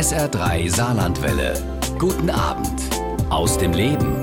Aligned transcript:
SR3 0.00 0.74
Saarlandwelle. 0.74 1.62
Guten 1.98 2.30
Abend 2.30 2.80
aus 3.28 3.58
dem 3.58 3.74
Leben. 3.74 4.16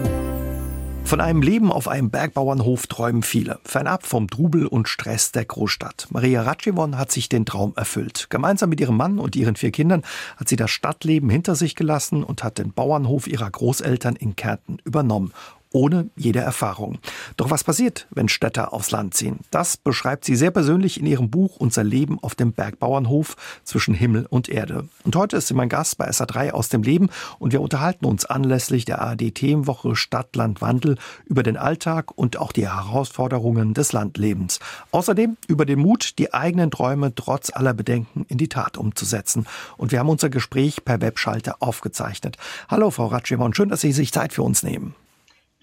Von 1.04 1.22
einem 1.22 1.44
Leben 1.44 1.72
auf 1.72 1.88
einem 1.88 2.10
Bergbauernhof 2.10 2.88
träumen 2.88 3.22
viele, 3.22 3.60
fernab 3.64 4.04
vom 4.08 4.28
Trubel 4.28 4.66
und 4.66 4.90
Stress 4.90 5.32
der 5.32 5.46
Großstadt. 5.46 6.08
Maria 6.10 6.42
Ratschewon 6.42 6.98
hat 6.98 7.12
sich 7.12 7.30
den 7.30 7.46
Traum 7.46 7.74
erfüllt. 7.76 8.26
Gemeinsam 8.32 8.72
mit 8.72 8.82
ihrem 8.82 8.98
Mann 8.98 9.20
und 9.20 9.36
ihren 9.36 9.56
vier 9.56 9.70
Kindern 9.70 10.02
hat 10.38 10.50
sie 10.50 10.56
das 10.56 10.72
Stadtleben 10.72 11.30
hinter 11.30 11.54
sich 11.54 11.76
gelassen 11.76 12.24
und 12.24 12.44
hat 12.44 12.58
den 12.58 12.74
Bauernhof 12.74 13.28
ihrer 13.28 13.52
Großeltern 13.52 14.16
in 14.16 14.36
Kärnten 14.36 14.80
übernommen 14.84 15.32
ohne 15.72 16.10
jede 16.16 16.40
Erfahrung. 16.40 17.00
Doch 17.36 17.50
was 17.50 17.64
passiert, 17.64 18.08
wenn 18.10 18.30
Städter 18.30 18.74
aufs 18.74 18.92
Land 18.92 19.14
ziehen? 19.14 19.40
Das 19.52 19.78
beschreibt 19.78 20.26
sie 20.26 20.36
sehr 20.36 20.52
persönlich 20.52 21.00
in 21.00 21.06
ihrem 21.06 21.30
Buch 21.30 21.58
Unser 21.58 21.84
Leben 21.84 22.20
auf 22.22 22.36
dem 22.36 22.54
Bergbauernhof 22.54 23.36
zwischen 23.64 23.94
Himmel 23.94 24.26
und 24.30 24.50
Erde. 24.50 24.88
Und 25.04 25.16
heute 25.16 25.38
ist 25.38 25.48
sie 25.48 25.54
mein 25.54 25.70
Gast 25.70 25.98
bei 25.98 26.10
SA3 26.10 26.52
aus 26.52 26.70
dem 26.70 26.84
Leben 26.84 27.10
und 27.40 27.54
wir 27.54 27.62
unterhalten 27.62 28.06
uns 28.06 28.26
anlässlich 28.26 28.86
der 28.86 29.02
ARD-Themenwoche 29.02 29.96
Stadt, 29.96 30.36
Land, 30.36 30.62
Wandel 30.62 30.98
über 31.26 31.44
den 31.44 31.58
Alltag 31.58 32.12
und 32.18 32.38
auch 32.38 32.52
die 32.52 32.68
Herausforderungen 32.68 33.74
des 33.74 33.92
Landlebens. 33.94 34.60
Außerdem 34.92 35.38
über 35.48 35.66
den 35.66 35.80
Mut, 35.80 36.18
die 36.20 36.34
eigenen 36.34 36.72
Träume 36.72 37.14
trotz 37.16 37.52
aller 37.54 37.74
Bedenken 37.74 38.26
in 38.30 38.38
die 38.38 38.50
Tat 38.50 38.78
umzusetzen. 38.78 39.46
Und 39.78 39.92
wir 39.92 40.00
haben 40.00 40.10
unser 40.10 40.30
Gespräch 40.30 40.84
per 40.86 41.02
Webschalter 41.02 41.58
aufgezeichnet. 41.60 42.38
Hallo, 42.70 42.92
Frau 42.92 43.08
Ratschimmer, 43.08 43.50
schön, 43.54 43.70
dass 43.70 43.82
Sie 43.82 43.92
sich 43.92 44.12
Zeit 44.12 44.34
für 44.34 44.44
uns 44.44 44.64
nehmen. 44.64 44.96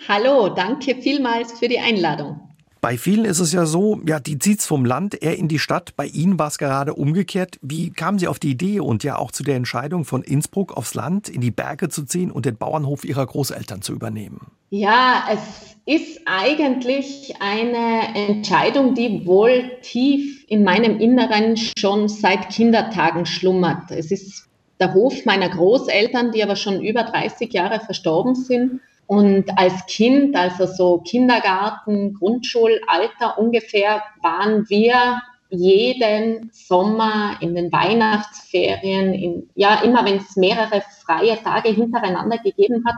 Hallo, 0.09 0.49
danke 0.49 0.97
vielmals 0.97 1.53
für 1.59 1.69
die 1.69 1.79
Einladung. 1.79 2.41
Bei 2.85 2.99
vielen 2.99 3.25
ist 3.25 3.41
es 3.41 3.53
ja 3.53 3.65
so, 3.65 4.03
ja, 4.07 4.21
die 4.21 4.39
zieht's 4.39 4.67
vom 4.67 4.85
Land 4.85 5.23
eher 5.23 5.39
in 5.39 5.49
die 5.49 5.59
Stadt. 5.59 5.97
Bei 5.97 6.05
Ihnen 6.05 6.39
war 6.39 6.49
es 6.49 6.59
gerade 6.59 6.93
umgekehrt. 6.93 7.59
Wie 7.63 7.89
kamen 7.89 8.19
Sie 8.19 8.29
auf 8.29 8.39
die 8.39 8.51
Idee 8.51 8.81
und 8.81 9.03
ja 9.03 9.17
auch 9.17 9.33
zu 9.33 9.43
der 9.43 9.57
Entscheidung, 9.57 10.05
von 10.05 10.23
Innsbruck 10.23 10.77
aufs 10.77 10.93
Land 10.93 11.31
in 11.31 11.41
die 11.41 11.51
Berge 11.51 11.89
zu 11.89 12.05
ziehen 12.05 12.31
und 12.31 12.45
den 12.45 12.59
Bauernhof 12.59 13.07
Ihrer 13.07 13.25
Großeltern 13.25 13.81
zu 13.81 13.95
übernehmen? 13.95 14.49
Ja, 14.69 15.25
es 15.33 15.77
ist 15.87 16.21
eigentlich 16.27 17.37
eine 17.41 18.15
Entscheidung, 18.15 18.95
die 18.95 19.25
wohl 19.25 19.71
tief 19.81 20.45
in 20.49 20.63
meinem 20.63 21.01
Inneren 21.01 21.57
schon 21.57 22.09
seit 22.09 22.51
Kindertagen 22.51 23.25
schlummert. 23.25 23.91
Es 23.93 24.11
ist 24.11 24.47
der 24.79 24.93
Hof 24.93 25.25
meiner 25.25 25.49
Großeltern, 25.49 26.33
die 26.33 26.43
aber 26.43 26.57
schon 26.57 26.83
über 26.83 27.05
30 27.05 27.51
Jahre 27.51 27.81
verstorben 27.81 28.35
sind. 28.35 28.81
Und 29.15 29.45
als 29.57 29.87
Kind, 29.87 30.35
also 30.35 30.67
so 30.67 30.99
Kindergarten, 30.99 32.15
Grundschulalter 32.15 33.39
ungefähr, 33.39 34.03
waren 34.23 34.69
wir 34.69 35.23
jeden 35.51 36.51
Sommer 36.53 37.37
in 37.41 37.55
den 37.55 37.71
Weihnachtsferien, 37.71 39.15
in, 39.15 39.49
ja, 39.55 39.83
immer 39.85 40.05
wenn 40.05 40.17
es 40.17 40.35
mehrere 40.35 40.83
freie 41.05 41.41
Tage 41.45 41.69
hintereinander 41.69 42.39
gegeben 42.39 42.85
hat, 42.85 42.97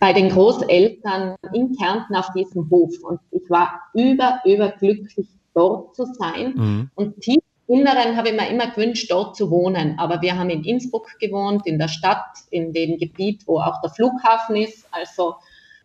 bei 0.00 0.14
den 0.14 0.30
Großeltern 0.30 1.36
in 1.52 1.76
Kärnten 1.76 2.16
auf 2.16 2.32
diesem 2.34 2.70
Hof. 2.70 2.94
Und 3.02 3.20
ich 3.30 3.42
war 3.50 3.82
über, 3.92 4.40
überglücklich, 4.46 5.28
dort 5.52 5.94
zu 5.94 6.06
sein. 6.06 6.54
Mhm. 6.56 6.90
Und 6.94 7.20
tief 7.20 7.42
Inneren 7.72 8.16
habe 8.16 8.28
ich 8.28 8.34
mir 8.34 8.48
immer 8.48 8.70
gewünscht, 8.70 9.10
dort 9.10 9.36
zu 9.36 9.50
wohnen. 9.50 9.98
Aber 9.98 10.22
wir 10.22 10.38
haben 10.38 10.50
in 10.50 10.64
Innsbruck 10.64 11.18
gewohnt, 11.18 11.66
in 11.66 11.78
der 11.78 11.88
Stadt, 11.88 12.24
in 12.50 12.72
dem 12.72 12.98
Gebiet, 12.98 13.46
wo 13.46 13.60
auch 13.60 13.80
der 13.80 13.90
Flughafen 13.90 14.56
ist. 14.56 14.86
Also 14.90 15.36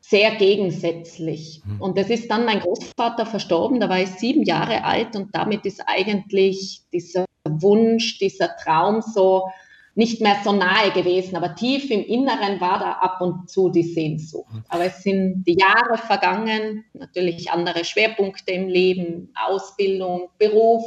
sehr 0.01 0.35
gegensätzlich. 0.35 1.61
Mhm. 1.65 1.81
Und 1.81 1.97
es 1.97 2.09
ist 2.09 2.31
dann 2.31 2.45
mein 2.45 2.61
Großvater 2.61 3.25
verstorben, 3.25 3.79
da 3.79 3.89
war 3.89 3.99
ich 3.99 4.09
sieben 4.09 4.43
Jahre 4.43 4.83
alt 4.85 5.15
und 5.15 5.35
damit 5.35 5.65
ist 5.65 5.81
eigentlich 5.85 6.81
dieser 6.93 7.25
Wunsch, 7.43 8.17
dieser 8.19 8.55
Traum 8.55 9.01
so 9.01 9.49
nicht 9.95 10.21
mehr 10.21 10.37
so 10.43 10.53
nahe 10.53 10.91
gewesen, 10.91 11.35
aber 11.35 11.55
tief 11.55 11.89
im 11.89 12.05
Inneren 12.05 12.61
war 12.61 12.77
da 12.79 12.91
ab 12.91 13.19
und 13.19 13.49
zu 13.49 13.69
die 13.69 13.83
Sehnsucht. 13.83 14.53
Mhm. 14.53 14.63
Aber 14.69 14.85
es 14.85 15.03
sind 15.03 15.43
die 15.45 15.57
Jahre 15.59 15.97
vergangen, 15.97 16.85
natürlich 16.93 17.49
andere 17.49 17.83
Schwerpunkte 17.83 18.51
im 18.51 18.67
Leben, 18.69 19.33
Ausbildung, 19.35 20.29
Beruf. 20.37 20.85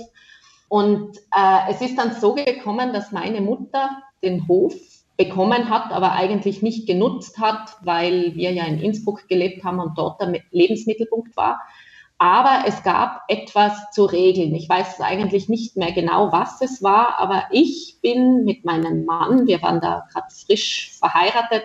Und 0.71 1.19
äh, 1.37 1.69
es 1.69 1.81
ist 1.81 1.99
dann 1.99 2.15
so 2.15 2.33
gekommen, 2.33 2.93
dass 2.93 3.11
meine 3.11 3.41
Mutter 3.41 3.91
den 4.23 4.47
Hof 4.47 4.73
bekommen 5.17 5.69
hat, 5.69 5.91
aber 5.91 6.13
eigentlich 6.13 6.63
nicht 6.63 6.87
genutzt 6.87 7.41
hat, 7.41 7.77
weil 7.83 8.37
wir 8.37 8.53
ja 8.53 8.65
in 8.67 8.79
Innsbruck 8.79 9.27
gelebt 9.27 9.65
haben 9.65 9.81
und 9.81 9.99
dort 9.99 10.21
der 10.21 10.33
Lebensmittelpunkt 10.53 11.37
war. 11.37 11.61
Aber 12.19 12.63
es 12.69 12.85
gab 12.85 13.25
etwas 13.27 13.91
zu 13.91 14.05
regeln. 14.05 14.55
Ich 14.55 14.69
weiß 14.69 15.01
eigentlich 15.01 15.49
nicht 15.49 15.77
mehr 15.77 15.91
genau, 15.91 16.31
was 16.31 16.61
es 16.61 16.85
war, 16.85 17.19
aber 17.19 17.47
ich 17.51 17.97
bin 18.01 18.45
mit 18.45 18.65
meinem 18.65 19.05
Mann, 19.05 19.49
wir 19.49 19.61
waren 19.63 19.81
da 19.81 20.07
gerade 20.13 20.29
frisch 20.31 20.93
verheiratet, 21.01 21.65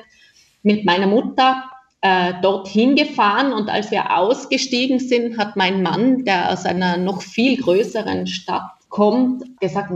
mit 0.64 0.84
meiner 0.84 1.06
Mutter 1.06 1.64
äh, 2.02 2.34
dorthin 2.42 2.96
gefahren 2.96 3.54
und 3.54 3.70
als 3.70 3.92
wir 3.92 4.18
ausgestiegen 4.18 4.98
sind, 4.98 5.38
hat 5.38 5.56
mein 5.56 5.84
Mann, 5.84 6.26
der 6.26 6.52
aus 6.52 6.66
einer 6.66 6.98
noch 6.98 7.22
viel 7.22 7.62
größeren 7.62 8.26
Stadt 8.26 8.75
kommt, 8.96 9.60
gesagt, 9.60 9.92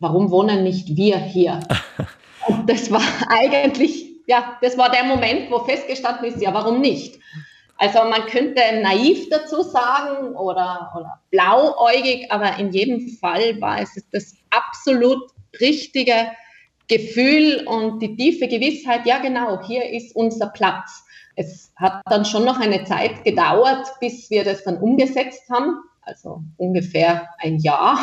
warum 0.00 0.32
wohnen 0.32 0.64
nicht 0.64 0.96
wir 0.96 1.18
hier? 1.18 1.60
Und 2.48 2.68
das 2.68 2.90
war 2.90 3.00
eigentlich, 3.28 4.06
ja, 4.26 4.58
das 4.60 4.76
war 4.76 4.90
der 4.90 5.04
Moment, 5.04 5.52
wo 5.52 5.60
festgestanden 5.60 6.24
ist, 6.24 6.42
ja, 6.42 6.52
warum 6.52 6.80
nicht? 6.80 7.20
Also 7.76 8.00
man 8.00 8.26
könnte 8.26 8.60
naiv 8.82 9.28
dazu 9.30 9.62
sagen 9.62 10.34
oder, 10.34 10.92
oder 10.96 11.20
blauäugig, 11.30 12.26
aber 12.32 12.58
in 12.58 12.72
jedem 12.72 13.08
Fall 13.20 13.60
war 13.60 13.80
es 13.80 13.94
das 14.10 14.34
absolut 14.50 15.30
richtige 15.60 16.32
Gefühl 16.88 17.64
und 17.68 18.00
die 18.00 18.16
tiefe 18.16 18.48
Gewissheit, 18.48 19.06
ja 19.06 19.18
genau, 19.18 19.62
hier 19.62 19.88
ist 19.90 20.14
unser 20.16 20.48
Platz. 20.48 21.04
Es 21.36 21.72
hat 21.76 22.02
dann 22.06 22.24
schon 22.24 22.44
noch 22.44 22.58
eine 22.58 22.82
Zeit 22.82 23.22
gedauert, 23.22 23.86
bis 24.00 24.28
wir 24.28 24.42
das 24.42 24.64
dann 24.64 24.78
umgesetzt 24.78 25.48
haben 25.48 25.76
also 26.06 26.42
ungefähr 26.56 27.28
ein 27.38 27.58
Jahr. 27.58 27.98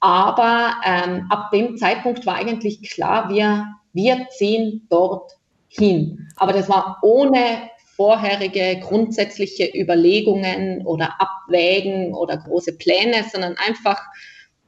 Aber 0.00 0.74
ähm, 0.84 1.26
ab 1.30 1.50
dem 1.52 1.76
Zeitpunkt 1.76 2.26
war 2.26 2.34
eigentlich 2.34 2.90
klar, 2.90 3.28
wir, 3.28 3.66
wir 3.92 4.26
ziehen 4.30 4.86
dort 4.90 5.30
hin. 5.68 6.28
Aber 6.36 6.52
das 6.52 6.68
war 6.68 6.98
ohne 7.02 7.70
vorherige 7.94 8.80
grundsätzliche 8.80 9.70
Überlegungen 9.72 10.84
oder 10.86 11.20
Abwägen 11.20 12.14
oder 12.14 12.36
große 12.36 12.76
Pläne, 12.78 13.24
sondern 13.30 13.56
einfach 13.64 14.00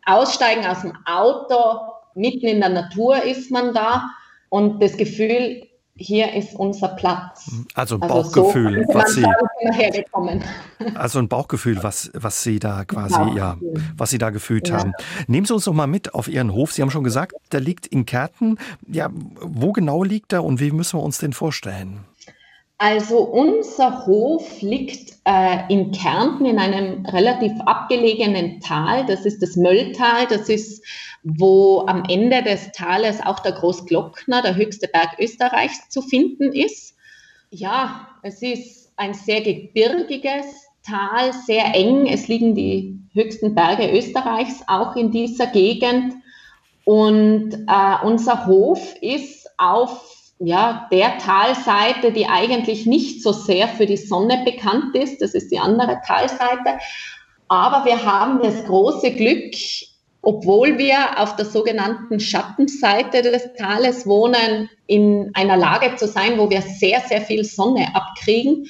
aussteigen 0.06 0.66
aus 0.66 0.83
dem 0.83 0.93
Auto, 1.06 1.81
mitten 2.15 2.47
in 2.47 2.61
der 2.61 2.69
Natur 2.69 3.22
ist 3.22 3.51
man 3.51 3.75
da 3.75 4.11
und 4.51 4.81
das 4.83 4.97
Gefühl, 4.97 5.66
hier 5.97 6.34
ist 6.34 6.55
unser 6.55 6.88
Platz. 6.88 7.50
Also 7.75 7.97
ein 7.97 8.03
also 8.03 8.15
Bauchgefühl, 8.15 8.84
so 8.87 8.94
was 8.94 9.15
Sie 9.15 9.25
Also 10.94 11.19
ein 11.21 11.28
Bauchgefühl, 11.28 11.82
was 11.82 12.10
was 12.15 12.43
Sie 12.43 12.59
da 12.59 12.84
quasi 12.84 13.37
ja, 13.37 13.56
was 13.97 14.10
Sie 14.10 14.19
da 14.19 14.31
gefühlt 14.31 14.69
ja. 14.69 14.78
haben. 14.78 14.93
Nehmen 15.28 15.47
Sie 15.47 15.54
uns 15.54 15.65
doch 15.65 15.72
mal 15.72 15.87
mit 15.87 16.15
auf 16.15 16.28
Ihren 16.28 16.53
Hof. 16.53 16.72
Sie 16.72 16.83
haben 16.83 16.91
schon 16.91 17.04
gesagt, 17.04 17.34
der 17.53 17.60
liegt 17.60 17.87
in 17.87 18.06
Kärnten. 18.06 18.59
Ja, 18.88 19.10
wo 19.41 19.72
genau 19.72 20.03
liegt 20.03 20.33
er 20.33 20.43
und 20.44 20.60
wie 20.60 20.72
müssen 20.72 20.99
wir 20.99 21.03
uns 21.03 21.19
den 21.19 21.33
vorstellen? 21.33 22.04
Also 22.78 23.21
unser 23.21 24.04
Hof 24.04 24.60
liegt 24.60 25.15
äh, 25.25 25.72
in 25.72 25.93
Kärnten 25.93 26.44
in 26.44 26.59
einem 26.59 27.06
relativ 27.06 27.53
abgelegenen 27.65 28.60
Tal. 28.60 29.06
Das 29.06 29.25
ist 29.25 29.41
das 29.43 29.54
Mölltal. 29.54 30.27
Das 30.28 30.49
ist 30.49 30.84
wo 31.25 31.87
am 31.87 32.05
Ende 32.09 32.43
des 32.43 32.71
Tales 32.73 33.21
auch 33.25 33.41
der 33.41 33.53
Großglockner, 33.53 34.43
der 34.43 34.55
höchste 34.55 34.89
Berg 34.89 35.17
Österreichs, 35.19 35.89
zu 35.89 36.03
finden 36.03 36.53
ist. 36.53 36.95
Ja, 37.51 38.09
es 38.23 38.43
ist 38.43 38.93
ein 38.97 39.15
sehr 39.15 39.41
gebirgiges 39.41 40.45
Tal, 40.87 41.33
sehr 41.33 41.75
eng. 41.75 42.07
Es 42.07 42.29
liegen 42.29 42.55
die 42.55 43.01
höchsten 43.15 43.55
Berge 43.55 43.91
Österreichs 43.91 44.63
auch 44.67 44.97
in 44.97 45.11
dieser 45.11 45.47
Gegend. 45.47 46.15
Und 46.84 47.55
äh, 47.55 48.07
unser 48.07 48.47
Hof 48.47 48.95
ist 49.01 49.48
auf 49.57 50.15
ja, 50.39 50.89
der 50.93 51.16
Talseite, 51.19 52.13
die 52.13 52.27
eigentlich 52.27 52.84
nicht 52.84 53.22
so 53.22 53.33
sehr 53.33 53.69
für 53.69 53.87
die 53.87 53.97
Sonne 53.97 54.43
bekannt 54.45 54.95
ist. 54.95 55.22
Das 55.22 55.33
ist 55.33 55.51
die 55.51 55.59
andere 55.59 56.01
Talseite. 56.07 56.78
Aber 57.48 57.87
wir 57.87 58.04
haben 58.04 58.43
das 58.43 58.65
große 58.66 59.13
Glück, 59.13 59.54
obwohl 60.24 60.78
wir 60.78 61.21
auf 61.21 61.36
der 61.36 61.44
sogenannten 61.44 62.18
Schattenseite 62.18 63.22
des 63.22 63.53
Tales 63.54 64.06
wohnen, 64.06 64.71
in 64.86 65.30
einer 65.34 65.56
Lage 65.56 65.97
zu 65.97 66.06
sein, 66.06 66.38
wo 66.38 66.50
wir 66.50 66.62
sehr, 66.62 67.00
sehr 67.00 67.21
viel 67.21 67.44
Sonne 67.44 67.94
abkriegen. 67.94 68.66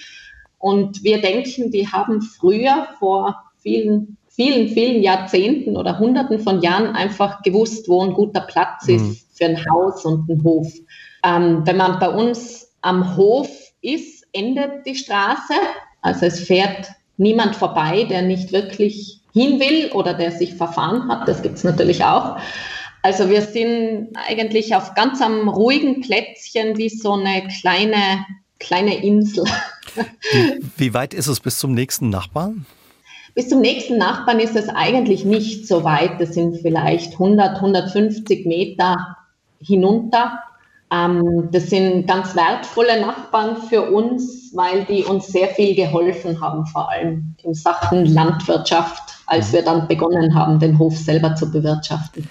Und 0.59 1.03
wir 1.05 1.21
denken, 1.21 1.71
die 1.71 1.89
haben 1.89 2.23
früher 2.23 2.89
vor 2.99 3.37
vielen, 3.59 4.17
vielen, 4.29 4.69
vielen 4.69 5.03
Jahrzehnten 5.03 5.77
oder 5.77 5.99
Hunderten 5.99 6.39
von 6.39 6.61
Jahren 6.61 6.95
einfach 6.95 7.43
gewusst, 7.43 7.89
wo 7.89 8.03
ein 8.03 8.15
guter 8.15 8.41
Platz 8.43 8.89
ist 8.89 9.03
mhm. 9.03 9.19
für 9.33 9.45
ein 9.47 9.65
Haus 9.71 10.05
und 10.05 10.29
einen 10.31 10.43
Hof. 10.45 10.73
Ähm, 11.25 11.63
wenn 11.65 11.77
man 11.77 11.99
bei 11.99 12.09
uns 12.09 12.73
am 12.81 13.17
Hof 13.17 13.49
ist, 13.81 14.27
endet 14.33 14.87
die 14.87 14.95
Straße. 14.95 15.55
Also 16.03 16.27
es 16.27 16.41
fährt 16.41 16.91
niemand 17.17 17.57
vorbei, 17.57 18.05
der 18.05 18.23
nicht 18.23 18.53
wirklich 18.53 19.21
hin 19.35 19.61
will 19.61 19.91
oder 19.93 20.15
der 20.15 20.33
sich 20.33 20.55
verfahren 20.55 21.09
hat. 21.09 21.29
Das 21.29 21.43
gibt 21.43 21.57
es 21.57 21.65
natürlich 21.65 22.05
auch. 22.05 22.39
Also 23.03 23.29
wir 23.29 23.43
sind 23.43 24.17
eigentlich 24.29 24.75
auf 24.75 24.95
ganz 24.95 25.21
am 25.21 25.49
ruhigen 25.49 26.01
Plätzchen 26.01 26.79
wie 26.79 26.89
so 26.89 27.13
eine 27.13 27.47
kleine, 27.61 28.25
kleine 28.59 29.05
Insel. 29.05 29.45
Wie, 30.79 30.95
weit 30.95 31.13
ist 31.13 31.27
es 31.27 31.41
bis 31.41 31.59
zum 31.59 31.75
nächsten 31.75 32.09
Nachbarn? 32.09 32.65
Bis 33.35 33.49
zum 33.49 33.61
nächsten 33.61 33.99
Nachbarn 33.99 34.41
ist 34.41 34.57
es 34.57 34.69
eigentlich 34.69 35.25
nicht 35.25 35.67
so 35.67 35.85
weit. 35.85 36.21
Das 36.21 36.35
sind 36.35 36.57
vielleicht 36.63 37.13
100, 37.13 37.57
150 37.57 38.47
Meter 38.47 39.17
hinunter. 39.61 40.39
Ähm, 40.91 41.49
das 41.51 41.71
sind 41.71 42.07
ganz 42.07 42.35
wertvolle 42.37 43.01
Nachbarn 43.01 43.57
für 43.69 43.91
uns, 43.91 44.53
weil 44.55 44.85
die 44.85 45.05
uns 45.05 45.27
sehr 45.27 45.49
viel 45.49 45.75
geholfen 45.75 46.41
haben, 46.41 46.65
vor 46.67 46.91
allem 46.91 47.35
in 47.43 47.55
Sachen 47.55 48.07
Landwirtschaft, 48.07 49.14
als 49.27 49.53
wir 49.53 49.63
dann 49.63 49.89
begonnen 49.89 50.35
haben, 50.35 50.59
den 50.59 50.79
Hof 50.79 50.97
selber 50.97 51.35
zu 51.35 51.51
bewirtschaften. 51.51 52.29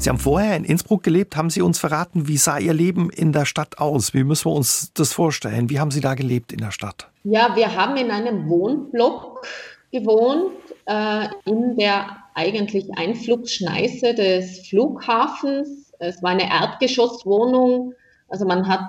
Sie 0.00 0.10
haben 0.10 0.18
vorher 0.18 0.56
in 0.56 0.64
Innsbruck 0.64 1.02
gelebt. 1.02 1.36
Haben 1.36 1.50
Sie 1.50 1.60
uns 1.60 1.78
verraten, 1.78 2.28
wie 2.28 2.36
sah 2.36 2.58
Ihr 2.58 2.72
Leben 2.72 3.10
in 3.10 3.32
der 3.32 3.44
Stadt 3.44 3.78
aus? 3.78 4.14
Wie 4.14 4.22
müssen 4.22 4.46
wir 4.46 4.54
uns 4.54 4.92
das 4.94 5.12
vorstellen? 5.12 5.70
Wie 5.70 5.80
haben 5.80 5.90
Sie 5.90 6.00
da 6.00 6.14
gelebt 6.14 6.52
in 6.52 6.58
der 6.58 6.70
Stadt? 6.70 7.08
Ja, 7.24 7.56
wir 7.56 7.74
haben 7.74 7.96
in 7.96 8.12
einem 8.12 8.48
Wohnblock 8.48 9.44
gewohnt, 9.90 10.52
äh, 10.86 11.26
in 11.44 11.76
der 11.76 12.06
eigentlich 12.34 12.86
Einflugsschneise 12.96 14.14
des 14.14 14.68
Flughafens. 14.68 15.92
Es 15.98 16.22
war 16.22 16.30
eine 16.30 16.48
Erdgeschosswohnung. 16.48 17.92
Also 18.28 18.46
man 18.46 18.68
hat 18.68 18.82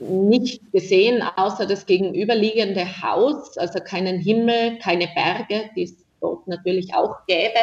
nicht 0.00 0.72
gesehen, 0.72 1.22
außer 1.36 1.66
das 1.66 1.86
gegenüberliegende 1.86 3.02
Haus, 3.02 3.56
also 3.58 3.80
keinen 3.80 4.18
Himmel, 4.18 4.78
keine 4.78 5.08
Berge, 5.14 5.70
die 5.76 5.84
es 5.84 5.94
dort 6.20 6.46
natürlich 6.46 6.94
auch 6.94 7.14
gäbe 7.26 7.58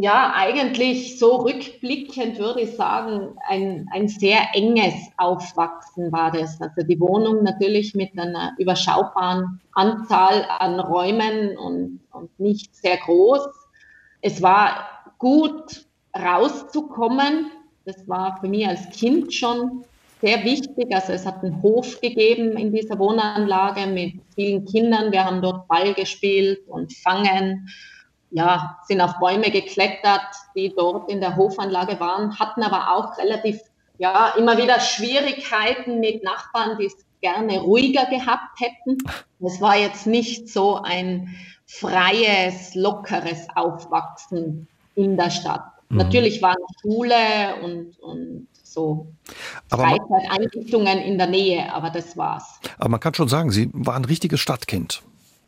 ja, 0.00 0.32
eigentlich 0.34 1.18
so 1.18 1.36
rückblickend 1.36 2.38
würde 2.38 2.60
ich 2.60 2.76
sagen, 2.76 3.36
ein, 3.48 3.88
ein 3.92 4.06
sehr 4.06 4.54
enges 4.54 4.94
Aufwachsen 5.16 6.12
war 6.12 6.30
das. 6.30 6.60
Also 6.60 6.86
die 6.86 7.00
Wohnung 7.00 7.42
natürlich 7.42 7.94
mit 7.94 8.16
einer 8.16 8.54
überschaubaren 8.58 9.60
Anzahl 9.72 10.46
an 10.58 10.78
Räumen 10.78 11.56
und, 11.58 12.00
und 12.12 12.38
nicht 12.38 12.76
sehr 12.76 12.96
groß. 12.98 13.48
Es 14.20 14.40
war 14.40 14.88
gut 15.18 15.86
rauszukommen. 16.16 17.50
Das 17.84 18.08
war 18.08 18.38
für 18.40 18.48
mich 18.48 18.68
als 18.68 18.88
Kind 18.90 19.34
schon 19.34 19.84
sehr 20.20 20.44
wichtig. 20.44 20.94
Also 20.94 21.12
es 21.12 21.26
hat 21.26 21.42
einen 21.42 21.62
Hof 21.62 22.00
gegeben 22.00 22.56
in 22.56 22.72
dieser 22.72 22.98
Wohnanlage 22.98 23.86
mit 23.86 24.14
vielen 24.34 24.64
Kindern. 24.64 25.12
Wir 25.12 25.24
haben 25.24 25.42
dort 25.42 25.68
Ball 25.68 25.94
gespielt 25.94 26.60
und 26.68 26.92
Fangen 26.92 27.68
ja, 28.30 28.78
sind 28.86 29.00
auf 29.00 29.18
Bäume 29.18 29.50
geklettert, 29.50 30.26
die 30.54 30.74
dort 30.76 31.10
in 31.10 31.20
der 31.20 31.36
Hofanlage 31.36 31.98
waren, 31.98 32.38
hatten 32.38 32.62
aber 32.62 32.94
auch 32.94 33.16
relativ, 33.18 33.60
ja, 33.98 34.34
immer 34.36 34.58
wieder 34.58 34.80
Schwierigkeiten 34.80 36.00
mit 36.00 36.22
Nachbarn, 36.22 36.78
die 36.78 36.86
es 36.86 36.96
gerne 37.20 37.60
ruhiger 37.60 38.06
gehabt 38.06 38.60
hätten. 38.60 38.98
Es 39.40 39.60
war 39.60 39.76
jetzt 39.76 40.06
nicht 40.06 40.48
so 40.48 40.76
ein 40.76 41.34
freies, 41.66 42.74
lockeres 42.74 43.46
Aufwachsen 43.54 44.68
in 44.94 45.16
der 45.16 45.30
Stadt. 45.30 45.64
Mhm. 45.88 45.98
Natürlich 45.98 46.42
waren 46.42 46.56
Schule 46.82 47.62
und, 47.62 47.98
und 48.00 48.48
so 48.78 49.06
Freizeiteinrichtungen 49.68 50.98
in 50.98 51.18
der 51.18 51.26
Nähe, 51.26 51.72
aber 51.72 51.90
das 51.90 52.16
war's. 52.16 52.60
Aber 52.78 52.90
man 52.90 53.00
kann 53.00 53.14
schon 53.14 53.28
sagen, 53.28 53.50
Sie 53.50 53.70
waren 53.72 54.02
ein 54.02 54.04
richtiges 54.04 54.40
Stadtkind. 54.40 55.02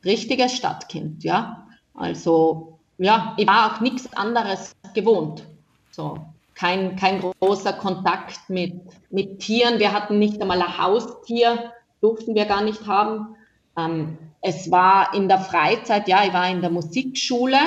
Richtiges 0.04 0.56
Stadtkind, 0.56 1.22
ja. 1.22 1.66
Also 1.94 2.78
ja, 2.98 3.34
ich 3.36 3.46
war 3.46 3.72
auch 3.72 3.80
nichts 3.80 4.12
anderes 4.14 4.72
gewohnt. 4.94 5.44
So, 5.92 6.18
kein, 6.54 6.96
kein 6.96 7.20
großer 7.20 7.72
Kontakt 7.74 8.40
mit, 8.48 8.74
mit 9.10 9.38
Tieren. 9.38 9.78
Wir 9.78 9.92
hatten 9.92 10.18
nicht 10.18 10.40
einmal 10.42 10.60
ein 10.60 10.78
Haustier, 10.78 11.72
durften 12.00 12.34
wir 12.34 12.46
gar 12.46 12.62
nicht 12.62 12.86
haben. 12.86 13.36
Ähm, 13.76 14.18
es 14.42 14.70
war 14.70 15.14
in 15.14 15.28
der 15.28 15.38
Freizeit, 15.38 16.08
ja, 16.08 16.24
ich 16.24 16.32
war 16.32 16.48
in 16.48 16.60
der 16.60 16.70
Musikschule. 16.70 17.58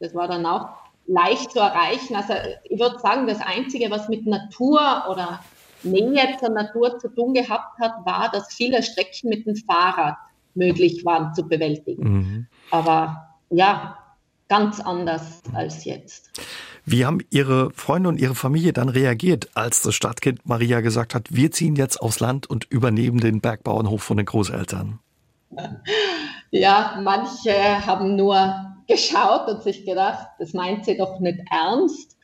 Das 0.00 0.14
war 0.14 0.28
dann 0.28 0.44
auch 0.44 0.68
leicht 1.06 1.52
zu 1.52 1.60
erreichen. 1.60 2.16
Also 2.16 2.34
ich 2.64 2.78
würde 2.78 2.98
sagen, 2.98 3.26
das 3.26 3.40
Einzige, 3.40 3.90
was 3.90 4.08
mit 4.08 4.26
Natur 4.26 5.04
oder 5.10 5.40
Nähe 5.82 6.36
zur 6.40 6.50
Natur 6.50 6.98
zu 6.98 7.08
tun 7.08 7.34
gehabt 7.34 7.78
hat, 7.78 8.04
war, 8.04 8.30
dass 8.30 8.52
viele 8.52 8.82
Strecken 8.82 9.28
mit 9.28 9.46
dem 9.46 9.56
Fahrrad 9.56 10.16
möglich 10.54 11.04
waren 11.04 11.34
zu 11.34 11.46
bewältigen. 11.46 12.02
Mhm. 12.02 12.46
Aber 12.70 13.36
ja, 13.50 13.98
ganz 14.48 14.80
anders 14.80 15.42
als 15.52 15.84
jetzt. 15.84 16.30
Wie 16.84 17.04
haben 17.04 17.20
Ihre 17.30 17.70
Freunde 17.72 18.08
und 18.08 18.20
Ihre 18.20 18.34
Familie 18.34 18.72
dann 18.72 18.88
reagiert, 18.88 19.50
als 19.54 19.82
das 19.82 19.94
Stadtkind 19.94 20.46
Maria 20.46 20.80
gesagt 20.80 21.14
hat, 21.14 21.34
wir 21.34 21.50
ziehen 21.50 21.76
jetzt 21.76 22.00
aufs 22.00 22.20
Land 22.20 22.48
und 22.48 22.64
übernehmen 22.70 23.18
den 23.18 23.40
Bergbauernhof 23.40 24.02
von 24.02 24.16
den 24.16 24.26
Großeltern? 24.26 24.98
Ja, 26.52 27.00
manche 27.02 27.52
haben 27.84 28.14
nur 28.14 28.75
geschaut 28.86 29.48
und 29.48 29.62
sich 29.62 29.84
gedacht, 29.84 30.26
das 30.38 30.52
meint 30.52 30.84
sie 30.84 30.96
doch 30.96 31.20
nicht 31.20 31.40
ernst. 31.50 32.16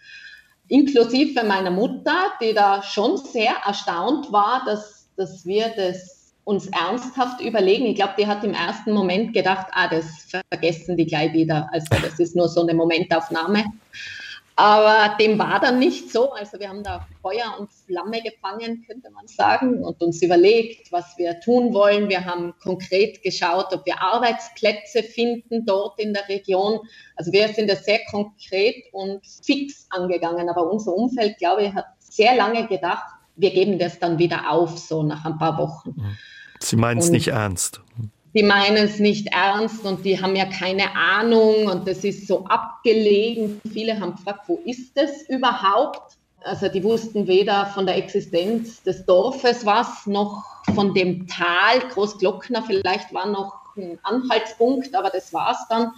Inklusive 0.69 1.45
meiner 1.45 1.71
Mutter, 1.71 2.33
die 2.41 2.55
da 2.55 2.83
schon 2.83 3.17
sehr 3.17 3.55
erstaunt 3.67 4.33
war, 4.33 4.63
dass, 4.65 5.09
dass 5.17 5.45
wir 5.45 5.73
das 5.77 6.35
uns 6.45 6.67
ernsthaft 6.69 7.41
überlegen. 7.41 7.87
Ich 7.87 7.97
glaube, 7.97 8.15
die 8.19 8.27
hat 8.27 8.43
im 8.43 8.55
ersten 8.55 8.93
Moment 8.93 9.33
gedacht, 9.33 9.67
ah, 9.73 9.89
das 9.89 10.07
vergessen 10.51 10.97
die 10.97 11.07
gleich 11.07 11.33
wieder. 11.33 11.69
Also 11.73 11.89
das 12.03 12.19
ist 12.19 12.35
nur 12.35 12.49
so 12.49 12.63
eine 12.63 12.75
Momentaufnahme. 12.75 13.65
Aber 14.57 15.17
dem 15.19 15.39
war 15.39 15.61
dann 15.61 15.79
nicht 15.79 16.11
so. 16.11 16.33
Also 16.33 16.61
wir 16.61 16.69
haben 16.69 16.83
da 16.83 17.07
Feuer 17.23 17.57
und 17.59 17.73
Flamme 17.73 18.21
gefangen, 18.23 18.85
könnte 18.87 19.11
man 19.11 19.27
sagen, 19.27 19.83
und 19.83 20.03
uns 20.03 20.23
überlegt, 20.23 20.93
was 20.93 21.17
wir 21.17 21.41
tun 21.41 21.73
wollen. 21.73 22.09
Wir 22.09 22.25
haben 22.25 22.53
konkret 22.63 23.23
geschaut, 23.23 23.73
ob 23.73 23.87
wir 23.87 24.01
Arbeitsplätze 24.03 25.03
finden 25.03 25.65
dort 25.65 25.99
in 25.99 26.13
der 26.13 26.29
Region. 26.29 26.81
Also 27.17 27.33
wir 27.33 27.49
sind 27.49 27.71
das 27.71 27.85
sehr 27.85 28.01
konkret 28.11 28.85
und 28.93 29.25
fix 29.43 29.87
angegangen. 29.91 30.49
Aber 30.49 30.71
unser 30.71 30.95
Umfeld, 30.95 31.39
glaube 31.39 31.65
ich, 31.65 31.73
hat 31.73 31.87
sehr 31.99 32.37
lange 32.37 32.67
gedacht, 32.67 33.07
wir 33.37 33.51
geben 33.51 33.79
das 33.79 33.99
dann 33.99 34.19
wieder 34.19 34.51
auf, 34.51 34.79
so 34.79 35.03
nach 35.03 35.25
ein 35.25 35.39
paar 35.39 35.57
Wochen. 35.57 35.95
Sie 36.61 36.77
meinen 36.77 36.99
es 36.99 37.11
nicht 37.11 37.29
ernst. 37.29 37.81
Die 38.35 38.43
meinen 38.43 38.85
es 38.85 38.99
nicht 38.99 39.29
ernst 39.29 39.85
und 39.85 40.05
die 40.05 40.21
haben 40.21 40.35
ja 40.37 40.47
keine 40.47 40.95
Ahnung 40.97 41.67
und 41.67 41.87
das 41.87 42.03
ist 42.03 42.27
so 42.27 42.45
abgelegen. 42.47 43.61
Viele 43.71 44.01
haben 44.01 44.13
gefragt, 44.13 44.45
wo 44.47 44.59
ist 44.65 44.97
das 44.97 45.29
überhaupt? 45.29 46.17
Also 46.45 46.69
die 46.69 46.83
wussten 46.83 47.27
weder 47.27 47.67
von 47.67 47.87
der 47.87 47.97
Existenz 47.97 48.83
des 48.83 49.05
Dorfes 49.05 49.67
was, 49.67 50.07
noch 50.07 50.45
von 50.75 50.95
dem 50.95 51.27
Tal. 51.29 51.81
Großglockner 51.93 52.63
vielleicht 52.63 53.13
war 53.13 53.27
noch 53.27 53.55
ein 53.77 53.99
Anhaltspunkt, 54.03 54.95
aber 54.95 55.11
das 55.11 55.33
war 55.33 55.53
es 55.53 55.69
dann. 55.69 55.93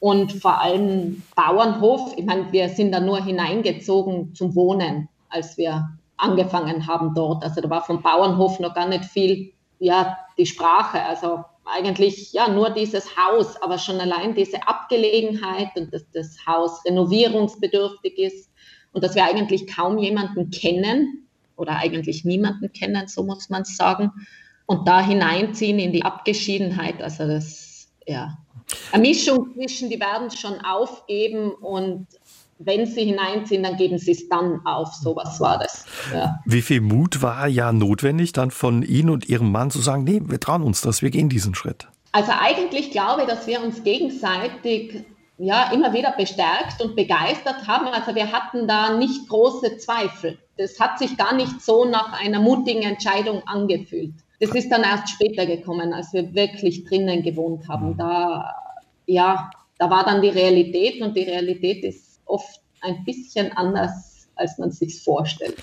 Und 0.00 0.32
vor 0.32 0.60
allem 0.60 1.22
Bauernhof. 1.34 2.14
Ich 2.16 2.24
meine, 2.24 2.52
wir 2.52 2.68
sind 2.68 2.92
da 2.92 3.00
nur 3.00 3.22
hineingezogen 3.22 4.34
zum 4.34 4.54
Wohnen, 4.54 5.08
als 5.30 5.56
wir 5.56 5.88
angefangen 6.18 6.86
haben 6.86 7.14
dort. 7.14 7.42
Also 7.44 7.60
da 7.60 7.70
war 7.70 7.82
vom 7.82 8.02
Bauernhof 8.02 8.60
noch 8.60 8.74
gar 8.74 8.88
nicht 8.88 9.04
viel, 9.04 9.52
ja, 9.78 10.18
die 10.36 10.46
Sprache. 10.46 11.02
Also 11.02 11.44
eigentlich 11.66 12.32
ja 12.32 12.48
nur 12.48 12.70
dieses 12.70 13.16
Haus, 13.16 13.60
aber 13.60 13.78
schon 13.78 14.00
allein 14.00 14.34
diese 14.34 14.66
Abgelegenheit 14.66 15.70
und 15.76 15.92
dass 15.92 16.08
das 16.12 16.36
Haus 16.46 16.84
renovierungsbedürftig 16.84 18.18
ist 18.18 18.50
und 18.92 19.04
dass 19.04 19.14
wir 19.14 19.24
eigentlich 19.24 19.66
kaum 19.66 19.98
jemanden 19.98 20.50
kennen 20.50 21.28
oder 21.56 21.76
eigentlich 21.76 22.24
niemanden 22.24 22.72
kennen, 22.72 23.08
so 23.08 23.24
muss 23.24 23.50
man 23.50 23.64
sagen. 23.64 24.12
Und 24.66 24.88
da 24.88 25.00
hineinziehen 25.00 25.78
in 25.78 25.92
die 25.92 26.02
Abgeschiedenheit, 26.02 27.02
also 27.02 27.26
das, 27.26 27.92
ja, 28.06 28.38
eine 28.90 29.02
Mischung 29.02 29.52
zwischen, 29.54 29.90
die 29.90 30.00
werden 30.00 30.30
schon 30.30 30.60
aufgeben 30.60 31.52
und 31.52 32.06
wenn 32.58 32.86
sie 32.86 33.04
hineinziehen, 33.04 33.62
dann 33.62 33.76
geben 33.76 33.98
sie 33.98 34.12
es 34.12 34.28
dann 34.28 34.60
auf. 34.64 34.94
So 34.94 35.14
was 35.14 35.40
war 35.40 35.58
das. 35.58 35.84
Ja. 36.12 36.38
Wie 36.44 36.62
viel 36.62 36.80
Mut 36.80 37.22
war 37.22 37.46
ja 37.48 37.72
notwendig, 37.72 38.32
dann 38.32 38.50
von 38.50 38.82
Ihnen 38.82 39.10
und 39.10 39.28
Ihrem 39.28 39.52
Mann 39.52 39.70
zu 39.70 39.80
sagen, 39.80 40.04
nee, 40.04 40.20
wir 40.24 40.40
trauen 40.40 40.62
uns 40.62 40.80
das, 40.80 41.02
wir 41.02 41.10
gehen 41.10 41.28
diesen 41.28 41.54
Schritt? 41.54 41.88
Also 42.12 42.32
eigentlich 42.32 42.90
glaube 42.92 43.22
ich, 43.22 43.28
dass 43.28 43.46
wir 43.46 43.62
uns 43.62 43.84
gegenseitig 43.84 45.04
ja 45.38 45.70
immer 45.70 45.92
wieder 45.92 46.14
bestärkt 46.16 46.80
und 46.80 46.96
begeistert 46.96 47.66
haben. 47.66 47.88
Also 47.88 48.14
wir 48.14 48.32
hatten 48.32 48.66
da 48.66 48.96
nicht 48.96 49.28
große 49.28 49.76
Zweifel. 49.76 50.38
Das 50.56 50.80
hat 50.80 50.98
sich 50.98 51.18
gar 51.18 51.34
nicht 51.34 51.60
so 51.60 51.84
nach 51.84 52.18
einer 52.18 52.40
mutigen 52.40 52.82
Entscheidung 52.82 53.42
angefühlt. 53.46 54.14
Das 54.40 54.50
ist 54.50 54.70
dann 54.70 54.82
erst 54.82 55.10
später 55.10 55.44
gekommen, 55.44 55.92
als 55.92 56.12
wir 56.12 56.34
wirklich 56.34 56.84
drinnen 56.84 57.22
gewohnt 57.22 57.68
haben. 57.68 57.90
Mhm. 57.90 57.96
Da, 57.98 58.54
ja, 59.06 59.50
da 59.78 59.90
war 59.90 60.04
dann 60.04 60.22
die 60.22 60.28
Realität 60.28 61.02
und 61.02 61.14
die 61.16 61.22
Realität 61.22 61.84
ist 61.84 62.05
oft 62.26 62.60
ein 62.82 63.04
bisschen 63.04 63.52
anders, 63.56 64.28
als 64.36 64.58
man 64.58 64.70
sich 64.70 65.02
vorstellt. 65.02 65.56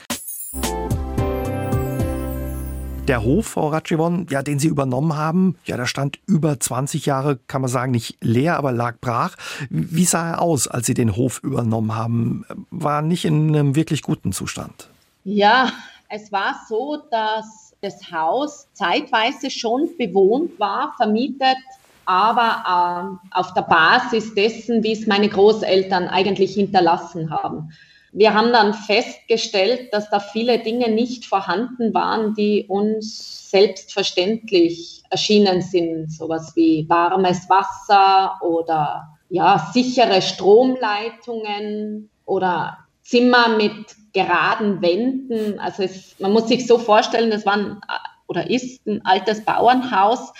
Der 3.08 3.22
Hof, 3.22 3.48
Frau 3.48 3.68
Ratschivon, 3.68 4.28
ja, 4.30 4.42
den 4.42 4.60
Sie 4.60 4.70
übernommen 4.70 5.18
haben, 5.18 5.58
ja, 5.66 5.76
da 5.76 5.86
stand 5.86 6.20
über 6.26 6.58
20 6.58 7.06
Jahre, 7.06 7.38
kann 7.48 7.60
man 7.60 7.70
sagen, 7.70 7.92
nicht 7.92 8.16
leer, 8.22 8.56
aber 8.56 8.72
lag 8.72 8.96
brach. 9.02 9.36
Wie 9.70 10.06
sah 10.06 10.32
er 10.32 10.42
aus, 10.42 10.70
als 10.70 10.86
Sie 10.86 10.94
den 10.94 11.18
Hof 11.18 11.42
übernommen 11.44 11.94
haben? 11.94 12.46
War 12.72 13.02
nicht 13.02 13.26
in 13.26 13.50
einem 13.50 13.76
wirklich 13.76 14.04
guten 14.04 14.32
Zustand. 14.32 14.88
Ja, 15.26 15.70
es 16.08 16.32
war 16.32 16.56
so, 16.70 17.02
dass 17.12 17.74
das 17.82 18.10
Haus 18.10 18.68
zeitweise 18.72 19.52
schon 19.52 19.90
bewohnt 19.98 20.58
war, 20.58 20.94
vermietet, 20.96 21.58
aber 22.06 23.20
äh, 23.32 23.38
auf 23.38 23.54
der 23.54 23.62
Basis 23.62 24.34
dessen, 24.36 24.84
wie 24.84 24.94
es 24.94 25.08
meine 25.08 25.30
Großeltern 25.30 26.08
eigentlich 26.08 26.54
hinterlassen 26.54 27.30
haben 27.32 27.70
wir 28.14 28.34
haben 28.36 28.54
dann 28.54 28.76
festgestellt, 28.76 29.92
dass 29.92 30.10
da 30.10 30.20
viele 30.20 30.60
Dinge 30.60 30.90
nicht 30.90 31.26
vorhanden 31.26 31.94
waren, 31.94 32.36
die 32.36 32.66
uns 32.68 33.50
selbstverständlich 33.50 35.04
erschienen 35.10 35.62
sind. 35.62 36.12
Sowas 36.12 36.54
wie 36.56 36.88
warmes 36.88 37.50
Wasser 37.50 38.40
oder 38.42 39.18
ja, 39.30 39.72
sichere 39.74 40.22
Stromleitungen 40.22 42.10
oder 42.26 42.78
Zimmer 43.02 43.50
mit 43.58 43.74
geraden 44.14 44.82
Wänden. 44.84 45.60
Also 45.60 45.82
es, 45.82 46.16
man 46.20 46.34
muss 46.34 46.48
sich 46.48 46.68
so 46.68 46.78
vorstellen, 46.78 47.32
das 47.32 47.48
war 47.48 47.54
ein, 47.54 47.82
oder 48.28 48.48
ist 48.48 48.86
ein 48.86 49.04
altes 49.06 49.44
Bauernhaus, 49.44 50.32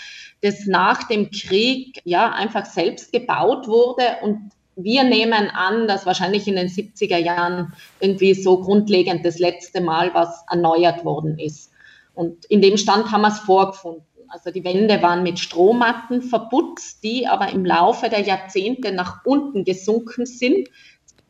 das 0.44 0.66
nach 0.66 1.04
dem 1.08 1.30
Krieg 1.30 2.02
ja 2.04 2.30
einfach 2.30 2.66
selbst 2.66 3.12
gebaut 3.12 3.66
wurde 3.66 4.04
und 4.22 4.50
wir 4.76 5.02
nehmen 5.02 5.48
an, 5.50 5.88
dass 5.88 6.04
wahrscheinlich 6.04 6.46
in 6.46 6.56
den 6.56 6.68
70er 6.68 7.16
Jahren 7.16 7.72
irgendwie 8.00 8.34
so 8.34 8.60
grundlegend 8.60 9.24
das 9.24 9.38
letzte 9.38 9.80
Mal 9.80 10.12
was 10.12 10.44
erneuert 10.50 11.04
worden 11.04 11.38
ist. 11.38 11.70
Und 12.14 12.44
in 12.46 12.60
dem 12.60 12.76
Stand 12.76 13.10
haben 13.10 13.22
wir 13.22 13.28
es 13.28 13.38
vorgefunden. 13.38 14.04
Also 14.28 14.50
die 14.50 14.64
Wände 14.64 15.00
waren 15.00 15.22
mit 15.22 15.38
Strohmatten 15.38 16.20
verputzt, 16.20 17.02
die 17.04 17.26
aber 17.26 17.50
im 17.50 17.64
Laufe 17.64 18.10
der 18.10 18.20
Jahrzehnte 18.20 18.92
nach 18.92 19.24
unten 19.24 19.64
gesunken 19.64 20.26
sind. 20.26 20.68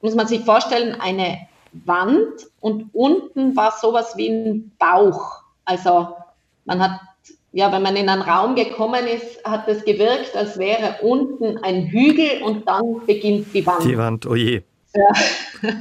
Muss 0.01 0.17
man 0.17 0.27
sich 0.27 0.41
vorstellen, 0.41 1.01
eine 1.01 1.39
Wand 1.73 2.49
und 2.61 2.93
unten 2.93 3.55
war 3.55 3.73
sowas 3.81 4.17
wie 4.17 4.29
ein 4.29 4.73
Bauch. 4.79 5.43
Also 5.65 6.09
man 6.65 6.83
hat 6.83 7.01
ja, 7.55 7.71
wenn 7.71 7.83
man 7.83 7.95
in 7.95 8.09
einen 8.09 8.23
Raum 8.23 8.57
gekommen 8.57 9.07
ist, 9.07 9.43
hat 9.45 9.69
es 9.69 9.85
gewirkt, 9.85 10.37
als 10.37 10.59
wäre 10.59 10.97
unten 11.03 11.57
ein 11.59 11.87
Hügel 11.87 12.43
und 12.43 12.67
dann 12.67 13.07
beginnt 13.07 13.55
die 13.55 13.65
Wand. 13.65 13.85
Die 13.85 13.97
Wand, 13.97 14.27
oh 14.27 14.35
je. 14.35 14.63
Ja, 14.93 15.13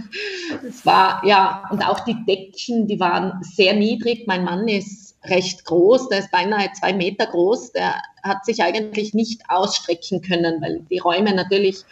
es 0.67 0.85
war, 0.85 1.25
ja, 1.25 1.63
und 1.71 1.83
auch 1.83 2.01
die 2.01 2.15
Decken, 2.27 2.87
die 2.87 2.99
waren 2.99 3.39
sehr 3.41 3.73
niedrig. 3.73 4.27
Mein 4.27 4.43
Mann 4.43 4.67
ist 4.67 5.15
recht 5.25 5.65
groß, 5.65 6.09
der 6.09 6.19
ist 6.19 6.31
beinahe 6.31 6.71
zwei 6.73 6.93
Meter 6.93 7.25
groß. 7.25 7.71
Der 7.71 7.95
hat 8.21 8.45
sich 8.45 8.61
eigentlich 8.61 9.15
nicht 9.15 9.41
ausstrecken 9.49 10.21
können, 10.21 10.61
weil 10.61 10.81
die 10.91 10.99
Räume 10.99 11.33
natürlich 11.33 11.83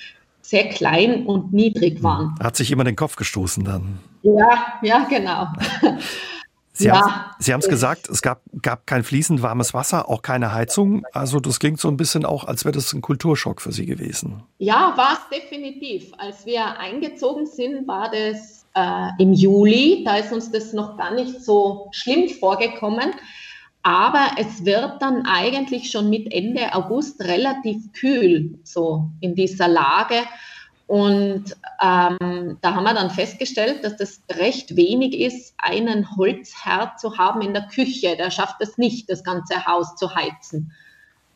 sehr 0.41 0.69
klein 0.69 1.25
und 1.25 1.53
niedrig 1.53 2.03
waren. 2.03 2.35
Hat 2.39 2.55
sich 2.55 2.71
immer 2.71 2.83
den 2.83 2.95
Kopf 2.95 3.15
gestoßen 3.15 3.63
dann. 3.63 3.99
Ja, 4.21 4.79
ja, 4.83 5.07
genau. 5.09 5.47
Sie 6.81 6.87
ja, 6.87 7.53
haben 7.53 7.59
es 7.59 7.67
gesagt, 7.67 8.09
es 8.09 8.21
gab, 8.21 8.41
gab 8.61 8.85
kein 8.87 9.03
fließend 9.03 9.41
warmes 9.41 9.73
Wasser, 9.73 10.09
auch 10.09 10.21
keine 10.21 10.53
Heizung. 10.53 11.05
Also 11.13 11.39
das 11.39 11.59
klingt 11.59 11.79
so 11.79 11.87
ein 11.87 11.97
bisschen 11.97 12.25
auch, 12.25 12.45
als 12.45 12.65
wäre 12.65 12.73
das 12.73 12.93
ein 12.93 13.01
Kulturschock 13.01 13.61
für 13.61 13.71
Sie 13.71 13.85
gewesen. 13.85 14.43
Ja, 14.57 14.93
war 14.95 15.13
es 15.13 15.39
definitiv. 15.39 16.11
Als 16.17 16.45
wir 16.45 16.79
eingezogen 16.79 17.45
sind, 17.45 17.87
war 17.87 18.11
das 18.11 18.65
äh, 18.75 19.09
im 19.21 19.33
Juli. 19.33 20.03
Da 20.05 20.17
ist 20.17 20.31
uns 20.31 20.51
das 20.51 20.73
noch 20.73 20.97
gar 20.97 21.13
nicht 21.13 21.43
so 21.43 21.89
schlimm 21.91 22.29
vorgekommen. 22.29 23.11
Aber 23.83 24.27
es 24.37 24.63
wird 24.63 25.01
dann 25.01 25.25
eigentlich 25.25 25.89
schon 25.89 26.09
mit 26.09 26.31
Ende 26.31 26.73
August 26.75 27.19
relativ 27.21 27.91
kühl, 27.93 28.59
so 28.63 29.09
in 29.21 29.33
dieser 29.33 29.67
Lage. 29.67 30.17
Und 30.91 31.55
ähm, 31.81 32.57
da 32.59 32.75
haben 32.75 32.83
wir 32.83 32.93
dann 32.93 33.11
festgestellt, 33.11 33.85
dass 33.85 33.95
das 33.95 34.19
recht 34.29 34.75
wenig 34.75 35.17
ist, 35.17 35.53
einen 35.57 36.17
Holzherd 36.17 36.99
zu 36.99 37.17
haben 37.17 37.41
in 37.41 37.53
der 37.53 37.67
Küche. 37.67 38.17
Der 38.17 38.29
schafft 38.29 38.57
es 38.59 38.77
nicht, 38.77 39.09
das 39.09 39.23
ganze 39.23 39.65
Haus 39.65 39.95
zu 39.95 40.15
heizen. 40.15 40.73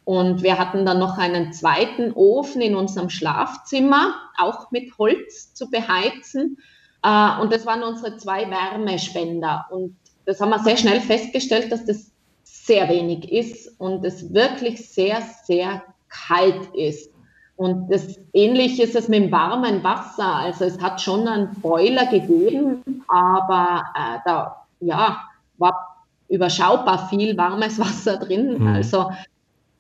Und 0.04 0.44
wir 0.44 0.60
hatten 0.60 0.86
dann 0.86 1.00
noch 1.00 1.18
einen 1.18 1.54
zweiten 1.54 2.12
Ofen 2.12 2.60
in 2.60 2.76
unserem 2.76 3.10
Schlafzimmer, 3.10 4.16
auch 4.38 4.72
mit 4.72 4.98
Holz 4.98 5.54
zu 5.54 5.70
beheizen. 5.70 6.58
Äh, 7.02 7.40
und 7.40 7.54
das 7.54 7.66
waren 7.66 7.84
unsere 7.84 8.18
zwei 8.18 8.50
Wärmespender. 8.50 9.68
Und 9.72 9.96
das 10.26 10.42
haben 10.42 10.50
wir 10.50 10.60
sehr 10.60 10.76
schnell 10.76 11.00
festgestellt, 11.00 11.72
dass 11.72 11.86
das 11.86 12.12
sehr 12.44 12.90
wenig 12.90 13.32
ist 13.32 13.80
und 13.80 14.04
es 14.04 14.34
wirklich 14.34 14.90
sehr, 14.90 15.22
sehr 15.46 15.82
kalt 16.10 16.76
ist. 16.76 17.15
Und 17.58 17.90
das 17.90 18.20
Ähnliche 18.34 18.84
ist 18.84 18.96
es 18.96 19.08
mit 19.08 19.24
dem 19.24 19.32
warmen 19.32 19.84
Wasser. 19.84 20.36
Also 20.36 20.66
es 20.66 20.82
hat 20.82 21.02
schon 21.02 21.28
einen 21.28 21.54
Boiler 21.62 22.06
gegeben, 22.08 22.84
aber 23.08 23.84
äh, 23.96 24.20
da 24.26 24.66
ja, 24.82 25.22
war 25.58 26.06
überschaubar 26.28 27.08
viel 27.08 27.38
warmes 27.38 27.80
Wasser 27.80 28.18
drin. 28.18 28.60
Mhm. 28.60 28.68
Also 28.68 29.10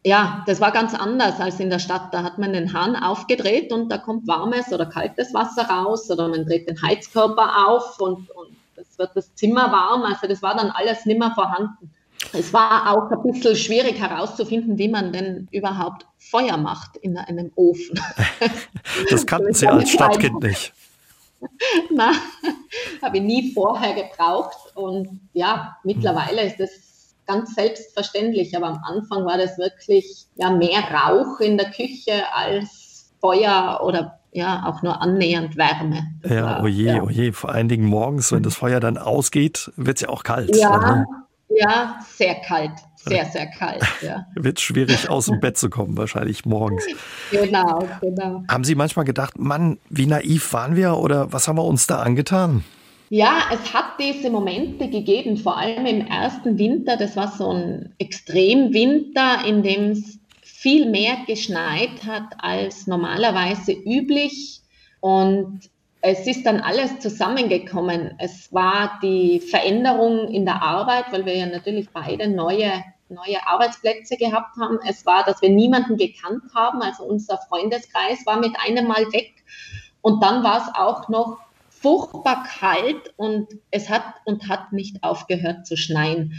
ja, 0.06 0.44
das 0.46 0.62
war 0.62 0.72
ganz 0.72 0.94
anders 0.94 1.40
als 1.40 1.60
in 1.60 1.70
der 1.70 1.80
Stadt. 1.80 2.14
Da 2.14 2.24
hat 2.24 2.38
man 2.38 2.54
den 2.54 2.72
Hahn 2.74 2.96
aufgedreht 2.96 3.74
und 3.74 3.90
da 3.90 3.98
kommt 3.98 4.28
warmes 4.28 4.72
oder 4.72 4.86
kaltes 4.86 5.34
Wasser 5.34 5.68
raus 5.68 6.10
oder 6.12 6.28
man 6.28 6.46
dreht 6.46 6.70
den 6.70 6.82
Heizkörper 6.82 7.68
auf 7.68 8.00
und, 8.00 8.30
und 8.30 8.56
es 8.76 9.00
wird 9.00 9.12
das 9.16 9.34
Zimmer 9.34 9.72
warm. 9.72 10.04
Also 10.04 10.28
das 10.28 10.42
war 10.42 10.56
dann 10.56 10.70
alles 10.70 11.06
nimmer 11.06 11.34
vorhanden. 11.34 11.92
Es 12.34 12.54
war 12.54 12.92
auch 12.92 13.12
ein 13.12 13.32
bisschen 13.32 13.56
schwierig 13.56 14.00
herauszufinden, 14.00 14.78
wie 14.78 14.90
man 14.90 15.14
denn 15.14 15.48
überhaupt 15.52 16.06
Feuer 16.18 16.58
macht 16.58 16.98
in 16.98 17.18
einem 17.18 17.52
Ofen. 17.56 18.00
Das 19.10 19.26
kannten 19.26 19.54
Sie 19.54 19.68
als 19.68 19.90
Stadtkind 19.90 20.42
nicht. 20.42 20.72
Nein, 21.94 22.16
habe 23.02 23.18
ich 23.18 23.24
nie 23.24 23.54
vorher 23.54 23.94
gebraucht. 23.94 24.58
Und 24.76 25.20
ja, 25.34 25.78
mittlerweile 25.84 26.46
ist 26.46 26.60
das 26.60 26.70
ganz 27.28 27.56
selbstverständlich. 27.56 28.56
Aber 28.56 28.68
am 28.68 28.82
Anfang 28.84 29.26
war 29.26 29.38
das 29.38 29.58
wirklich 29.58 30.26
ja, 30.36 30.52
mehr 30.52 30.80
Rauch 30.80 31.40
in 31.40 31.58
der 31.58 31.72
Küche 31.72 32.24
als 32.34 33.12
Feuer 33.20 33.82
oder 33.84 34.20
ja, 34.32 34.64
auch 34.66 34.82
nur 34.82 35.02
annähernd 35.02 35.56
Wärme. 35.56 36.04
Das 36.22 36.32
ja, 36.32 36.46
war, 36.46 36.64
oje, 36.64 36.96
ja. 36.96 37.04
oje. 37.04 37.34
Vor 37.34 37.52
allen 37.52 37.70
Dingen 37.70 37.86
morgens, 37.86 38.32
wenn 38.32 38.44
das 38.44 38.56
Feuer 38.56 38.80
dann 38.80 38.98
ausgeht, 38.98 39.72
wird 39.78 39.98
es 39.98 40.02
ja 40.02 40.10
auch 40.10 40.24
kalt. 40.24 40.56
Ja, 40.56 40.78
ne? 40.78 41.06
Ja, 41.58 42.00
sehr 42.16 42.36
kalt. 42.36 42.72
Sehr, 42.96 43.26
sehr 43.26 43.48
kalt. 43.48 43.84
Ja. 44.02 44.26
Wird 44.36 44.60
schwierig, 44.60 45.10
aus 45.10 45.28
dem 45.28 45.40
Bett 45.40 45.58
zu 45.58 45.70
kommen, 45.70 45.96
wahrscheinlich 45.96 46.46
morgens. 46.46 46.86
Genau, 47.32 47.88
genau. 48.02 48.44
Haben 48.50 48.64
Sie 48.64 48.76
manchmal 48.76 49.06
gedacht, 49.06 49.38
Mann, 49.38 49.78
wie 49.90 50.08
naiv 50.08 50.54
waren 50.54 50.76
wir 50.76 50.98
oder 50.98 51.32
was 51.32 51.48
haben 51.48 51.58
wir 51.58 51.66
uns 51.66 51.86
da 51.88 52.00
angetan? 52.00 52.64
Ja, 53.10 53.44
es 53.54 53.74
hat 53.74 54.00
diese 54.00 54.32
Momente 54.32 54.90
gegeben, 54.90 55.38
vor 55.38 55.58
allem 55.58 55.86
im 55.86 56.08
ersten 56.08 56.58
Winter. 56.58 56.98
Das 56.98 57.16
war 57.16 57.32
so 57.32 57.52
ein 57.52 57.94
Extremwinter, 58.00 59.46
in 59.46 59.62
dem 59.62 59.92
es 59.92 60.20
viel 60.42 60.90
mehr 60.90 61.18
geschneit 61.28 62.06
hat 62.08 62.24
als 62.40 62.88
normalerweise 62.88 63.74
üblich. 63.74 64.62
Und 65.00 65.70
es 66.08 66.28
ist 66.28 66.46
dann 66.46 66.60
alles 66.60 67.00
zusammengekommen. 67.00 68.14
Es 68.20 68.54
war 68.54 69.00
die 69.02 69.40
Veränderung 69.40 70.28
in 70.28 70.46
der 70.46 70.62
Arbeit, 70.62 71.06
weil 71.12 71.26
wir 71.26 71.36
ja 71.36 71.48
natürlich 71.48 71.90
beide 71.90 72.30
neue, 72.30 72.72
neue 73.10 73.48
Arbeitsplätze 73.48 74.16
gehabt 74.16 74.56
haben. 74.62 74.78
Es 74.88 75.04
war, 75.08 75.24
dass 75.24 75.42
wir 75.42 75.50
niemanden 75.50 75.98
gekannt 75.98 76.44
haben. 76.54 76.84
Also 76.84 77.06
unser 77.06 77.40
Freundeskreis 77.50 78.24
war 78.28 78.40
mit 78.40 78.52
einem 78.64 78.88
Mal 78.88 79.12
weg. 79.14 79.34
Und 80.02 80.22
dann 80.22 80.44
war 80.44 80.62
es 80.62 80.76
auch 80.76 81.10
noch 81.10 81.40
furchtbar 81.70 82.44
kalt 82.44 83.16
und 83.18 83.48
es 83.72 83.90
hat 83.90 84.04
und 84.26 84.48
hat 84.48 84.74
nicht 84.74 85.04
aufgehört 85.04 85.66
zu 85.66 85.76
schneien. 85.76 86.34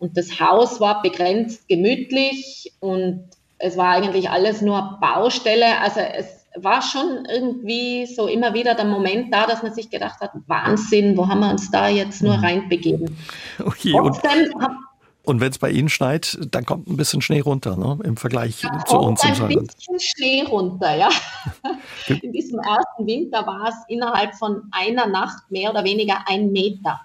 Und 0.00 0.16
das 0.16 0.40
Haus 0.40 0.80
war 0.80 1.00
begrenzt 1.00 1.68
gemütlich 1.68 2.72
und 2.80 3.28
es 3.58 3.76
war 3.76 3.90
eigentlich 3.90 4.30
alles 4.30 4.62
nur 4.62 4.98
Baustelle. 5.00 5.78
Also 5.78 6.00
es 6.00 6.41
war 6.56 6.82
schon 6.82 7.26
irgendwie 7.30 8.06
so 8.06 8.26
immer 8.26 8.54
wieder 8.54 8.74
der 8.74 8.84
Moment 8.84 9.32
da, 9.32 9.46
dass 9.46 9.62
man 9.62 9.72
sich 9.74 9.90
gedacht 9.90 10.20
hat, 10.20 10.32
Wahnsinn, 10.46 11.16
wo 11.16 11.26
haben 11.26 11.40
wir 11.40 11.50
uns 11.50 11.70
da 11.70 11.88
jetzt 11.88 12.22
nur 12.22 12.36
mhm. 12.36 12.44
reinbegeben. 12.44 13.16
Okay, 13.64 13.92
und, 13.94 14.18
und 15.24 15.40
wenn 15.40 15.50
es 15.50 15.58
bei 15.58 15.70
Ihnen 15.70 15.88
schneit, 15.88 16.38
dann 16.50 16.66
kommt 16.66 16.88
ein 16.88 16.96
bisschen 16.96 17.22
Schnee 17.22 17.40
runter, 17.40 17.76
ne? 17.76 17.98
im 18.04 18.16
Vergleich 18.16 18.60
da 18.60 18.84
zu 18.84 18.98
uns 18.98 19.22
im 19.24 19.30
Ein 19.30 19.66
bisschen 19.66 20.00
Schnee 20.00 20.42
runter, 20.42 20.96
ja. 20.96 21.08
In 22.08 22.32
diesem 22.32 22.58
ersten 22.58 23.06
Winter 23.06 23.46
war 23.46 23.68
es 23.68 23.76
innerhalb 23.88 24.34
von 24.34 24.62
einer 24.72 25.06
Nacht 25.06 25.50
mehr 25.50 25.70
oder 25.70 25.84
weniger 25.84 26.24
ein 26.26 26.52
Meter. 26.52 27.00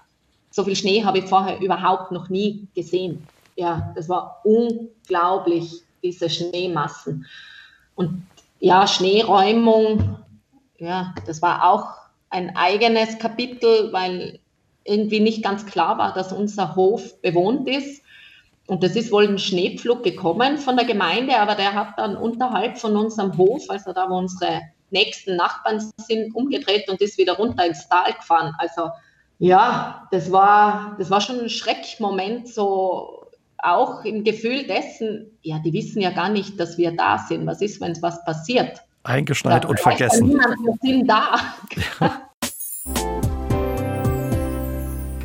So 0.49 0.63
viel 0.63 0.75
Schnee 0.75 1.03
habe 1.05 1.19
ich 1.19 1.25
vorher 1.25 1.59
überhaupt 1.59 2.11
noch 2.11 2.29
nie 2.29 2.67
gesehen. 2.75 3.25
Ja, 3.55 3.93
das 3.95 4.09
war 4.09 4.41
unglaublich, 4.43 5.83
diese 6.01 6.29
Schneemassen. 6.29 7.25
Und 7.95 8.23
ja, 8.59 8.87
Schneeräumung, 8.87 10.17
ja, 10.77 11.13
das 11.25 11.41
war 11.41 11.71
auch 11.71 11.87
ein 12.29 12.55
eigenes 12.55 13.19
Kapitel, 13.19 13.91
weil 13.93 14.39
irgendwie 14.83 15.19
nicht 15.19 15.43
ganz 15.43 15.65
klar 15.65 15.97
war, 15.97 16.13
dass 16.13 16.31
unser 16.31 16.75
Hof 16.75 17.21
bewohnt 17.21 17.67
ist. 17.67 18.03
Und 18.67 18.83
das 18.83 18.95
ist 18.95 19.11
wohl 19.11 19.27
ein 19.27 19.39
Schneepflug 19.39 20.03
gekommen 20.03 20.57
von 20.57 20.75
der 20.75 20.85
Gemeinde, 20.85 21.37
aber 21.37 21.55
der 21.55 21.73
hat 21.73 21.97
dann 21.97 22.17
unterhalb 22.17 22.77
von 22.77 22.95
unserem 22.97 23.37
Hof, 23.37 23.69
also 23.69 23.93
da 23.93 24.09
wo 24.09 24.17
unsere 24.17 24.61
nächsten 24.89 25.35
Nachbarn 25.35 25.79
sind, 25.97 26.35
umgedreht 26.35 26.89
und 26.89 27.01
ist 27.01 27.17
wieder 27.17 27.33
runter 27.37 27.65
ins 27.65 27.87
Tal 27.87 28.13
gefahren. 28.13 28.53
Also 28.57 28.89
ja, 29.39 30.07
das 30.11 30.31
war, 30.31 30.95
das 30.97 31.09
war 31.09 31.21
schon 31.21 31.39
ein 31.39 31.49
Schreckmoment, 31.49 32.47
so 32.47 33.16
auch 33.63 34.03
im 34.05 34.23
Gefühl 34.23 34.67
dessen, 34.67 35.37
ja, 35.41 35.59
die 35.59 35.73
wissen 35.73 36.01
ja 36.01 36.11
gar 36.11 36.29
nicht, 36.29 36.59
dass 36.59 36.77
wir 36.77 36.91
da 36.91 37.17
sind. 37.17 37.45
Was 37.45 37.61
ist, 37.61 37.81
wenn 37.81 37.95
was 38.01 38.23
passiert? 38.25 38.81
Eingeschneit 39.03 39.63
da 39.63 39.69
und 39.69 39.79
vergessen. 39.79 40.27
Niemand, 40.27 40.57
wir 40.59 40.73
sind 40.81 41.07
da. 41.07 41.35
Ja. 41.99 42.21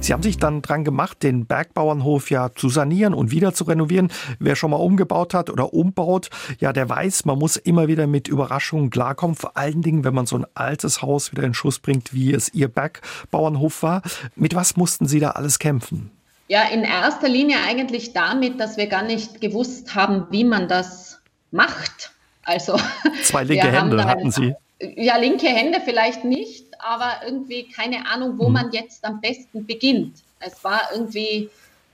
Sie 0.03 0.12
haben 0.12 0.23
sich 0.25 0.37
dann 0.37 0.62
dran 0.62 0.83
gemacht, 0.83 1.23
den 1.23 1.47
Bergbauernhof 1.47 2.29
ja 2.29 2.53
zu 2.53 2.69
sanieren 2.69 3.15
und 3.15 3.31
wieder 3.31 3.55
zu 3.55 3.62
renovieren. 3.62 4.11
Wer 4.41 4.57
schon 4.57 4.73
mal 4.73 4.79
umgebaut 4.79 5.33
hat 5.33 5.49
oder 5.49 5.73
umbaut, 5.73 6.29
ja, 6.59 6.73
der 6.73 6.89
weiß, 6.89 7.25
man 7.25 7.39
muss 7.39 7.57
immer 7.57 7.87
wieder 7.87 8.09
mit 8.09 8.27
Überraschungen 8.27 8.91
klarkommen. 8.91 9.37
Vor 9.37 9.57
allen 9.57 9.81
Dingen, 9.81 10.03
wenn 10.03 10.12
man 10.12 10.27
so 10.27 10.37
ein 10.37 10.47
altes 10.55 11.03
Haus 11.03 11.31
wieder 11.31 11.45
in 11.45 11.55
Schuss 11.55 11.79
bringt, 11.79 12.12
wie 12.12 12.33
es 12.33 12.53
Ihr 12.53 12.67
Bergbauernhof 12.67 13.85
war. 13.85 14.03
Mit 14.35 14.57
was 14.57 14.77
mussten 14.77 15.07
Sie 15.07 15.21
da 15.21 15.31
alles 15.31 15.61
kämpfen? 15.61 16.11
Ja, 16.53 16.65
in 16.65 16.85
erster 16.85 17.31
Linie 17.31 17.57
eigentlich 17.67 18.13
damit, 18.13 18.61
dass 18.61 18.77
wir 18.77 18.87
gar 18.87 19.03
nicht 19.03 19.41
gewusst 19.41 19.95
haben, 19.95 20.27
wie 20.29 20.45
man 20.45 20.69
das 20.69 21.23
macht. 21.51 22.13
Also 22.45 22.79
zwei 23.23 23.45
linke 23.45 23.73
Hände 23.73 24.05
hatten 24.05 24.31
Sie. 24.31 24.55
Ja, 24.79 25.17
linke 25.17 25.47
Hände 25.47 25.81
vielleicht 25.83 26.25
nicht, 26.25 26.67
aber 26.79 27.25
irgendwie 27.25 27.71
keine 27.75 28.07
Ahnung, 28.07 28.39
wo 28.39 28.49
mhm. 28.49 28.53
man 28.53 28.73
jetzt 28.73 29.03
am 29.07 29.23
besten 29.23 29.65
beginnt. 29.65 30.19
Es 30.41 30.63
war 30.63 30.91
irgendwie, 30.93 31.49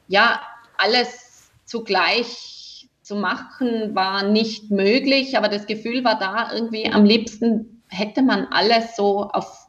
ja, 0.08 0.40
alles 0.76 1.50
zugleich 1.64 2.88
zu 3.02 3.14
machen 3.14 3.94
war 3.94 4.24
nicht 4.24 4.72
möglich, 4.72 5.38
aber 5.38 5.48
das 5.48 5.66
Gefühl 5.66 6.02
war 6.02 6.18
da 6.18 6.52
irgendwie, 6.52 6.90
am 6.90 7.04
liebsten 7.04 7.84
hätte 7.86 8.22
man 8.22 8.48
alles 8.50 8.96
so 8.96 9.22
auf 9.30 9.68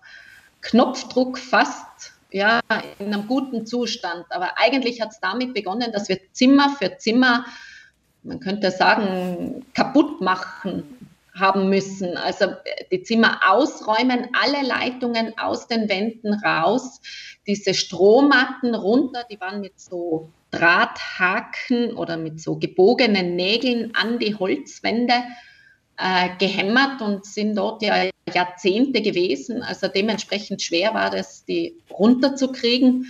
Knopfdruck 0.61 1.37
fast 1.37 2.13
ja, 2.31 2.59
in 2.99 3.13
einem 3.13 3.27
guten 3.27 3.65
Zustand. 3.65 4.25
Aber 4.29 4.57
eigentlich 4.57 5.01
hat 5.01 5.11
es 5.11 5.19
damit 5.19 5.53
begonnen, 5.53 5.91
dass 5.91 6.09
wir 6.09 6.19
Zimmer 6.31 6.69
für 6.77 6.97
Zimmer, 6.97 7.45
man 8.23 8.39
könnte 8.39 8.71
sagen, 8.71 9.65
kaputt 9.73 10.21
machen 10.21 10.83
haben 11.35 11.69
müssen. 11.69 12.17
Also 12.17 12.47
die 12.91 13.03
Zimmer 13.03 13.39
ausräumen, 13.47 14.27
alle 14.33 14.67
Leitungen 14.67 15.37
aus 15.37 15.67
den 15.67 15.87
Wänden 15.89 16.33
raus, 16.33 17.01
diese 17.47 17.73
Strohmatten 17.73 18.75
runter, 18.75 19.25
die 19.29 19.39
waren 19.39 19.61
mit 19.61 19.79
so 19.79 20.29
Drahthaken 20.51 21.93
oder 21.95 22.17
mit 22.17 22.41
so 22.41 22.57
gebogenen 22.57 23.35
Nägeln 23.35 23.93
an 23.95 24.19
die 24.19 24.35
Holzwände 24.35 25.13
äh, 25.99 26.29
gehämmert 26.39 27.01
und 27.01 27.25
sind 27.25 27.55
dort 27.55 27.83
ja 27.83 28.09
Jahrzehnte 28.33 29.01
gewesen. 29.01 29.61
Also 29.63 29.87
dementsprechend 29.87 30.61
schwer 30.61 30.93
war 30.93 31.09
das, 31.09 31.45
die 31.45 31.75
runterzukriegen. 31.91 33.05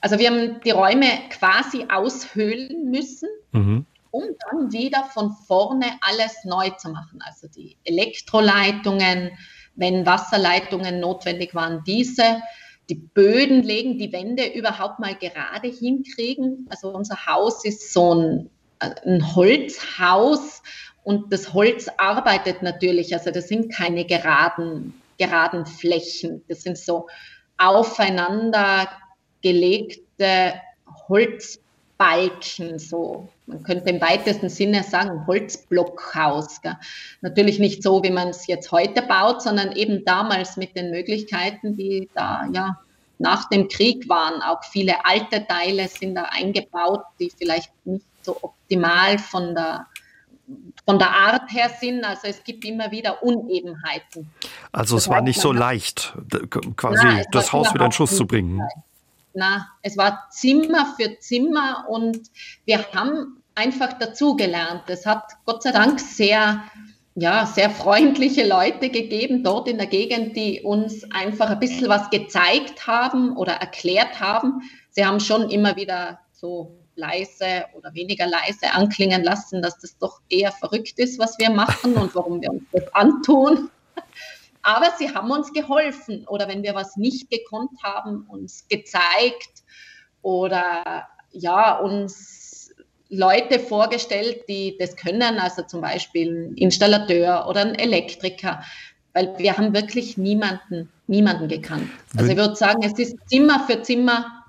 Also 0.00 0.18
wir 0.18 0.30
haben 0.30 0.60
die 0.64 0.70
Räume 0.70 1.06
quasi 1.30 1.86
aushöhlen 1.88 2.90
müssen. 2.90 3.28
Mhm 3.52 3.86
um 4.12 4.24
dann 4.50 4.72
wieder 4.72 5.04
von 5.04 5.32
vorne 5.32 5.86
alles 6.02 6.44
neu 6.44 6.70
zu 6.70 6.90
machen. 6.90 7.20
Also 7.24 7.48
die 7.48 7.76
Elektroleitungen, 7.82 9.30
wenn 9.74 10.06
Wasserleitungen 10.06 11.00
notwendig 11.00 11.54
waren, 11.54 11.82
diese, 11.84 12.42
die 12.90 12.94
Böden 12.94 13.62
legen, 13.62 13.98
die 13.98 14.12
Wände 14.12 14.46
überhaupt 14.52 15.00
mal 15.00 15.16
gerade 15.16 15.68
hinkriegen. 15.68 16.66
Also 16.68 16.94
unser 16.94 17.26
Haus 17.26 17.64
ist 17.64 17.92
so 17.92 18.14
ein, 18.14 18.50
ein 18.80 19.34
Holzhaus 19.34 20.62
und 21.04 21.32
das 21.32 21.52
Holz 21.52 21.88
arbeitet 21.96 22.62
natürlich. 22.62 23.12
Also 23.14 23.30
das 23.30 23.48
sind 23.48 23.72
keine 23.72 24.04
geraden, 24.04 25.00
geraden 25.18 25.66
Flächen. 25.66 26.42
Das 26.48 26.62
sind 26.62 26.78
so 26.78 27.08
aufeinander 27.58 28.88
gelegte 29.42 30.54
Holz 31.08 31.58
Balken, 32.02 32.80
so 32.80 33.28
man 33.46 33.62
könnte 33.62 33.90
im 33.90 34.00
weitesten 34.00 34.48
Sinne 34.48 34.82
sagen, 34.82 35.24
Holzblockhaus. 35.26 36.60
Gell? 36.60 36.76
Natürlich 37.20 37.60
nicht 37.60 37.82
so, 37.82 38.02
wie 38.02 38.10
man 38.10 38.28
es 38.28 38.48
jetzt 38.48 38.72
heute 38.72 39.02
baut, 39.02 39.40
sondern 39.40 39.70
eben 39.72 40.04
damals 40.04 40.56
mit 40.56 40.74
den 40.74 40.90
Möglichkeiten, 40.90 41.76
die 41.76 42.08
da 42.14 42.48
ja 42.52 42.80
nach 43.18 43.48
dem 43.50 43.68
Krieg 43.68 44.08
waren. 44.08 44.42
Auch 44.42 44.64
viele 44.64 45.04
alte 45.04 45.46
Teile 45.46 45.86
sind 45.86 46.16
da 46.16 46.24
eingebaut, 46.24 47.02
die 47.20 47.30
vielleicht 47.30 47.70
nicht 47.84 48.04
so 48.22 48.36
optimal 48.42 49.18
von 49.18 49.54
der 49.54 49.86
von 50.84 50.98
der 50.98 51.10
Art 51.10 51.52
her 51.52 51.70
sind. 51.80 52.04
Also 52.04 52.26
es 52.28 52.42
gibt 52.44 52.64
immer 52.64 52.90
wieder 52.90 53.22
Unebenheiten. 53.22 54.30
Also 54.72 54.96
es 54.96 55.04
das 55.04 55.12
war 55.12 55.20
nicht 55.22 55.40
so 55.40 55.52
leicht, 55.52 56.14
quasi 56.76 57.04
na, 57.04 57.22
das 57.30 57.52
Haus 57.52 57.72
wieder 57.72 57.86
in 57.86 57.92
Schuss 57.92 58.16
zu 58.16 58.26
bringen. 58.26 58.60
Na, 59.34 59.68
es 59.82 59.96
war 59.96 60.28
Zimmer 60.30 60.94
für 60.98 61.18
Zimmer 61.18 61.86
und 61.88 62.20
wir 62.64 62.84
haben 62.92 63.42
einfach 63.54 63.94
dazugelernt. 63.94 64.82
Es 64.88 65.06
hat 65.06 65.24
Gott 65.46 65.62
sei 65.62 65.72
Dank 65.72 66.00
sehr, 66.00 66.62
ja, 67.14 67.46
sehr 67.46 67.70
freundliche 67.70 68.46
Leute 68.46 68.90
gegeben 68.90 69.42
dort 69.42 69.68
in 69.68 69.78
der 69.78 69.86
Gegend, 69.86 70.36
die 70.36 70.62
uns 70.62 71.10
einfach 71.10 71.50
ein 71.50 71.60
bisschen 71.60 71.88
was 71.88 72.10
gezeigt 72.10 72.86
haben 72.86 73.36
oder 73.36 73.54
erklärt 73.54 74.20
haben. 74.20 74.62
Sie 74.90 75.04
haben 75.04 75.20
schon 75.20 75.48
immer 75.48 75.76
wieder 75.76 76.18
so 76.32 76.81
leise 76.94 77.64
oder 77.74 77.94
weniger 77.94 78.26
leise 78.26 78.72
anklingen 78.72 79.22
lassen, 79.22 79.62
dass 79.62 79.78
das 79.78 79.96
doch 79.98 80.20
eher 80.28 80.52
verrückt 80.52 80.98
ist, 80.98 81.18
was 81.18 81.38
wir 81.38 81.50
machen 81.50 81.94
und 81.94 82.14
warum 82.14 82.40
wir 82.40 82.50
uns 82.50 82.64
das 82.72 82.94
antun. 82.94 83.70
Aber 84.62 84.92
sie 84.96 85.12
haben 85.12 85.30
uns 85.30 85.52
geholfen 85.52 86.24
oder 86.28 86.46
wenn 86.48 86.62
wir 86.62 86.74
was 86.74 86.96
nicht 86.96 87.30
gekonnt 87.30 87.70
haben, 87.82 88.26
uns 88.28 88.66
gezeigt 88.68 89.64
oder 90.22 91.08
ja, 91.32 91.78
uns 91.78 92.72
Leute 93.08 93.58
vorgestellt, 93.58 94.44
die 94.48 94.76
das 94.78 94.96
können, 94.96 95.38
also 95.38 95.62
zum 95.62 95.80
Beispiel 95.80 96.48
ein 96.50 96.54
Installateur 96.56 97.46
oder 97.48 97.60
ein 97.60 97.74
Elektriker, 97.74 98.62
weil 99.12 99.36
wir 99.36 99.56
haben 99.56 99.74
wirklich 99.74 100.16
niemanden, 100.16 100.90
niemanden 101.06 101.48
gekannt. 101.48 101.90
Also 102.16 102.30
ich 102.30 102.36
würde 102.36 102.54
sagen, 102.54 102.82
es 102.82 102.98
ist 102.98 103.16
Zimmer 103.26 103.66
für 103.66 103.82
Zimmer 103.82 104.41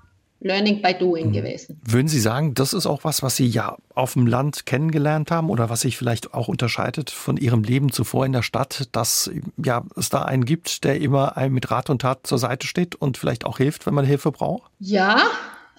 Learning 0.44 0.82
by 0.82 0.92
Doing 0.92 1.28
mhm. 1.28 1.32
gewesen. 1.32 1.80
Würden 1.84 2.06
Sie 2.06 2.20
sagen, 2.20 2.52
das 2.52 2.74
ist 2.74 2.84
auch 2.84 3.02
was, 3.02 3.22
was 3.22 3.34
Sie 3.34 3.46
ja 3.46 3.78
auf 3.94 4.12
dem 4.12 4.26
Land 4.26 4.66
kennengelernt 4.66 5.30
haben 5.30 5.48
oder 5.48 5.70
was 5.70 5.80
sich 5.80 5.96
vielleicht 5.96 6.34
auch 6.34 6.48
unterscheidet 6.48 7.10
von 7.10 7.38
Ihrem 7.38 7.62
Leben 7.62 7.90
zuvor 7.90 8.26
in 8.26 8.32
der 8.32 8.42
Stadt, 8.42 8.88
dass 8.92 9.30
ja, 9.56 9.82
es 9.96 10.10
da 10.10 10.22
einen 10.22 10.44
gibt, 10.44 10.84
der 10.84 11.00
immer 11.00 11.38
einem 11.38 11.54
mit 11.54 11.70
Rat 11.70 11.88
und 11.88 12.02
Tat 12.02 12.26
zur 12.26 12.38
Seite 12.38 12.66
steht 12.66 12.94
und 12.94 13.16
vielleicht 13.16 13.46
auch 13.46 13.56
hilft, 13.56 13.86
wenn 13.86 13.94
man 13.94 14.04
Hilfe 14.04 14.32
braucht? 14.32 14.70
Ja, 14.80 15.16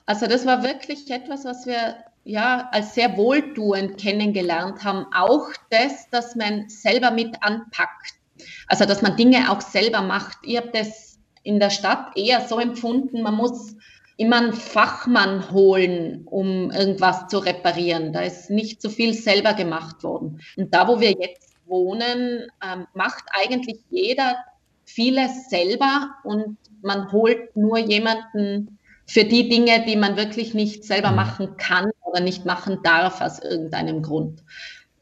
also 0.08 0.25
das 0.25 0.47
war 0.47 0.63
wirklich 0.63 1.12
etwas, 1.12 1.45
was 1.45 1.67
wir 1.67 1.97
ja 2.23 2.67
als 2.71 2.95
sehr 2.95 3.17
wohltuend 3.17 3.99
kennengelernt 3.99 4.84
haben. 4.84 5.06
Auch 5.13 5.49
das, 5.69 6.10
dass 6.10 6.36
man 6.36 6.69
selber 6.69 7.12
mit 7.12 7.36
anpackt. 7.43 8.15
Also 8.65 8.86
dass 8.86 9.04
man 9.04 9.15
Dinge 9.15 9.51
auch 9.51 9.62
selber 9.62 10.01
macht. 10.01 10.39
Ich 10.41 10.58
habe 10.58 10.71
das 10.73 11.19
in 11.43 11.60
der 11.60 11.69
Stadt 11.69 12.17
eher 12.17 12.41
so 12.47 12.60
empfunden, 12.60 13.21
man 13.21 13.36
muss 13.36 13.75
immer 14.17 14.38
einen 14.38 14.54
Fachmann 14.54 15.51
holen, 15.51 16.23
um 16.25 16.71
irgendwas 16.71 17.28
zu 17.28 17.39
reparieren. 17.39 18.13
Da 18.13 18.21
ist 18.21 18.49
nicht 18.49 18.82
so 18.82 18.89
viel 18.89 19.13
selber 19.13 19.54
gemacht 19.54 20.04
worden. 20.04 20.41
Und 20.56 20.73
da, 20.73 20.88
wo 20.88 20.99
wir 20.99 21.12
jetzt 21.12 21.56
wohnen, 21.65 22.47
ähm, 22.63 22.88
macht 22.93 23.25
eigentlich 23.32 23.80
jeder 23.89 24.36
vieles 24.86 25.49
selber 25.49 26.12
und 26.23 26.58
man 26.82 27.12
holt 27.12 27.56
nur 27.56 27.78
jemanden 27.80 28.78
für 29.08 29.23
die 29.23 29.49
Dinge, 29.49 29.84
die 29.86 29.95
man 29.95 30.15
wirklich 30.15 30.54
nicht 30.54 30.84
selber 30.84 31.10
mhm. 31.10 31.15
machen 31.15 31.58
kann 31.58 31.91
oder 32.04 32.21
nicht 32.21 32.45
machen 32.45 32.80
darf 32.84 33.21
aus 33.21 33.39
irgendeinem 33.39 34.01
Grund. 34.01 34.43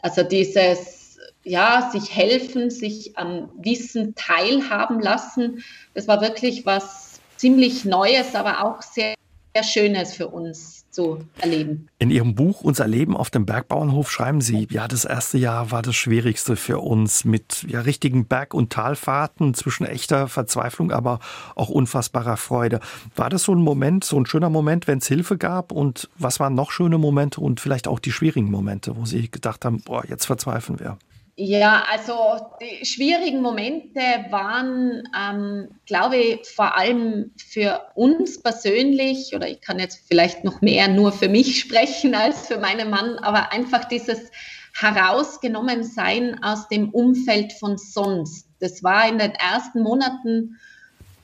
Also 0.02 0.24
dieses, 0.24 1.20
ja, 1.44 1.90
sich 1.92 2.16
helfen, 2.16 2.70
sich 2.70 3.18
am 3.18 3.52
Wissen 3.58 4.16
teilhaben 4.16 5.00
lassen, 5.00 5.64
das 5.94 6.08
war 6.08 6.22
wirklich 6.22 6.66
was 6.66 7.13
ziemlich 7.44 7.84
Neues, 7.84 8.36
aber 8.36 8.64
auch 8.64 8.82
sehr, 8.82 9.16
sehr 9.54 9.64
Schönes 9.66 10.14
für 10.14 10.30
uns 10.30 10.90
zu 10.92 11.20
erleben. 11.42 11.90
In 12.00 12.10
Ihrem 12.10 12.36
Buch 12.36 12.62
Unser 12.62 12.88
Leben 12.88 13.18
auf 13.18 13.30
dem 13.30 13.46
Bergbauernhof 13.46 14.10
schreiben 14.10 14.40
Sie, 14.40 14.66
ja, 14.72 14.88
das 14.88 15.04
erste 15.04 15.38
Jahr 15.38 15.70
war 15.70 15.82
das 15.82 15.94
schwierigste 15.94 16.56
für 16.56 16.80
uns 16.80 17.26
mit 17.26 17.66
ja, 17.68 17.82
richtigen 17.82 18.28
Berg- 18.28 18.54
und 18.54 18.72
Talfahrten 18.72 19.54
zwischen 19.56 19.86
echter 19.86 20.30
Verzweiflung, 20.30 20.94
aber 20.94 21.20
auch 21.56 21.68
unfassbarer 21.68 22.38
Freude. 22.38 22.80
War 23.14 23.30
das 23.30 23.44
so 23.44 23.54
ein 23.54 23.62
Moment, 23.62 24.06
so 24.06 24.18
ein 24.18 24.26
schöner 24.26 24.50
Moment, 24.50 24.88
wenn 24.88 25.00
es 25.00 25.08
Hilfe 25.08 25.38
gab? 25.38 25.74
Und 25.74 26.10
was 26.18 26.40
waren 26.40 26.56
noch 26.56 26.72
schöne 26.72 26.98
Momente 26.98 27.42
und 27.42 27.60
vielleicht 27.60 27.90
auch 27.90 28.00
die 28.00 28.14
schwierigen 28.14 28.50
Momente, 28.50 28.96
wo 28.96 29.04
Sie 29.04 29.30
gedacht 29.30 29.66
haben, 29.66 29.82
boah, 29.82 30.06
jetzt 30.08 30.28
verzweifeln 30.28 30.80
wir? 30.80 30.98
Ja, 31.36 31.84
also 31.90 32.46
die 32.62 32.86
schwierigen 32.86 33.42
Momente 33.42 34.00
waren, 34.30 35.10
ähm, 35.20 35.80
glaube 35.88 36.18
ich, 36.18 36.48
vor 36.48 36.78
allem 36.78 37.32
für 37.38 37.82
uns 37.96 38.40
persönlich, 38.40 39.34
oder 39.34 39.50
ich 39.50 39.60
kann 39.60 39.80
jetzt 39.80 40.08
vielleicht 40.08 40.44
noch 40.44 40.62
mehr 40.62 40.88
nur 40.88 41.12
für 41.12 41.30
mich 41.30 41.60
sprechen 41.62 42.14
als 42.14 42.48
für 42.48 42.60
meinen 42.60 42.92
Mann, 42.92 43.18
aber 43.18 43.52
einfach 43.52 43.86
dieses 43.86 44.30
herausgenommen 44.76 45.84
sein 45.84 46.44
aus 46.44 46.68
dem 46.68 46.90
Umfeld 46.90 47.54
von 47.54 47.80
sonst. 47.80 48.48
Das 48.60 48.84
war 48.84 49.08
in 49.08 49.18
den 49.18 49.32
ersten 49.32 49.82
Monaten 49.82 50.60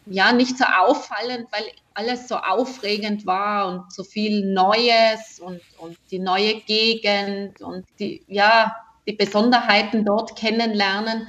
ja 0.07 0.33
nicht 0.33 0.57
so 0.57 0.65
auffallend, 0.65 1.47
weil 1.51 1.65
alles 1.93 2.27
so 2.27 2.35
aufregend 2.37 3.27
war 3.27 3.67
und 3.67 3.93
so 3.93 4.03
viel 4.03 4.53
Neues 4.53 5.39
und, 5.39 5.61
und 5.77 5.97
die 6.09 6.19
neue 6.19 6.61
Gegend 6.61 7.61
und 7.61 7.85
die, 7.99 8.23
ja, 8.27 8.75
die 9.09 9.15
Besonderheiten 9.15 10.05
dort 10.05 10.37
kennenlernen. 10.37 11.27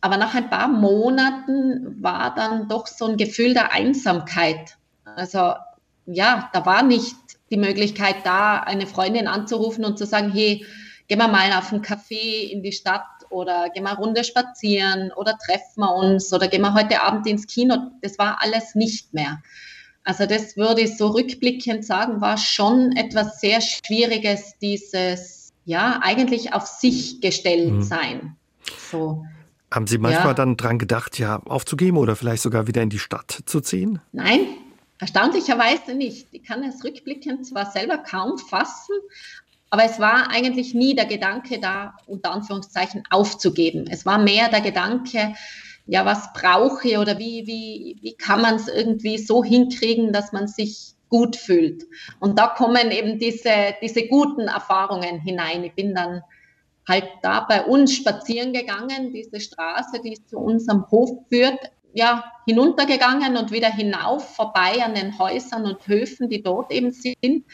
Aber 0.00 0.18
nach 0.18 0.34
ein 0.34 0.50
paar 0.50 0.68
Monaten 0.68 2.02
war 2.02 2.34
dann 2.34 2.68
doch 2.68 2.86
so 2.86 3.06
ein 3.06 3.16
Gefühl 3.16 3.54
der 3.54 3.72
Einsamkeit. 3.72 4.76
Also 5.04 5.54
ja, 6.06 6.50
da 6.52 6.66
war 6.66 6.82
nicht 6.82 7.16
die 7.50 7.56
Möglichkeit 7.56 8.16
da, 8.24 8.60
eine 8.60 8.86
Freundin 8.86 9.26
anzurufen 9.26 9.84
und 9.84 9.98
zu 9.98 10.06
sagen, 10.06 10.30
hey, 10.30 10.64
gehen 11.08 11.18
wir 11.18 11.28
mal 11.28 11.52
auf 11.52 11.72
einen 11.72 11.82
Café 11.82 12.50
in 12.50 12.62
die 12.62 12.72
Stadt 12.72 13.02
oder 13.30 13.70
gehen 13.70 13.84
wir 13.84 13.90
eine 13.90 13.98
Runde 13.98 14.24
spazieren 14.24 15.12
oder 15.12 15.36
treffen 15.38 15.80
wir 15.80 15.94
uns 15.94 16.32
oder 16.32 16.48
gehen 16.48 16.62
wir 16.62 16.74
heute 16.74 17.02
Abend 17.02 17.26
ins 17.26 17.46
Kino. 17.46 17.76
Das 18.02 18.18
war 18.18 18.42
alles 18.42 18.74
nicht 18.74 19.14
mehr. 19.14 19.40
Also 20.04 20.26
das 20.26 20.56
würde 20.56 20.82
ich 20.82 20.96
so 20.96 21.08
rückblickend 21.08 21.84
sagen, 21.84 22.20
war 22.20 22.38
schon 22.38 22.92
etwas 22.96 23.40
sehr 23.40 23.60
Schwieriges, 23.60 24.56
dieses, 24.58 25.35
ja, 25.66 25.98
eigentlich 26.00 26.54
auf 26.54 26.66
sich 26.66 27.20
gestellt 27.20 27.72
mhm. 27.72 27.82
sein. 27.82 28.36
So. 28.90 29.26
Haben 29.70 29.88
Sie 29.88 29.98
manchmal 29.98 30.28
ja. 30.28 30.34
dann 30.34 30.56
dran 30.56 30.78
gedacht, 30.78 31.18
ja, 31.18 31.42
aufzugeben 31.44 31.98
oder 31.98 32.16
vielleicht 32.16 32.42
sogar 32.42 32.68
wieder 32.68 32.82
in 32.82 32.88
die 32.88 33.00
Stadt 33.00 33.42
zu 33.46 33.60
ziehen? 33.60 34.00
Nein, 34.12 34.46
erstaunlicherweise 35.00 35.94
nicht. 35.94 36.28
Ich 36.30 36.44
kann 36.44 36.62
es 36.62 36.84
rückblickend 36.84 37.46
zwar 37.46 37.70
selber 37.72 37.98
kaum 37.98 38.38
fassen, 38.38 38.94
aber 39.68 39.84
es 39.84 39.98
war 39.98 40.30
eigentlich 40.30 40.72
nie 40.72 40.94
der 40.94 41.06
Gedanke 41.06 41.58
da, 41.58 41.96
unter 42.06 42.30
Anführungszeichen, 42.30 43.02
aufzugeben. 43.10 43.86
Es 43.90 44.06
war 44.06 44.18
mehr 44.18 44.48
der 44.48 44.60
Gedanke, 44.60 45.34
ja, 45.86 46.04
was 46.04 46.32
brauche 46.32 46.88
ich 46.88 46.98
oder 46.98 47.18
wie, 47.18 47.46
wie, 47.48 47.96
wie 48.00 48.14
kann 48.14 48.40
man 48.40 48.54
es 48.54 48.68
irgendwie 48.68 49.18
so 49.18 49.42
hinkriegen, 49.42 50.12
dass 50.12 50.32
man 50.32 50.46
sich 50.46 50.95
gut 51.08 51.36
fühlt. 51.36 51.84
Und 52.20 52.38
da 52.38 52.48
kommen 52.48 52.90
eben 52.90 53.18
diese, 53.18 53.74
diese 53.80 54.06
guten 54.08 54.48
Erfahrungen 54.48 55.20
hinein. 55.20 55.64
Ich 55.64 55.74
bin 55.74 55.94
dann 55.94 56.22
halt 56.88 57.08
da 57.22 57.40
bei 57.40 57.64
uns 57.64 57.94
spazieren 57.94 58.52
gegangen, 58.52 59.12
diese 59.12 59.40
Straße, 59.40 60.00
die 60.04 60.24
zu 60.26 60.38
unserem 60.38 60.88
Hof 60.90 61.10
führt, 61.28 61.58
ja, 61.92 62.24
hinuntergegangen 62.46 63.36
und 63.36 63.50
wieder 63.50 63.72
hinauf, 63.72 64.36
vorbei 64.36 64.84
an 64.84 64.94
den 64.94 65.18
Häusern 65.18 65.64
und 65.64 65.86
Höfen, 65.88 66.28
die 66.28 66.42
dort 66.42 66.70
eben 66.70 66.92
sind. 66.92 67.44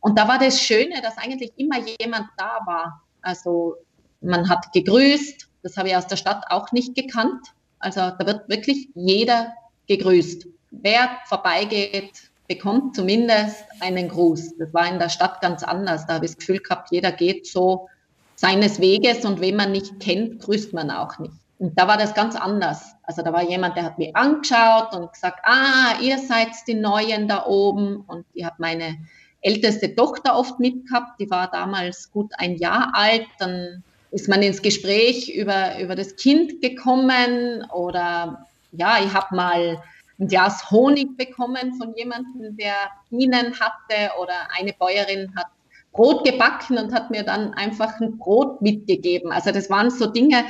Und 0.00 0.18
da 0.18 0.28
war 0.28 0.38
das 0.38 0.60
Schöne, 0.60 1.00
dass 1.02 1.18
eigentlich 1.18 1.52
immer 1.56 1.78
jemand 2.00 2.26
da 2.36 2.60
war. 2.66 3.02
Also 3.22 3.76
man 4.20 4.48
hat 4.48 4.72
gegrüßt, 4.72 5.48
das 5.62 5.76
habe 5.76 5.88
ich 5.88 5.96
aus 5.96 6.06
der 6.06 6.16
Stadt 6.16 6.44
auch 6.48 6.72
nicht 6.72 6.94
gekannt. 6.94 7.46
Also 7.78 8.00
da 8.00 8.26
wird 8.26 8.48
wirklich 8.48 8.88
jeder 8.94 9.54
gegrüßt. 9.86 10.46
Wer 10.70 11.18
vorbeigeht, 11.26 12.30
bekommt 12.48 12.96
zumindest 12.96 13.64
einen 13.80 14.08
Gruß. 14.08 14.56
Das 14.58 14.72
war 14.72 14.88
in 14.88 14.98
der 14.98 15.08
Stadt 15.08 15.40
ganz 15.40 15.62
anders. 15.62 16.06
Da 16.06 16.14
habe 16.14 16.26
ich 16.26 16.32
das 16.32 16.38
Gefühl 16.38 16.58
gehabt, 16.58 16.90
jeder 16.90 17.12
geht 17.12 17.46
so 17.46 17.88
seines 18.36 18.80
Weges 18.80 19.24
und 19.24 19.40
wen 19.40 19.56
man 19.56 19.72
nicht 19.72 19.98
kennt, 20.00 20.40
grüßt 20.40 20.72
man 20.72 20.90
auch 20.90 21.18
nicht. 21.18 21.32
Und 21.58 21.78
da 21.78 21.88
war 21.88 21.96
das 21.96 22.14
ganz 22.14 22.36
anders. 22.36 22.94
Also 23.02 23.22
da 23.22 23.32
war 23.32 23.42
jemand, 23.42 23.76
der 23.76 23.84
hat 23.84 23.98
mich 23.98 24.14
angeschaut 24.14 24.94
und 24.94 25.12
gesagt, 25.12 25.40
ah, 25.42 25.94
ihr 26.02 26.18
seid 26.18 26.48
die 26.66 26.74
Neuen 26.74 27.28
da 27.28 27.46
oben 27.46 28.04
und 28.06 28.26
ihr 28.34 28.46
habt 28.46 28.60
meine 28.60 28.96
älteste 29.40 29.94
Tochter 29.94 30.36
oft 30.36 30.60
mitgehabt, 30.60 31.20
die 31.20 31.30
war 31.30 31.50
damals 31.50 32.10
gut 32.10 32.32
ein 32.36 32.56
Jahr 32.56 32.90
alt, 32.94 33.26
dann 33.38 33.84
ist 34.10 34.28
man 34.28 34.42
ins 34.42 34.60
Gespräch 34.60 35.34
über, 35.34 35.78
über 35.78 35.94
das 35.94 36.16
Kind 36.16 36.60
gekommen 36.60 37.64
oder 37.72 38.46
ja, 38.72 38.98
ich 39.04 39.12
habe 39.12 39.34
mal 39.34 39.82
ein 40.18 40.28
Glas 40.28 40.70
Honig 40.70 41.16
bekommen 41.16 41.74
von 41.74 41.94
jemandem, 41.94 42.56
der 42.56 42.74
Bienen 43.10 43.58
hatte 43.58 44.12
oder 44.20 44.48
eine 44.58 44.72
Bäuerin 44.72 45.32
hat 45.36 45.46
Brot 45.92 46.24
gebacken 46.24 46.78
und 46.78 46.92
hat 46.92 47.10
mir 47.10 47.22
dann 47.22 47.54
einfach 47.54 48.00
ein 48.00 48.18
Brot 48.18 48.60
mitgegeben. 48.60 49.32
Also 49.32 49.50
das 49.50 49.70
waren 49.70 49.90
so 49.90 50.06
Dinge, 50.06 50.44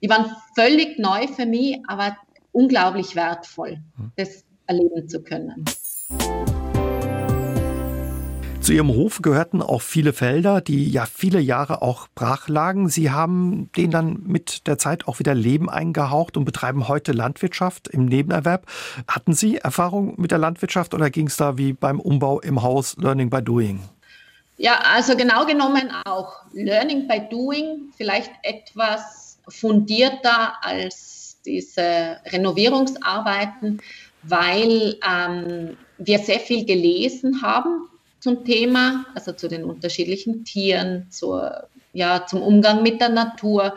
die 0.00 0.08
waren 0.08 0.30
völlig 0.54 0.98
neu 0.98 1.26
für 1.26 1.46
mich, 1.46 1.80
aber 1.88 2.16
unglaublich 2.52 3.16
wertvoll, 3.16 3.78
hm. 3.96 4.12
das 4.16 4.44
erleben 4.66 5.08
zu 5.08 5.22
können. 5.22 5.64
Zu 8.62 8.74
Ihrem 8.74 8.90
Hof 8.90 9.22
gehörten 9.22 9.60
auch 9.60 9.82
viele 9.82 10.12
Felder, 10.12 10.60
die 10.60 10.88
ja 10.88 11.04
viele 11.04 11.40
Jahre 11.40 11.82
auch 11.82 12.06
brach 12.14 12.46
lagen. 12.46 12.88
Sie 12.88 13.10
haben 13.10 13.68
denen 13.76 13.90
dann 13.90 14.22
mit 14.24 14.68
der 14.68 14.78
Zeit 14.78 15.08
auch 15.08 15.18
wieder 15.18 15.34
Leben 15.34 15.68
eingehaucht 15.68 16.36
und 16.36 16.44
betreiben 16.44 16.86
heute 16.86 17.10
Landwirtschaft 17.10 17.88
im 17.88 18.04
Nebenerwerb. 18.04 18.66
Hatten 19.08 19.32
Sie 19.32 19.56
Erfahrung 19.56 20.14
mit 20.16 20.30
der 20.30 20.38
Landwirtschaft 20.38 20.94
oder 20.94 21.10
ging 21.10 21.26
es 21.26 21.36
da 21.36 21.58
wie 21.58 21.72
beim 21.72 21.98
Umbau 21.98 22.38
im 22.38 22.62
Haus 22.62 22.96
Learning 22.98 23.30
by 23.30 23.42
Doing? 23.42 23.80
Ja, 24.58 24.78
also 24.94 25.16
genau 25.16 25.44
genommen 25.44 25.90
auch 26.04 26.32
Learning 26.52 27.08
by 27.08 27.20
Doing, 27.28 27.92
vielleicht 27.96 28.30
etwas 28.44 29.38
fundierter 29.48 30.64
als 30.64 31.36
diese 31.44 32.18
Renovierungsarbeiten, 32.26 33.82
weil 34.22 34.98
ähm, 35.04 35.76
wir 35.98 36.20
sehr 36.20 36.38
viel 36.38 36.64
gelesen 36.64 37.42
haben 37.42 37.88
zum 38.22 38.44
Thema, 38.44 39.04
also 39.16 39.32
zu 39.32 39.48
den 39.48 39.64
unterschiedlichen 39.64 40.44
Tieren, 40.44 41.10
zur, 41.10 41.68
ja, 41.92 42.24
zum 42.24 42.40
Umgang 42.40 42.82
mit 42.82 43.00
der 43.00 43.08
Natur. 43.08 43.74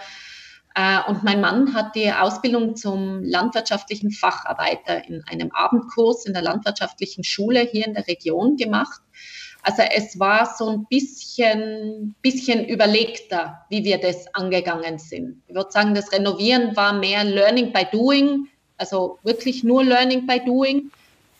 Äh, 0.75 0.99
und 1.07 1.23
mein 1.23 1.41
Mann 1.41 1.73
hat 1.73 1.95
die 1.95 2.11
Ausbildung 2.11 2.75
zum 2.75 3.23
landwirtschaftlichen 3.23 4.11
Facharbeiter 4.11 5.03
in 5.07 5.23
einem 5.27 5.51
Abendkurs 5.51 6.27
in 6.27 6.33
der 6.33 6.43
landwirtschaftlichen 6.43 7.23
Schule 7.23 7.61
hier 7.61 7.87
in 7.87 7.95
der 7.95 8.07
Region 8.07 8.55
gemacht. 8.55 9.01
Also 9.63 9.81
es 9.81 10.19
war 10.19 10.53
so 10.55 10.69
ein 10.69 10.85
bisschen, 10.91 12.13
bisschen 12.21 12.65
überlegter, 12.67 13.65
wie 13.69 13.83
wir 13.83 13.97
das 13.97 14.31
angegangen 14.35 14.99
sind. 14.99 15.41
Ich 15.47 15.55
würde 15.55 15.71
sagen, 15.71 15.95
das 15.95 16.11
Renovieren 16.11 16.75
war 16.75 16.93
mehr 16.93 17.23
Learning 17.23 17.73
by 17.73 17.87
Doing, 17.91 18.47
also 18.77 19.17
wirklich 19.23 19.63
nur 19.63 19.83
Learning 19.83 20.27
by 20.27 20.39
Doing. 20.45 20.91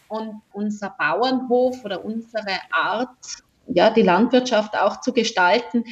Und 0.08 0.42
unser 0.54 0.96
Bauernhof 0.98 1.84
oder 1.84 2.04
unsere 2.06 2.60
Art, 2.72 3.10
ja, 3.68 3.90
die 3.90 4.04
Landwirtschaft 4.04 4.78
auch 4.78 5.02
zu 5.02 5.14
gestalten, 5.14 5.84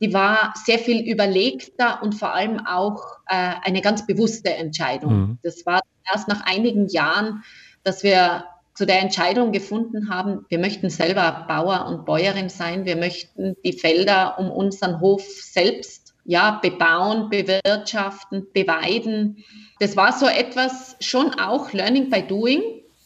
die 0.00 0.12
war 0.12 0.52
sehr 0.64 0.78
viel 0.78 1.08
überlegter 1.08 2.02
und 2.02 2.16
vor 2.16 2.34
allem 2.34 2.66
auch 2.66 3.18
äh, 3.28 3.54
eine 3.62 3.80
ganz 3.80 4.04
bewusste 4.04 4.52
Entscheidung. 4.52 5.12
Mhm. 5.14 5.38
Das 5.42 5.64
war 5.64 5.80
erst 6.12 6.28
nach 6.28 6.44
einigen 6.44 6.88
Jahren, 6.88 7.44
dass 7.84 8.02
wir 8.02 8.44
zu 8.74 8.84
der 8.84 9.00
Entscheidung 9.00 9.52
gefunden 9.52 10.08
haben, 10.10 10.44
wir 10.48 10.58
möchten 10.58 10.90
selber 10.90 11.44
Bauer 11.46 11.86
und 11.86 12.04
Bäuerin 12.04 12.48
sein, 12.48 12.84
wir 12.84 12.96
möchten 12.96 13.54
die 13.64 13.74
Felder 13.74 14.38
um 14.38 14.50
unseren 14.50 15.00
Hof 15.00 15.22
selbst 15.22 16.14
ja, 16.24 16.58
bebauen, 16.62 17.28
bewirtschaften, 17.30 18.46
beweiden. 18.52 19.44
Das 19.78 19.96
war 19.96 20.12
so 20.12 20.26
etwas 20.26 20.96
schon 21.00 21.34
auch 21.34 21.72
Learning 21.72 22.10
by 22.10 22.22
Doing 22.22 22.62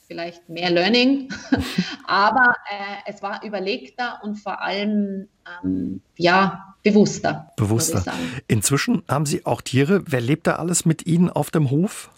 vielleicht 0.07 0.49
mehr 0.49 0.71
Learning, 0.71 1.29
aber 2.07 2.55
äh, 2.71 3.11
es 3.13 3.23
war 3.23 3.43
überlegter 3.45 4.21
und 4.23 4.37
vor 4.37 4.63
allem 4.63 5.29
ähm, 5.65 6.01
ja 6.17 6.75
bewusster. 6.83 7.53
Bewusster. 7.57 8.05
Inzwischen 8.49 9.03
haben 9.09 9.27
Sie 9.27 9.45
auch 9.45 9.61
Tiere. 9.61 10.03
Wer 10.07 10.21
lebt 10.21 10.47
da 10.47 10.57
alles 10.57 10.85
mit 10.85 11.07
Ihnen 11.07 11.31
auf 11.31 11.51
dem 11.51 11.71
Hof? 11.71 12.11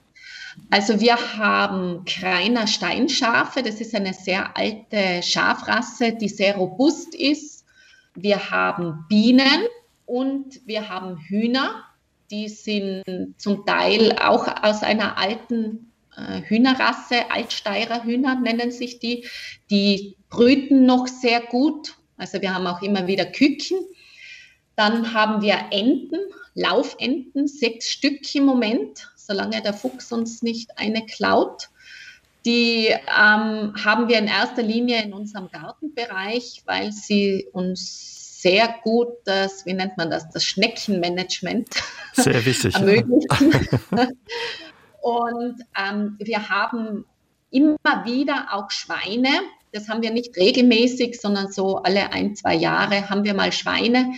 Also 0.71 1.01
wir 1.01 1.17
haben 1.39 2.05
Kreiner 2.05 2.67
Steinschafe. 2.67 3.63
Das 3.63 3.81
ist 3.81 3.95
eine 3.95 4.13
sehr 4.13 4.57
alte 4.57 5.23
Schafrasse, 5.23 6.13
die 6.13 6.29
sehr 6.29 6.57
robust 6.57 7.15
ist. 7.15 7.65
Wir 8.15 8.51
haben 8.51 9.05
Bienen 9.09 9.67
und 10.05 10.61
wir 10.67 10.89
haben 10.89 11.19
Hühner. 11.19 11.85
Die 12.31 12.49
sind 12.49 13.05
zum 13.39 13.65
Teil 13.65 14.17
auch 14.19 14.47
aus 14.63 14.83
einer 14.83 15.17
alten 15.17 15.88
Hühnerrasse, 16.45 17.31
Altsteirer 17.31 18.05
Hühner 18.05 18.35
nennen 18.37 18.71
sich 18.71 18.99
die. 18.99 19.27
Die 19.71 20.17
brüten 20.31 20.87
noch 20.87 21.07
sehr 21.07 21.41
gut. 21.41 21.97
Also 22.17 22.41
wir 22.43 22.55
haben 22.55 22.67
auch 22.67 22.83
immer 22.83 23.07
wieder 23.07 23.25
Küken. 23.25 23.79
Dann 24.77 25.13
haben 25.15 25.43
wir 25.43 25.57
Enten, 25.71 26.19
Laufenten, 26.55 27.49
sechs 27.49 27.91
Stück 27.91 28.35
im 28.35 28.45
Moment, 28.45 29.09
solange 29.17 29.63
der 29.63 29.75
Fuchs 29.75 30.13
uns 30.13 30.43
nicht 30.43 30.79
eine 30.79 31.05
klaut. 31.07 31.69
Die 32.45 32.87
ähm, 32.87 33.75
haben 33.85 34.09
wir 34.09 34.19
in 34.19 34.29
erster 34.29 34.63
Linie 34.63 35.03
in 35.03 35.13
unserem 35.13 35.51
Gartenbereich, 35.51 36.63
weil 36.65 36.93
sie 36.93 37.49
uns 37.53 38.41
sehr 38.41 38.73
gut 38.85 39.09
das, 39.25 39.67
wie 39.67 39.75
nennt 39.75 39.97
man 39.97 40.11
das, 40.11 40.31
das 40.31 40.45
Schneckenmanagement 40.45 41.69
sehr 42.13 42.45
wichtig, 42.45 42.75
ermöglicht. 42.75 43.27
Und 45.09 45.63
ähm, 45.75 46.17
wir 46.19 46.51
haben 46.51 47.07
immer 47.51 48.05
wieder 48.05 48.49
auch 48.53 48.71
Schweine. 48.71 49.31
Das 49.73 49.89
haben 49.89 50.03
wir 50.03 50.11
nicht 50.11 50.37
regelmäßig, 50.37 51.19
sondern 51.19 51.51
so 51.51 51.79
alle 51.79 52.13
ein, 52.13 52.37
zwei 52.37 52.55
Jahre 52.55 53.09
haben 53.09 53.25
wir 53.25 53.33
mal 53.33 53.53
Schweine. 53.53 54.13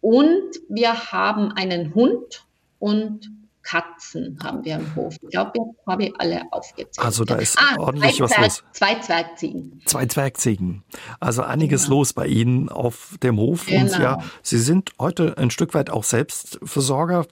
Und 0.00 0.50
wir 0.68 1.12
haben 1.12 1.52
einen 1.52 1.94
Hund 1.94 2.44
und 2.80 3.30
Katzen 3.62 4.36
haben 4.42 4.64
wir 4.64 4.74
im 4.74 4.96
Hof. 4.96 5.14
Ich 5.22 5.30
glaube, 5.30 5.52
jetzt 5.54 5.86
habe 5.86 6.06
ich 6.06 6.14
alle 6.18 6.42
aufgezählt. 6.50 6.98
Also 6.98 7.24
da 7.24 7.36
ist 7.36 7.56
ah, 7.56 7.78
ordentlich 7.78 8.20
was 8.20 8.32
Zwerg, 8.32 8.42
los. 8.42 8.64
Zwei 8.72 8.94
Zwergziegen. 8.96 9.80
Zwei 9.86 10.06
Zwergziegen. 10.06 10.82
Also 11.20 11.42
einiges 11.42 11.84
genau. 11.84 11.98
los 11.98 12.12
bei 12.12 12.26
Ihnen 12.26 12.68
auf 12.68 13.16
dem 13.22 13.38
Hof. 13.38 13.66
Genau. 13.66 13.82
Und 13.82 14.02
ja, 14.02 14.18
Sie 14.42 14.58
sind 14.58 14.90
heute 14.98 15.38
ein 15.38 15.50
Stück 15.50 15.74
weit 15.74 15.90
auch 15.90 16.02
Selbstversorger 16.02 17.26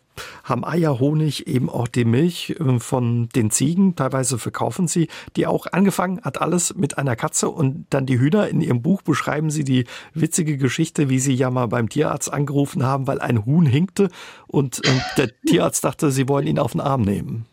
haben 0.44 0.64
Eier, 0.64 0.98
Honig, 0.98 1.46
eben 1.46 1.68
auch 1.68 1.88
die 1.88 2.04
Milch 2.04 2.56
äh, 2.58 2.78
von 2.78 3.28
den 3.30 3.50
Ziegen. 3.50 3.96
Teilweise 3.96 4.38
verkaufen 4.38 4.88
sie 4.88 5.08
die 5.36 5.46
auch. 5.46 5.66
Angefangen 5.72 6.20
hat 6.22 6.40
alles 6.40 6.74
mit 6.74 6.98
einer 6.98 7.16
Katze 7.16 7.48
und 7.48 7.86
dann 7.90 8.06
die 8.06 8.18
Hühner. 8.18 8.48
In 8.48 8.60
ihrem 8.60 8.82
Buch 8.82 9.02
beschreiben 9.02 9.50
sie 9.50 9.64
die 9.64 9.84
witzige 10.14 10.56
Geschichte, 10.56 11.08
wie 11.08 11.18
sie 11.18 11.34
ja 11.34 11.50
mal 11.50 11.66
beim 11.66 11.88
Tierarzt 11.88 12.32
angerufen 12.32 12.84
haben, 12.84 13.06
weil 13.06 13.20
ein 13.20 13.44
Huhn 13.46 13.66
hinkte 13.66 14.10
und 14.46 14.84
äh, 14.84 14.90
der 15.16 15.40
Tierarzt 15.42 15.84
dachte, 15.84 16.10
sie 16.10 16.28
wollen 16.28 16.46
ihn 16.46 16.58
auf 16.58 16.72
den 16.72 16.80
Arm 16.80 17.02
nehmen. 17.02 17.46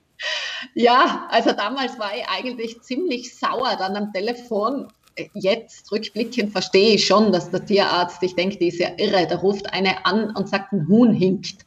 Ja, 0.73 1.27
also 1.30 1.51
damals 1.51 1.99
war 1.99 2.15
ich 2.15 2.27
eigentlich 2.27 2.82
ziemlich 2.82 3.38
sauer 3.38 3.75
dann 3.77 3.95
am 3.95 4.12
Telefon 4.12 4.88
jetzt 5.34 5.91
rückblickend 5.91 6.51
verstehe 6.51 6.95
ich 6.95 7.06
schon, 7.06 7.32
dass 7.32 7.49
der 7.49 7.65
Tierarzt, 7.65 8.21
ich 8.23 8.36
denke, 8.36 8.58
die 8.58 8.67
ist 8.67 8.80
ja 8.80 8.89
irre, 8.97 9.27
der 9.27 9.38
ruft 9.38 9.73
eine 9.73 10.06
an 10.06 10.36
und 10.36 10.49
sagt, 10.49 10.73
ein 10.73 10.88
Huhn 10.88 11.13
hinkt. 11.13 11.65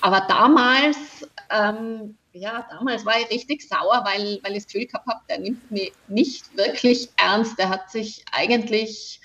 Aber 0.00 0.22
damals, 0.28 0.96
ähm, 1.50 2.16
ja, 2.32 2.66
damals 2.70 3.06
war 3.06 3.18
ich 3.20 3.30
richtig 3.30 3.66
sauer, 3.68 4.02
weil, 4.04 4.40
weil 4.42 4.52
ich 4.52 4.64
das 4.64 4.72
Gefühl 4.72 4.86
gehabt 4.86 5.06
habe, 5.06 5.20
der 5.28 5.38
nimmt 5.38 5.70
mich 5.70 5.92
nicht 6.08 6.56
wirklich 6.56 7.08
ernst. 7.16 7.58
Der 7.58 7.68
hat 7.68 7.90
sich 7.90 8.24
eigentlich, 8.32 9.20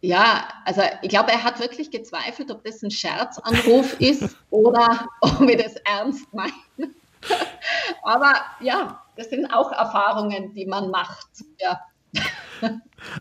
ja, 0.00 0.48
also 0.64 0.82
ich 1.02 1.08
glaube, 1.08 1.32
er 1.32 1.42
hat 1.42 1.60
wirklich 1.60 1.90
gezweifelt, 1.90 2.50
ob 2.50 2.64
das 2.64 2.82
ein 2.82 2.90
Scherzanruf 2.90 3.94
ist 4.00 4.36
oder 4.50 5.06
ob 5.20 5.40
wir 5.40 5.56
das 5.56 5.76
ernst 5.76 6.32
meinen. 6.32 6.94
Aber 8.02 8.34
ja, 8.60 9.02
das 9.16 9.30
sind 9.30 9.46
auch 9.46 9.72
Erfahrungen, 9.72 10.54
die 10.54 10.66
man 10.66 10.90
macht. 10.90 11.28
Ja. 11.58 11.80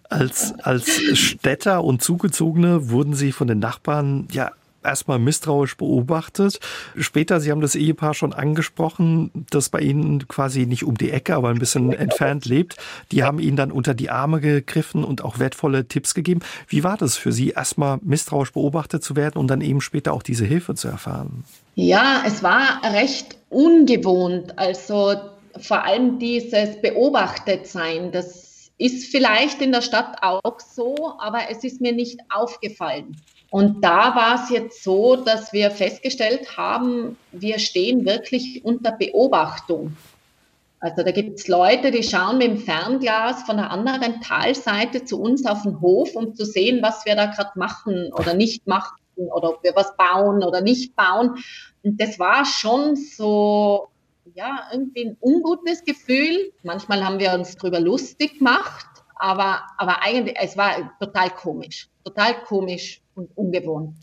Als, 0.09 0.53
als 0.59 0.89
Städter 1.17 1.83
und 1.83 2.01
Zugezogene 2.01 2.89
wurden 2.89 3.13
Sie 3.13 3.31
von 3.31 3.47
den 3.47 3.59
Nachbarn 3.59 4.27
ja 4.31 4.51
erstmal 4.83 5.19
misstrauisch 5.19 5.77
beobachtet. 5.77 6.59
Später, 6.97 7.39
Sie 7.39 7.51
haben 7.51 7.61
das 7.61 7.75
Ehepaar 7.75 8.13
schon 8.13 8.33
angesprochen, 8.33 9.31
das 9.49 9.69
bei 9.69 9.79
Ihnen 9.79 10.27
quasi 10.27 10.65
nicht 10.65 10.83
um 10.83 10.97
die 10.97 11.11
Ecke, 11.11 11.35
aber 11.35 11.49
ein 11.49 11.59
bisschen 11.59 11.93
entfernt 11.93 12.45
lebt. 12.45 12.77
Die 13.11 13.23
haben 13.23 13.39
Ihnen 13.39 13.57
dann 13.57 13.71
unter 13.71 13.93
die 13.93 14.09
Arme 14.09 14.39
gegriffen 14.39 15.03
und 15.03 15.23
auch 15.23 15.39
wertvolle 15.39 15.87
Tipps 15.87 16.13
gegeben. 16.13 16.41
Wie 16.67 16.83
war 16.83 16.97
das 16.97 17.17
für 17.17 17.31
Sie, 17.31 17.49
erstmal 17.49 17.99
misstrauisch 18.01 18.53
beobachtet 18.53 19.03
zu 19.03 19.15
werden 19.15 19.37
und 19.37 19.47
dann 19.47 19.61
eben 19.61 19.81
später 19.81 20.13
auch 20.13 20.23
diese 20.23 20.45
Hilfe 20.45 20.75
zu 20.75 20.87
erfahren? 20.87 21.43
Ja, 21.75 22.23
es 22.25 22.43
war 22.43 22.81
recht 22.83 23.37
ungewohnt. 23.49 24.57
Also 24.57 25.15
vor 25.59 25.83
allem 25.83 26.19
dieses 26.19 26.81
Beobachtetsein, 26.81 28.11
das 28.11 28.71
ist 28.77 29.11
vielleicht 29.11 29.61
in 29.61 29.71
der 29.71 29.81
Stadt 29.81 30.17
auch 30.21 30.59
so, 30.59 31.13
aber 31.19 31.49
es 31.49 31.63
ist 31.63 31.81
mir 31.81 31.91
nicht 31.91 32.19
aufgefallen. 32.29 33.17
Und 33.49 33.83
da 33.83 34.15
war 34.15 34.43
es 34.43 34.49
jetzt 34.49 34.83
so, 34.83 35.15
dass 35.15 35.53
wir 35.53 35.71
festgestellt 35.71 36.55
haben, 36.57 37.17
wir 37.31 37.57
stehen 37.57 38.05
wirklich 38.05 38.63
unter 38.63 38.91
Beobachtung. 38.91 39.95
Also 40.81 41.03
da 41.03 41.11
gibt 41.11 41.39
es 41.39 41.47
Leute, 41.47 41.91
die 41.91 42.03
schauen 42.03 42.37
mit 42.37 42.47
dem 42.47 42.57
Fernglas 42.57 43.43
von 43.43 43.57
der 43.57 43.69
anderen 43.69 44.21
Talseite 44.21 45.03
zu 45.03 45.19
uns 45.19 45.45
auf 45.45 45.63
den 45.63 45.81
Hof, 45.81 46.15
um 46.15 46.35
zu 46.35 46.45
sehen, 46.45 46.81
was 46.81 47.05
wir 47.05 47.15
da 47.15 47.25
gerade 47.25 47.57
machen 47.57 48.13
oder 48.13 48.33
nicht 48.33 48.65
machen 48.65 48.95
oder 49.15 49.49
ob 49.49 49.63
wir 49.63 49.75
was 49.75 49.97
bauen 49.97 50.43
oder 50.43 50.61
nicht 50.61 50.95
bauen. 50.95 51.43
Und 51.83 51.99
das 51.99 52.17
war 52.17 52.45
schon 52.45 52.95
so, 52.95 53.89
ja, 54.35 54.69
irgendwie 54.71 55.07
ein 55.07 55.17
ungutes 55.19 55.83
Gefühl. 55.83 56.53
Manchmal 56.63 57.03
haben 57.03 57.19
wir 57.19 57.33
uns 57.33 57.57
darüber 57.57 57.81
lustig 57.81 58.37
gemacht, 58.37 58.85
aber, 59.15 59.63
aber 59.77 60.01
eigentlich, 60.01 60.37
es 60.39 60.55
war 60.55 60.97
total 60.99 61.29
komisch, 61.31 61.89
total 62.05 62.35
komisch 62.45 63.01
und 63.19 63.37
ungewohnt. 63.37 63.95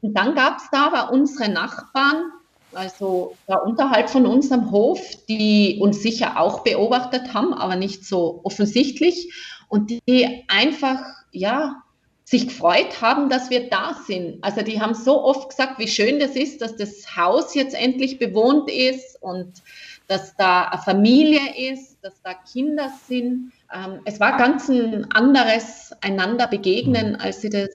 Und 0.00 0.14
dann 0.14 0.34
gab 0.34 0.58
es 0.58 0.64
da 0.70 0.86
aber 0.86 1.12
unsere 1.12 1.50
Nachbarn, 1.50 2.32
also 2.72 3.34
da 3.46 3.56
unterhalb 3.56 4.10
von 4.10 4.26
uns 4.26 4.52
am 4.52 4.70
Hof, 4.70 5.00
die 5.28 5.78
uns 5.80 6.02
sicher 6.02 6.38
auch 6.38 6.62
beobachtet 6.62 7.32
haben, 7.34 7.54
aber 7.54 7.76
nicht 7.76 8.04
so 8.04 8.40
offensichtlich 8.44 9.32
und 9.68 9.90
die 9.90 10.44
einfach, 10.48 11.00
ja, 11.32 11.82
sich 12.24 12.48
gefreut 12.48 13.00
haben, 13.00 13.30
dass 13.30 13.48
wir 13.48 13.70
da 13.70 13.98
sind. 14.06 14.44
Also 14.44 14.60
die 14.60 14.82
haben 14.82 14.92
so 14.92 15.24
oft 15.24 15.48
gesagt, 15.48 15.78
wie 15.78 15.88
schön 15.88 16.20
das 16.20 16.36
ist, 16.36 16.60
dass 16.60 16.76
das 16.76 17.16
Haus 17.16 17.54
jetzt 17.54 17.74
endlich 17.74 18.18
bewohnt 18.18 18.70
ist 18.70 19.16
und 19.22 19.62
dass 20.08 20.36
da 20.36 20.64
eine 20.64 20.82
Familie 20.82 21.72
ist, 21.72 21.96
dass 22.02 22.20
da 22.22 22.34
Kinder 22.34 22.92
sind. 23.06 23.52
Ähm, 23.74 24.00
es 24.04 24.20
war 24.20 24.36
ganz 24.36 24.68
ein 24.68 25.10
anderes 25.10 25.92
einander 26.02 26.48
begegnen, 26.48 27.12
mhm. 27.12 27.16
als 27.18 27.40
sie 27.40 27.48
das 27.48 27.68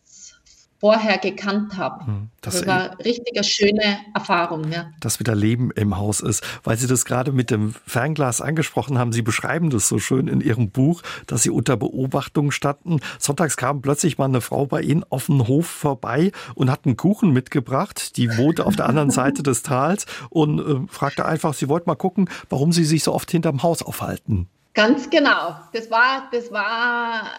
vorher 0.84 1.18
gekannt 1.18 1.78
habe. 1.78 2.06
Hm, 2.06 2.30
das, 2.42 2.56
das 2.56 2.68
war 2.68 3.00
richtig 3.00 3.38
eine 3.38 3.46
schöne 3.46 4.00
Erfahrung. 4.14 4.70
Ja. 4.70 4.92
Dass 5.00 5.18
wieder 5.18 5.34
Leben 5.34 5.72
im 5.72 5.98
Haus 5.98 6.20
ist. 6.20 6.44
Weil 6.66 6.76
Sie 6.76 6.88
das 6.88 7.06
gerade 7.06 7.32
mit 7.32 7.52
dem 7.52 7.74
Fernglas 7.88 8.42
angesprochen 8.42 8.98
haben, 8.98 9.14
Sie 9.14 9.22
beschreiben 9.22 9.70
das 9.70 9.88
so 9.88 9.98
schön 9.98 10.28
in 10.28 10.42
Ihrem 10.42 10.72
Buch, 10.72 11.02
dass 11.26 11.42
Sie 11.42 11.52
unter 11.52 11.78
Beobachtung 11.78 12.52
standen. 12.52 13.00
Sonntags 13.18 13.56
kam 13.56 13.82
plötzlich 13.82 14.18
mal 14.18 14.26
eine 14.26 14.42
Frau 14.42 14.66
bei 14.66 14.82
Ihnen 14.82 15.06
auf 15.10 15.28
den 15.28 15.48
Hof 15.48 15.68
vorbei 15.68 16.34
und 16.54 16.70
hat 16.70 16.82
einen 16.84 16.98
Kuchen 16.98 17.32
mitgebracht. 17.32 18.18
Die 18.18 18.38
wohnte 18.38 18.66
auf 18.66 18.76
der 18.76 18.90
anderen 18.90 19.10
Seite 19.12 19.42
des 19.42 19.64
Tals 19.64 20.06
und 20.32 20.60
äh, 20.60 20.86
fragte 20.90 21.24
einfach, 21.24 21.54
sie 21.54 21.70
wollte 21.70 21.88
mal 21.88 21.96
gucken, 21.96 22.30
warum 22.50 22.74
Sie 22.74 22.84
sich 22.84 23.06
so 23.06 23.14
oft 23.14 23.32
hinterm 23.32 23.64
Haus 23.64 23.84
aufhalten. 23.84 24.50
Ganz 24.74 25.10
genau. 25.10 25.56
Das 25.72 25.90
war, 25.90 26.28
das 26.34 26.52
war, 26.52 27.30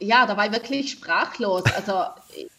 ja, 0.00 0.26
da 0.26 0.36
war 0.36 0.46
ich 0.46 0.52
wirklich 0.52 0.90
sprachlos. 0.90 1.64
Also 1.74 1.92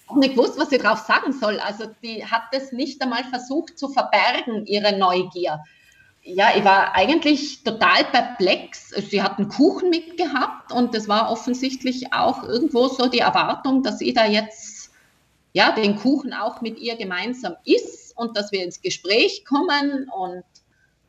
auch 0.08 0.16
nicht 0.16 0.36
gewusst, 0.36 0.58
was 0.58 0.70
sie 0.70 0.78
drauf 0.78 1.00
sagen 1.00 1.34
soll. 1.34 1.60
Also 1.60 1.86
die 2.04 2.26
hat 2.26 2.44
das 2.52 2.72
nicht 2.72 3.02
einmal 3.02 3.24
versucht 3.26 3.78
zu 3.78 3.90
verbergen, 3.90 4.66
ihre 4.66 4.98
Neugier. 4.98 5.64
Ja, 6.22 6.50
ich 6.56 6.64
war 6.64 6.96
eigentlich 6.96 7.64
total 7.64 8.04
perplex. 8.06 8.90
Sie 8.90 9.24
hat 9.24 9.38
einen 9.38 9.50
Kuchen 9.50 9.90
mitgehabt 9.90 10.72
und 10.72 10.94
das 10.94 11.08
war 11.08 11.32
offensichtlich 11.32 12.14
auch 12.14 12.44
irgendwo 12.44 12.88
so 12.88 13.08
die 13.08 13.20
Erwartung, 13.20 13.84
dass 13.84 14.02
ich 14.02 14.14
da 14.14 14.26
jetzt 14.26 14.92
ja 15.54 15.72
den 15.72 15.96
Kuchen 15.96 16.34
auch 16.34 16.62
mit 16.62 16.78
ihr 16.78 16.98
gemeinsam 16.98 17.56
isst 17.64 18.16
und 18.18 18.38
dass 18.38 18.52
wir 18.52 18.64
ins 18.64 18.82
Gespräch 18.82 19.46
kommen 19.46 20.10
und 20.10 20.44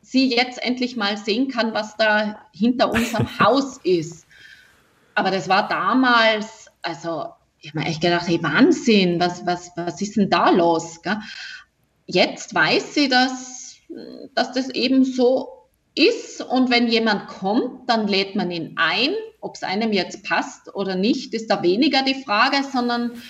sie 0.01 0.33
jetzt 0.33 0.63
endlich 0.63 0.95
mal 0.95 1.17
sehen 1.17 1.49
kann, 1.49 1.73
was 1.73 1.95
da 1.97 2.41
hinter 2.53 2.91
unserem 2.91 3.27
Haus 3.39 3.77
ist. 3.83 4.25
Aber 5.21 5.29
das 5.29 5.47
war 5.47 5.67
damals, 5.67 6.65
also 6.81 7.27
ich 7.59 7.69
habe 7.69 7.81
mir 7.81 7.85
echt 7.85 8.01
gedacht, 8.01 8.27
hey 8.27 8.41
Wahnsinn, 8.41 9.19
was, 9.19 9.45
was, 9.45 9.69
was 9.75 10.01
ist 10.01 10.15
denn 10.15 10.31
da 10.31 10.49
los? 10.49 10.99
Jetzt 12.07 12.55
weiß 12.55 12.95
sie, 12.95 13.07
dass, 13.07 13.75
dass 14.33 14.51
das 14.53 14.69
eben 14.69 15.05
so 15.05 15.67
ist 15.93 16.41
und 16.41 16.71
wenn 16.71 16.87
jemand 16.87 17.27
kommt, 17.27 17.87
dann 17.87 18.07
lädt 18.07 18.35
man 18.35 18.49
ihn 18.49 18.73
ein. 18.77 19.11
Ob 19.41 19.53
es 19.57 19.61
einem 19.61 19.93
jetzt 19.93 20.23
passt 20.23 20.73
oder 20.73 20.95
nicht, 20.95 21.35
ist 21.35 21.51
da 21.51 21.61
weniger 21.61 22.01
die 22.01 22.23
Frage, 22.23 22.57
sondern 22.73 23.21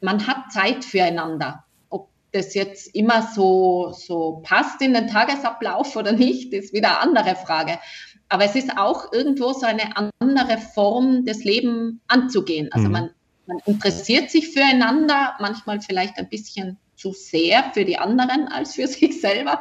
man 0.00 0.26
hat 0.26 0.50
Zeit 0.50 0.84
füreinander. 0.84 1.62
Ob 1.90 2.08
das 2.32 2.54
jetzt 2.54 2.92
immer 2.92 3.22
so, 3.22 3.92
so 3.96 4.42
passt 4.42 4.82
in 4.82 4.94
den 4.94 5.06
Tagesablauf 5.06 5.94
oder 5.94 6.10
nicht, 6.10 6.52
ist 6.52 6.72
wieder 6.72 7.00
eine 7.00 7.16
andere 7.18 7.36
Frage. 7.36 7.78
Aber 8.28 8.44
es 8.44 8.56
ist 8.56 8.76
auch 8.76 9.12
irgendwo 9.12 9.52
so 9.52 9.66
eine 9.66 9.96
andere 10.18 10.58
Form 10.74 11.24
des 11.24 11.44
Lebens 11.44 11.94
anzugehen. 12.08 12.68
Also 12.72 12.86
mhm. 12.86 12.92
man 12.92 13.10
man 13.46 13.58
interessiert 13.64 14.30
sich 14.30 14.52
füreinander, 14.52 15.34
manchmal 15.38 15.80
vielleicht 15.80 16.18
ein 16.18 16.28
bisschen 16.28 16.78
zu 16.96 17.12
sehr 17.12 17.70
für 17.72 17.84
die 17.84 17.98
anderen 17.98 18.48
als 18.52 18.74
für 18.74 18.86
sich 18.86 19.20
selber. 19.20 19.60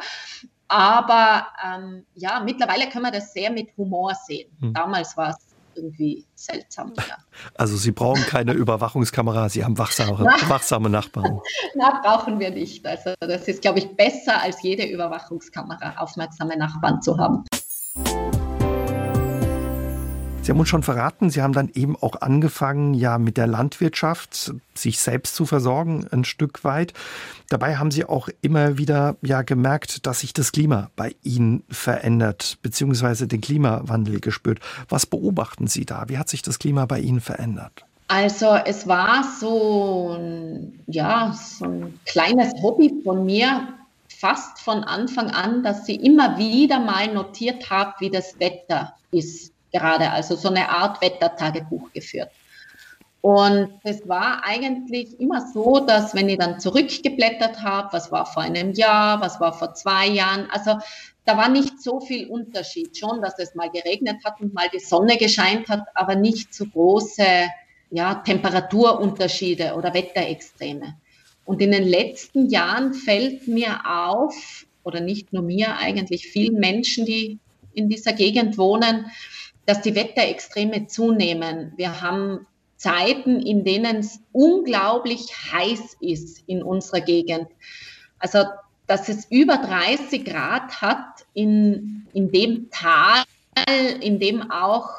Aber 0.67 1.47
ähm, 1.63 2.06
ja, 2.15 2.39
mittlerweile 2.39 2.89
können 2.89 3.06
wir 3.06 3.12
das 3.12 3.34
sehr 3.34 3.51
mit 3.51 3.69
Humor 3.78 4.13
sehen. 4.25 4.49
Hm. 4.60 4.73
Damals 4.73 5.15
war 5.15 5.30
es 5.30 5.38
irgendwie 5.75 6.25
seltsam. 6.34 6.93
Ja. 6.97 7.17
Also 7.56 7.78
Sie 7.78 7.91
brauchen 7.91 8.23
keine 8.23 8.54
Überwachungskamera, 8.54 9.49
Sie 9.49 9.63
haben 9.63 9.78
wachsame, 9.78 10.17
wachsame 10.47 10.89
Nachbarn. 10.89 11.39
Na, 11.75 12.01
brauchen 12.01 12.39
wir 12.39 12.49
nicht. 12.49 12.86
Also 12.88 13.13
das 13.19 13.47
ist, 13.47 13.62
glaube 13.62 13.80
ich, 13.80 13.95
besser 13.95 14.41
als 14.41 14.63
jede 14.63 14.86
Überwachungskamera, 14.86 15.97
aufmerksame 15.97 16.58
Nachbarn 16.58 17.01
zu 17.01 17.17
haben. 17.17 17.43
Sie 20.46 20.52
haben 20.52 20.60
uns 20.60 20.70
schon 20.70 20.84
verraten, 20.84 21.32
Sie 21.32 21.42
haben 21.42 21.54
dann 21.54 21.72
eben 21.74 21.96
auch 21.96 22.22
angefangen, 22.22 22.94
ja, 22.94 23.18
mit 23.18 23.36
der 23.36 23.48
Landwirtschaft 23.48 24.54
sich 24.76 25.00
selbst 25.00 25.34
zu 25.34 25.48
versorgen, 25.48 26.06
ein 26.12 26.24
Stück 26.24 26.64
weit. 26.64 26.94
Dabei 27.50 27.78
haben 27.78 27.90
Sie 27.90 28.06
auch 28.06 28.30
immer 28.42 28.78
wieder 28.78 29.16
ja 29.24 29.42
gemerkt, 29.42 30.06
dass 30.06 30.20
sich 30.20 30.34
das 30.34 30.52
Klima 30.52 30.92
bei 30.96 31.16
Ihnen 31.24 31.64
verändert, 31.72 32.60
beziehungsweise 32.62 33.28
den 33.28 33.42
Klimawandel 33.42 34.20
gespürt. 34.20 34.60
Was 34.88 35.08
beobachten 35.08 35.66
Sie 35.66 35.84
da? 35.84 36.10
Wie 36.10 36.20
hat 36.20 36.30
sich 36.30 36.44
das 36.44 36.60
Klima 36.60 36.86
bei 36.86 37.00
Ihnen 37.00 37.22
verändert? 37.22 37.84
Also 38.08 38.56
es 38.66 38.88
war 38.88 39.24
so 39.40 40.16
ein, 40.16 40.80
ja, 40.86 41.36
so 41.36 41.66
ein 41.66 42.00
kleines 42.06 42.54
Hobby 42.62 42.94
von 43.04 43.26
mir, 43.26 43.68
fast 44.10 44.60
von 44.60 44.84
Anfang 44.84 45.32
an, 45.32 45.64
dass 45.64 45.90
ich 45.90 46.04
immer 46.04 46.38
wieder 46.38 46.80
mal 46.80 47.12
notiert 47.12 47.68
habe, 47.72 47.94
wie 47.98 48.12
das 48.12 48.40
Wetter 48.40 48.94
ist 49.10 49.55
gerade, 49.76 50.12
also 50.12 50.36
so 50.36 50.50
eine 50.50 50.70
Art 50.70 51.02
Wettertagebuch 51.02 51.92
geführt. 51.94 52.32
Und 53.22 53.80
es 53.84 54.08
war 54.08 54.44
eigentlich 54.46 55.20
immer 55.20 55.48
so, 55.52 55.80
dass 55.80 56.14
wenn 56.14 56.30
ich 56.30 56.38
dann 56.38 56.60
zurückgeblättert 56.60 57.64
habe, 57.64 57.92
was 57.92 58.12
war 58.12 58.26
vor 58.26 58.44
einem 58.44 58.74
Jahr, 58.74 59.20
was 59.20 59.40
war 59.40 59.52
vor 59.52 59.74
zwei 59.74 60.08
Jahren, 60.08 60.48
also 60.52 60.78
da 61.26 61.36
war 61.36 61.50
nicht 61.50 61.82
so 61.82 62.00
viel 62.00 62.28
Unterschied. 62.28 62.96
Schon, 62.96 63.22
dass 63.22 63.40
es 63.40 63.56
mal 63.56 63.72
geregnet 63.72 64.18
hat 64.24 64.40
und 64.42 64.54
mal 64.54 64.70
die 64.72 64.80
Sonne 64.80 65.18
gescheint 65.18 65.70
hat, 65.70 65.88
aber 65.96 66.16
nicht 66.16 66.54
so 66.54 66.68
große 66.68 67.26
ja, 67.90 68.14
Temperaturunterschiede 68.16 69.74
oder 69.74 69.94
Wetterextreme. 69.94 70.96
Und 71.46 71.62
in 71.62 71.72
den 71.72 71.84
letzten 71.84 72.50
Jahren 72.50 72.94
fällt 72.94 73.48
mir 73.48 73.80
auf, 73.88 74.68
oder 74.84 75.00
nicht 75.00 75.34
nur 75.34 75.42
mir, 75.42 75.78
eigentlich 75.78 76.28
vielen 76.28 76.60
Menschen, 76.60 77.06
die 77.06 77.40
in 77.74 77.90
dieser 77.90 78.14
Gegend 78.14 78.58
wohnen, 78.60 79.08
dass 79.65 79.82
die 79.82 79.95
Wetterextreme 79.95 80.88
zunehmen. 80.88 81.73
Wir 81.75 82.01
haben 82.01 82.45
Zeiten, 82.78 83.41
in 83.41 83.63
denen 83.63 83.97
es 83.97 84.19
unglaublich 84.32 85.28
heiß 85.51 85.97
ist 86.01 86.43
in 86.47 86.62
unserer 86.62 87.01
Gegend. 87.01 87.47
Also, 88.19 88.43
dass 88.88 89.10
es 89.10 89.25
über 89.32 89.58
30 89.58 90.25
Grad 90.25 90.82
hat 90.82 91.25
in, 91.34 92.06
in 92.13 92.32
dem 92.32 92.69
Tal, 92.69 93.23
in 94.01 94.19
dem 94.19 94.51
auch 94.51 94.89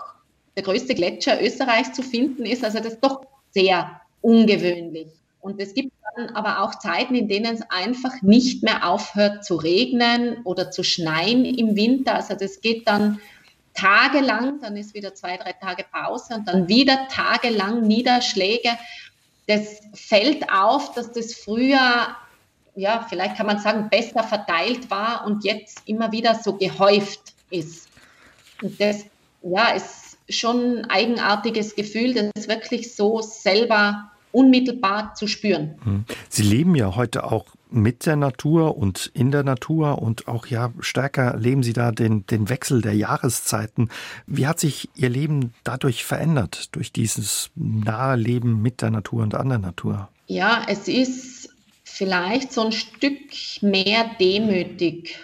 der 0.57 0.64
größte 0.64 0.94
Gletscher 0.94 1.40
Österreichs 1.42 1.92
zu 1.92 2.02
finden 2.02 2.46
ist. 2.46 2.64
Also 2.64 2.79
das 2.79 2.94
ist 2.94 3.00
doch 3.05 3.26
sehr 3.50 4.00
ungewöhnlich. 4.22 5.09
Und 5.40 5.61
es 5.61 5.74
gibt 5.74 5.92
dann 6.16 6.31
aber 6.31 6.62
auch 6.62 6.79
Zeiten, 6.79 7.14
in 7.14 7.29
denen 7.29 7.55
es 7.55 7.62
einfach 7.68 8.22
nicht 8.22 8.62
mehr 8.62 8.88
aufhört 8.88 9.44
zu 9.44 9.57
regnen 9.57 10.38
oder 10.44 10.70
zu 10.70 10.83
schneien 10.83 11.44
im 11.44 11.76
Winter. 11.76 12.14
Also 12.14 12.35
das 12.35 12.61
geht 12.61 12.88
dann 12.88 13.20
tagelang, 13.77 14.61
dann 14.61 14.77
ist 14.77 14.95
wieder 14.95 15.15
zwei, 15.15 15.37
drei 15.37 15.53
Tage 15.53 15.85
Pause 15.91 16.35
und 16.35 16.49
dann 16.49 16.69
wieder 16.69 17.07
tagelang 17.09 17.83
Niederschläge. 17.83 18.71
Das 19.47 19.81
fällt 19.95 20.51
auf, 20.51 20.93
dass 20.95 21.12
das 21.12 21.35
früher, 21.35 22.09
ja, 22.75 23.07
vielleicht 23.09 23.37
kann 23.37 23.47
man 23.47 23.61
sagen, 23.61 23.89
besser 23.89 24.25
verteilt 24.25 24.91
war 24.91 25.25
und 25.27 25.45
jetzt 25.45 25.83
immer 25.87 26.11
wieder 26.11 26.35
so 26.35 26.55
gehäuft 26.55 27.35
ist. 27.51 27.89
Und 28.62 28.81
das, 28.81 29.05
ja, 29.43 29.69
ist 29.69 30.19
schon 30.29 30.79
ein 30.79 30.91
eigenartiges 30.91 31.77
Gefühl, 31.77 32.15
das 32.35 32.49
wirklich 32.49 32.95
so 32.95 33.21
selber 33.21 34.11
unmittelbar 34.33 35.15
zu 35.15 35.29
spüren. 35.29 35.79
Hm. 35.85 36.05
Sie 36.29 36.43
leben 36.43 36.75
ja 36.75 36.97
heute 36.97 37.25
auch 37.25 37.56
mit 37.70 38.07
der 38.07 38.16
Natur 38.16 38.76
und 38.76 39.11
in 39.14 39.31
der 39.31 39.42
Natur 39.42 40.00
und 40.00 40.29
auch 40.29 40.46
ja 40.46 40.72
stärker 40.81 41.37
leben 41.37 41.62
Sie 41.62 41.72
da 41.72 41.92
den, 41.92 42.26
den 42.26 42.48
Wechsel 42.48 42.81
der 42.83 42.94
Jahreszeiten. 42.94 43.90
Wie 44.26 44.46
hat 44.46 44.61
sich 44.61 44.88
Ihr 44.94 45.09
Leben 45.09 45.52
dadurch 45.64 46.05
verändert, 46.05 46.74
durch 46.74 46.92
dieses 46.92 47.50
nahe 47.55 48.16
Leben 48.16 48.62
mit 48.62 48.83
der 48.83 48.90
Natur 48.90 49.22
und 49.22 49.35
an 49.35 49.48
der 49.48 49.59
Natur? 49.59 50.09
Ja, 50.26 50.64
es 50.68 50.88
ist 50.88 51.50
vielleicht 51.85 52.52
so 52.52 52.66
ein 52.66 52.72
Stück 52.72 53.20
mehr 53.62 54.11
demütig 54.20 55.18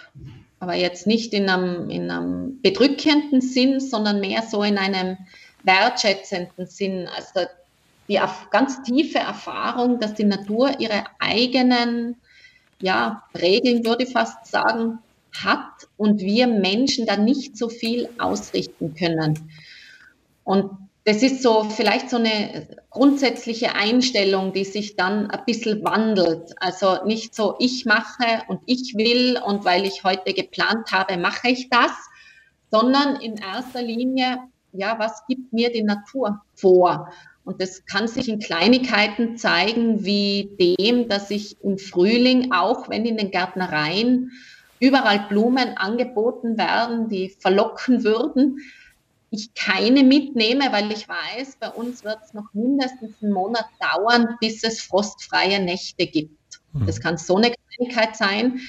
aber 0.63 0.75
jetzt 0.75 1.07
nicht 1.07 1.33
in 1.33 1.49
einem, 1.49 1.89
in 1.89 2.09
einem 2.09 2.61
bedrückenden 2.61 3.41
Sinn, 3.41 3.81
sondern 3.81 4.21
mehr 4.21 4.43
so 4.43 4.63
in 4.63 4.77
einem 4.77 5.17
wertschätzenden 5.63 6.67
Sinn. 6.67 7.09
Also 7.13 7.49
die 8.07 8.17
ganz 8.49 8.81
tiefe 8.83 9.19
Erfahrung, 9.19 9.99
dass 9.99 10.13
die 10.13 10.23
Natur 10.23 10.79
ihre 10.79 11.03
eigenen 11.19 12.15
ja, 12.83 13.23
Regeln, 13.33 13.85
würde 13.85 14.03
ich 14.03 14.11
fast 14.11 14.45
sagen, 14.47 14.99
hat 15.41 15.87
und 15.95 16.19
wir 16.19 16.47
Menschen 16.47 17.05
da 17.05 17.15
nicht 17.15 17.57
so 17.57 17.69
viel 17.69 18.09
ausrichten 18.19 18.93
können. 18.93 19.39
Und 20.43 20.69
das 21.05 21.23
ist 21.23 21.41
so 21.41 21.63
vielleicht 21.63 22.09
so 22.09 22.17
eine 22.17 22.67
grundsätzliche 22.89 23.75
Einstellung, 23.75 24.51
die 24.51 24.65
sich 24.65 24.97
dann 24.97 25.31
ein 25.31 25.45
bisschen 25.45 25.83
wandelt. 25.85 26.53
Also 26.57 27.05
nicht 27.05 27.33
so, 27.33 27.55
ich 27.59 27.85
mache 27.85 28.43
und 28.49 28.59
ich 28.65 28.95
will 28.97 29.39
und 29.45 29.63
weil 29.63 29.85
ich 29.85 30.03
heute 30.03 30.33
geplant 30.33 30.91
habe, 30.91 31.17
mache 31.17 31.49
ich 31.49 31.69
das, 31.69 31.91
sondern 32.69 33.15
in 33.15 33.37
erster 33.37 33.81
Linie, 33.81 34.39
ja, 34.73 34.99
was 34.99 35.25
gibt 35.27 35.53
mir 35.53 35.71
die 35.71 35.83
Natur 35.83 36.41
vor? 36.53 37.13
Und 37.45 37.61
das 37.61 37.85
kann 37.85 38.07
sich 38.07 38.29
in 38.29 38.39
Kleinigkeiten 38.39 39.37
zeigen, 39.37 40.05
wie 40.05 40.75
dem, 40.79 41.09
dass 41.09 41.29
ich 41.29 41.61
im 41.61 41.77
Frühling, 41.77 42.51
auch 42.53 42.89
wenn 42.89 43.05
in 43.05 43.17
den 43.17 43.31
Gärtnereien 43.31 44.31
überall 44.79 45.27
Blumen 45.27 45.77
angeboten 45.77 46.57
werden, 46.57 47.09
die 47.09 47.29
verlocken 47.29 48.03
würden, 48.03 48.59
ich 49.29 49.53
keine 49.55 50.03
mitnehme, 50.03 50.71
weil 50.71 50.91
ich 50.91 51.07
weiß, 51.09 51.57
bei 51.59 51.69
uns 51.69 52.03
wird 52.03 52.19
es 52.23 52.33
noch 52.33 52.53
mindestens 52.53 53.15
einen 53.21 53.33
Monat 53.33 53.65
dauern, 53.79 54.37
bis 54.39 54.63
es 54.63 54.81
frostfreie 54.81 55.59
Nächte 55.59 56.05
gibt. 56.05 56.61
Mhm. 56.73 56.85
Das 56.85 57.01
kann 57.01 57.17
so 57.17 57.37
eine 57.37 57.51
Kleinigkeit 57.51 58.15
sein, 58.15 58.59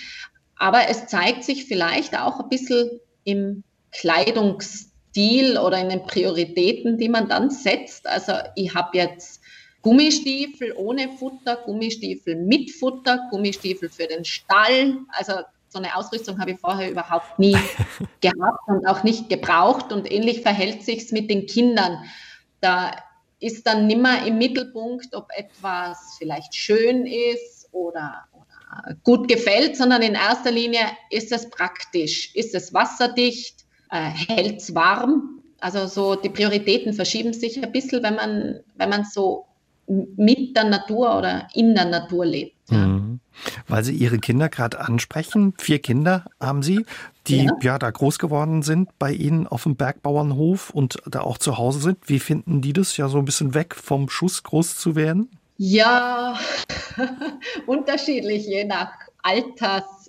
aber 0.57 0.89
es 0.89 1.07
zeigt 1.07 1.45
sich 1.45 1.67
vielleicht 1.67 2.19
auch 2.19 2.41
ein 2.41 2.49
bisschen 2.49 2.99
im 3.25 3.63
Kleidungsstil 5.15 5.59
oder 5.59 5.79
in 5.79 5.89
den 5.89 6.03
Prioritäten, 6.03 6.99
die 6.99 7.09
man 7.09 7.29
dann 7.29 7.51
setzt. 7.51 8.07
Also 8.07 8.33
ich 8.57 8.75
habe 8.75 8.99
jetzt 8.99 9.41
Gummistiefel 9.83 10.73
ohne 10.77 11.11
Futter, 11.11 11.57
Gummistiefel 11.65 12.37
mit 12.37 12.71
Futter, 12.73 13.29
Gummistiefel 13.31 13.89
für 13.89 14.07
den 14.07 14.25
Stall. 14.25 14.99
Also 15.09 15.35
so 15.69 15.79
eine 15.79 15.95
Ausrüstung 15.97 16.39
habe 16.41 16.53
ich 16.53 16.61
vorher 16.61 16.91
überhaupt 16.91 17.39
nie 17.39 17.57
gehabt 18.21 18.69
und 18.69 18.87
auch 18.87 19.03
nicht 19.05 19.29
gebraucht. 19.29 19.93
Und 19.93 20.11
ähnlich 20.11 20.43
verhält 20.43 20.83
sich 20.83 21.03
es 21.05 21.13
mit 21.13 21.31
den 21.31 21.47
Kindern. 21.47 21.99
Da 22.61 22.93
ist 23.41 23.67
dann 23.67 23.87
nimmer 23.87 24.27
im 24.27 24.39
Mittelpunkt, 24.39 25.15
ob 25.15 25.29
etwas 25.37 26.17
vielleicht 26.19 26.55
schön 26.55 27.07
ist 27.07 27.69
oder, 27.73 28.25
oder 28.33 28.97
gut 29.03 29.29
gefällt, 29.29 29.77
sondern 29.77 30.01
in 30.01 30.15
erster 30.15 30.51
Linie 30.51 30.87
ist 31.11 31.31
es 31.31 31.51
praktisch, 31.51 32.35
ist 32.35 32.55
es 32.55 32.73
wasserdicht, 32.73 33.64
äh, 33.91 34.11
hält 34.11 34.61
es 34.61 34.75
warm. 34.75 35.41
Also 35.61 35.87
so 35.87 36.15
die 36.15 36.29
Prioritäten 36.29 36.93
verschieben 36.93 37.33
sich 37.33 37.63
ein 37.63 37.73
bisschen, 37.73 38.03
wenn 38.03 38.17
man, 38.17 38.61
wenn 38.77 38.91
man 38.91 39.05
so 39.05 39.47
mit 39.87 40.57
der 40.57 40.65
Natur 40.65 41.19
oder 41.19 41.49
in 41.55 41.75
der 41.75 41.87
Natur 41.87 42.27
lebt. 42.27 42.55
Ja. 42.71 42.79
Mhm. 42.79 43.21
Weil 43.67 43.83
Sie 43.83 43.95
Ihre 43.95 44.19
Kinder 44.19 44.49
gerade 44.49 44.81
ansprechen. 44.81 45.55
Vier 45.59 45.81
Kinder 45.81 46.27
haben 46.41 46.63
Sie, 46.63 46.87
die 47.27 47.45
ja. 47.45 47.53
ja. 47.63 47.79
da 47.79 47.91
groß 47.91 48.19
geworden 48.19 48.63
sind 48.63 48.91
bei 48.99 49.13
Ihnen 49.13 49.47
auf 49.47 49.65
dem 49.65 49.77
Bergbauernhof 49.77 50.71
und 50.71 50.99
da 51.07 51.21
auch 51.21 51.39
zu 51.39 51.59
Hause 51.59 51.81
sind. 51.81 51.99
Wie 52.07 52.21
finden 52.21 52.61
die 52.61 52.73
das, 52.73 52.97
ja 52.97 53.09
so 53.09 53.19
ein 53.19 53.25
bisschen 53.25 53.55
weg 53.55 53.75
vom 53.75 54.09
Schuss 54.09 54.43
groß 54.43 54.77
zu 54.77 54.95
werden? 54.95 55.31
Ja, 55.57 56.39
unterschiedlich, 57.67 58.47
je 58.47 58.65
nach 58.65 58.93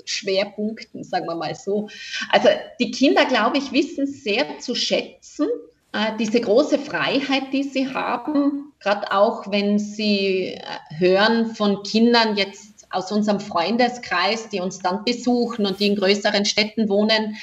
Altersschwerpunkten, 0.05 1.03
sagen 1.03 1.27
wir 1.27 1.35
mal 1.35 1.55
so. 1.55 1.89
Also 2.29 2.49
die 2.79 2.91
Kinder, 2.91 3.25
glaube 3.25 3.57
ich, 3.57 3.71
wissen 3.71 4.07
sehr 4.07 4.59
zu 4.59 4.75
schätzen, 4.75 5.47
äh, 5.93 6.15
diese 6.19 6.41
große 6.41 6.79
Freiheit, 6.79 7.51
die 7.51 7.63
sie 7.63 7.93
haben, 7.93 8.73
gerade 8.79 9.11
auch 9.11 9.51
wenn 9.51 9.79
sie 9.79 10.53
äh, 10.53 10.61
hören 10.97 11.55
von 11.55 11.83
Kindern 11.83 12.37
jetzt 12.37 12.85
aus 12.91 13.11
unserem 13.11 13.39
Freundeskreis, 13.39 14.49
die 14.49 14.59
uns 14.59 14.79
dann 14.79 15.03
besuchen 15.03 15.65
und 15.65 15.79
die 15.79 15.87
in 15.87 15.95
größeren 15.95 16.45
Städten 16.45 16.87
wohnen, 16.87 17.35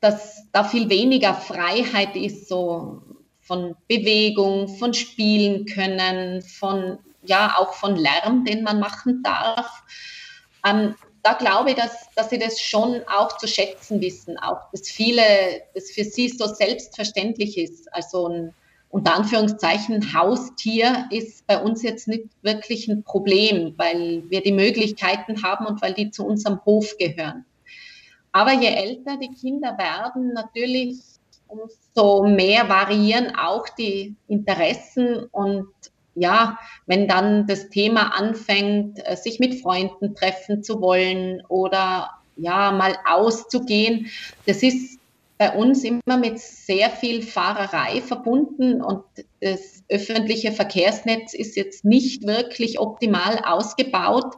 dass 0.00 0.44
da 0.52 0.64
viel 0.64 0.88
weniger 0.88 1.34
Freiheit 1.34 2.16
ist, 2.16 2.48
so 2.48 3.02
von 3.40 3.76
Bewegung, 3.88 4.68
von 4.68 4.94
Spielen 4.94 5.66
können, 5.66 6.42
von 6.42 6.98
ja 7.24 7.54
auch 7.56 7.74
von 7.74 7.96
Lärm, 7.96 8.44
den 8.44 8.62
man 8.64 8.80
machen 8.80 9.22
darf. 9.22 9.82
Ähm, 10.66 10.94
da 11.22 11.34
glaube 11.34 11.70
ich, 11.70 11.76
dass, 11.76 12.08
dass 12.16 12.30
sie 12.30 12.38
das 12.38 12.60
schon 12.60 13.02
auch 13.06 13.36
zu 13.36 13.46
schätzen 13.46 14.00
wissen, 14.00 14.38
auch 14.38 14.70
dass 14.72 14.88
viele, 14.88 15.22
das 15.74 15.90
für 15.90 16.04
sie 16.04 16.28
so 16.28 16.46
selbstverständlich 16.46 17.58
ist. 17.58 17.92
Also 17.92 18.28
ein 18.28 18.54
unter 18.92 19.14
Anführungszeichen 19.14 20.12
Haustier 20.12 21.06
ist 21.10 21.46
bei 21.46 21.58
uns 21.58 21.82
jetzt 21.82 22.08
nicht 22.08 22.26
wirklich 22.42 22.88
ein 22.88 23.02
Problem, 23.02 23.72
weil 23.78 24.22
wir 24.28 24.42
die 24.42 24.52
Möglichkeiten 24.52 25.42
haben 25.42 25.64
und 25.66 25.80
weil 25.80 25.94
die 25.94 26.10
zu 26.10 26.26
unserem 26.26 26.62
Hof 26.66 26.98
gehören. 26.98 27.46
Aber 28.32 28.52
je 28.52 28.68
älter 28.68 29.16
die 29.16 29.30
Kinder 29.30 29.78
werden, 29.78 30.34
natürlich 30.34 30.98
umso 31.48 32.24
mehr 32.24 32.68
variieren 32.68 33.34
auch 33.34 33.66
die 33.70 34.14
Interessen 34.28 35.24
und 35.32 35.68
ja, 36.14 36.58
wenn 36.86 37.08
dann 37.08 37.46
das 37.46 37.68
Thema 37.68 38.14
anfängt, 38.14 39.00
äh, 39.04 39.16
sich 39.16 39.38
mit 39.38 39.60
Freunden 39.60 40.14
treffen 40.14 40.62
zu 40.62 40.80
wollen 40.80 41.42
oder 41.48 42.10
ja, 42.36 42.72
mal 42.72 42.96
auszugehen, 43.06 44.06
das 44.46 44.62
ist 44.62 44.98
bei 45.38 45.50
uns 45.56 45.82
immer 45.82 46.18
mit 46.18 46.38
sehr 46.38 46.88
viel 46.90 47.22
Fahrerei 47.22 48.00
verbunden 48.00 48.80
und 48.80 49.02
das 49.40 49.82
öffentliche 49.88 50.52
Verkehrsnetz 50.52 51.34
ist 51.34 51.56
jetzt 51.56 51.84
nicht 51.84 52.26
wirklich 52.26 52.78
optimal 52.78 53.40
ausgebaut. 53.44 54.36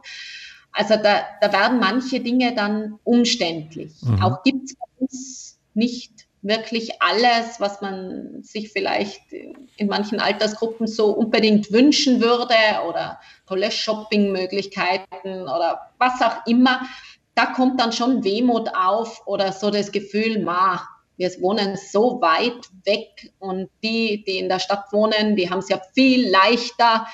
Also 0.71 0.95
da, 0.95 1.21
da 1.41 1.53
werden 1.53 1.79
manche 1.79 2.21
Dinge 2.21 2.55
dann 2.55 2.99
umständlich. 3.03 3.93
Mhm. 4.01 4.21
Auch 4.21 4.41
gibt 4.43 4.65
es 4.65 4.75
bei 4.75 4.85
uns 4.99 5.59
nicht 5.75 6.24
wirklich 6.45 7.01
alles, 7.01 7.59
was 7.59 7.81
man 7.81 8.43
sich 8.43 8.71
vielleicht 8.71 9.19
in 9.31 9.87
manchen 9.87 10.19
Altersgruppen 10.19 10.85
so 10.85 11.07
unbedingt 11.07 11.71
wünschen 11.71 12.21
würde 12.21 12.55
oder 12.87 13.19
tolle 13.47 13.71
Shoppingmöglichkeiten 13.71 15.41
oder 15.43 15.91
was 15.97 16.21
auch 16.21 16.45
immer. 16.45 16.81
Da 17.33 17.47
kommt 17.47 17.81
dann 17.81 17.91
schon 17.91 18.23
Wehmut 18.23 18.69
auf 18.75 19.25
oder 19.25 19.51
so 19.51 19.71
das 19.71 19.91
Gefühl, 19.91 20.43
ma, 20.43 20.87
wir 21.17 21.31
wohnen 21.41 21.77
so 21.77 22.21
weit 22.21 22.69
weg 22.83 23.31
und 23.39 23.69
die, 23.83 24.23
die 24.23 24.37
in 24.37 24.47
der 24.47 24.59
Stadt 24.59 24.85
wohnen, 24.91 25.35
die 25.35 25.49
haben 25.49 25.59
es 25.59 25.69
ja 25.69 25.81
viel 25.95 26.29
leichter. 26.29 27.07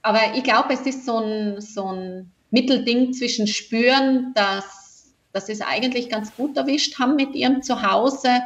Aber 0.00 0.20
ich 0.34 0.42
glaube, 0.42 0.72
es 0.72 0.86
ist 0.86 1.04
so 1.04 1.18
ein, 1.18 1.60
so 1.60 1.92
ein 1.92 2.32
Mittelding 2.50 3.12
zwischen 3.12 3.46
Spüren, 3.46 4.32
dass, 4.34 5.12
dass 5.32 5.46
sie 5.46 5.52
es 5.52 5.60
eigentlich 5.60 6.08
ganz 6.08 6.34
gut 6.34 6.56
erwischt 6.56 6.98
haben 6.98 7.16
mit 7.16 7.34
ihrem 7.34 7.62
Zuhause 7.62 8.40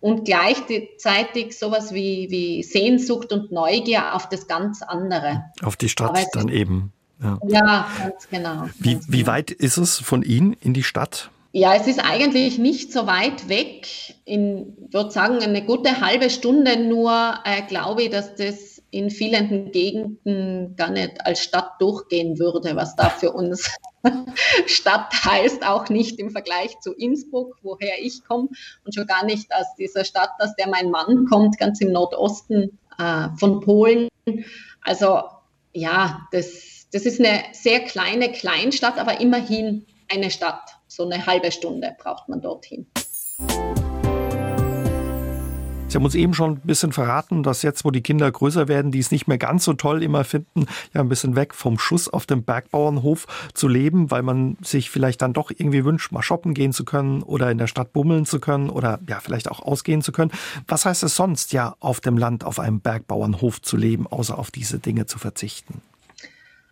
und 0.00 0.24
gleichzeitig 0.24 1.58
sowas 1.58 1.92
wie, 1.92 2.28
wie 2.30 2.62
Sehnsucht 2.62 3.32
und 3.32 3.50
Neugier 3.50 4.14
auf 4.14 4.28
das 4.28 4.46
ganz 4.46 4.82
andere. 4.82 5.44
Auf 5.62 5.76
die 5.76 5.88
Stadt 5.88 6.26
dann 6.32 6.48
eben. 6.48 6.92
Ja. 7.20 7.38
ja, 7.48 7.88
ganz 7.98 8.28
genau. 8.28 8.68
Wie, 8.78 8.94
ganz 8.94 9.08
wie 9.08 9.18
genau. 9.18 9.26
weit 9.26 9.50
ist 9.50 9.76
es 9.76 9.98
von 9.98 10.22
Ihnen 10.22 10.52
in 10.52 10.72
die 10.72 10.84
Stadt? 10.84 11.30
Ja, 11.58 11.74
es 11.74 11.88
ist 11.88 11.98
eigentlich 11.98 12.56
nicht 12.58 12.92
so 12.92 13.08
weit 13.08 13.48
weg. 13.48 13.88
In, 14.24 14.76
würde 14.92 15.10
sagen, 15.10 15.42
eine 15.42 15.64
gute 15.64 16.00
halbe 16.00 16.30
Stunde 16.30 16.78
nur, 16.78 17.34
äh, 17.44 17.62
glaube 17.62 18.04
ich, 18.04 18.10
dass 18.10 18.36
das 18.36 18.80
in 18.92 19.10
vielen 19.10 19.72
Gegenden 19.72 20.76
gar 20.76 20.90
nicht 20.90 21.26
als 21.26 21.42
Stadt 21.42 21.72
durchgehen 21.80 22.38
würde, 22.38 22.76
was 22.76 22.94
da 22.94 23.10
für 23.10 23.32
uns 23.32 23.68
Stadt 24.66 25.12
heißt, 25.24 25.66
auch 25.66 25.88
nicht 25.88 26.20
im 26.20 26.30
Vergleich 26.30 26.78
zu 26.78 26.92
Innsbruck, 26.92 27.56
woher 27.62 28.00
ich 28.00 28.24
komme, 28.24 28.50
und 28.84 28.94
schon 28.94 29.08
gar 29.08 29.24
nicht 29.24 29.52
aus 29.52 29.66
dieser 29.76 30.04
Stadt, 30.04 30.30
aus 30.38 30.54
der 30.54 30.68
mein 30.68 30.92
Mann 30.92 31.26
kommt, 31.28 31.58
ganz 31.58 31.80
im 31.80 31.90
Nordosten 31.90 32.78
äh, 33.00 33.30
von 33.36 33.62
Polen. 33.62 34.06
Also 34.82 35.22
ja, 35.72 36.20
das, 36.30 36.86
das 36.92 37.04
ist 37.04 37.18
eine 37.18 37.42
sehr 37.50 37.80
kleine 37.80 38.30
Kleinstadt, 38.30 38.96
aber 38.96 39.20
immerhin 39.20 39.86
eine 40.08 40.30
Stadt. 40.30 40.77
So 40.98 41.08
eine 41.08 41.24
halbe 41.26 41.52
Stunde 41.52 41.94
braucht 41.96 42.28
man 42.28 42.40
dorthin. 42.40 42.84
Sie 45.86 45.94
haben 45.94 46.04
uns 46.04 46.16
eben 46.16 46.34
schon 46.34 46.54
ein 46.54 46.60
bisschen 46.64 46.90
verraten, 46.90 47.44
dass 47.44 47.62
jetzt, 47.62 47.84
wo 47.84 47.92
die 47.92 48.00
Kinder 48.00 48.28
größer 48.28 48.66
werden, 48.66 48.90
die 48.90 48.98
es 48.98 49.12
nicht 49.12 49.28
mehr 49.28 49.38
ganz 49.38 49.64
so 49.64 49.74
toll 49.74 50.02
immer 50.02 50.24
finden, 50.24 50.66
ja 50.92 51.00
ein 51.00 51.08
bisschen 51.08 51.36
weg 51.36 51.54
vom 51.54 51.78
Schuss 51.78 52.08
auf 52.08 52.26
dem 52.26 52.42
Bergbauernhof 52.42 53.28
zu 53.54 53.68
leben, 53.68 54.10
weil 54.10 54.24
man 54.24 54.56
sich 54.60 54.90
vielleicht 54.90 55.22
dann 55.22 55.34
doch 55.34 55.52
irgendwie 55.52 55.84
wünscht, 55.84 56.10
mal 56.10 56.22
shoppen 56.22 56.52
gehen 56.52 56.72
zu 56.72 56.84
können 56.84 57.22
oder 57.22 57.48
in 57.52 57.58
der 57.58 57.68
Stadt 57.68 57.92
bummeln 57.92 58.26
zu 58.26 58.40
können 58.40 58.68
oder 58.68 58.98
ja 59.08 59.20
vielleicht 59.20 59.48
auch 59.48 59.60
ausgehen 59.60 60.02
zu 60.02 60.10
können. 60.10 60.32
Was 60.66 60.84
heißt 60.84 61.04
es 61.04 61.14
sonst, 61.14 61.52
ja 61.52 61.76
auf 61.78 62.00
dem 62.00 62.18
Land 62.18 62.42
auf 62.42 62.58
einem 62.58 62.80
Bergbauernhof 62.80 63.62
zu 63.62 63.76
leben, 63.76 64.08
außer 64.08 64.36
auf 64.36 64.50
diese 64.50 64.80
Dinge 64.80 65.06
zu 65.06 65.20
verzichten? 65.20 65.80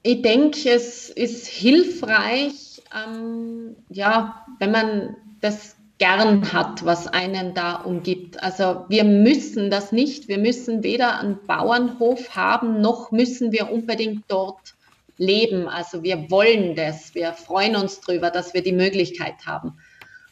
Ich 0.07 0.22
denke, 0.22 0.70
es 0.70 1.11
ist 1.11 1.48
hilfreich, 1.48 2.80
ähm, 2.94 3.74
ja, 3.88 4.46
wenn 4.61 4.70
man 4.70 5.16
das 5.40 5.74
gern 5.98 6.52
hat, 6.52 6.84
was 6.84 7.09
einen 7.09 7.54
da 7.54 7.74
umgibt. 7.74 8.40
Also 8.40 8.84
wir 8.88 9.02
müssen 9.02 9.68
das 9.68 9.90
nicht. 9.90 10.28
Wir 10.28 10.38
müssen 10.38 10.84
weder 10.84 11.18
einen 11.18 11.44
Bauernhof 11.44 12.36
haben, 12.36 12.80
noch 12.80 13.11
müssen 13.11 13.50
wir 13.50 13.68
unbedingt 13.72 14.22
dort 14.28 14.74
leben. 15.18 15.66
Also 15.66 16.04
wir 16.04 16.30
wollen 16.30 16.76
das. 16.76 17.16
Wir 17.16 17.32
freuen 17.32 17.74
uns 17.74 18.00
darüber, 18.00 18.30
dass 18.30 18.54
wir 18.54 18.62
die 18.62 18.74
Möglichkeit 18.74 19.44
haben. 19.44 19.76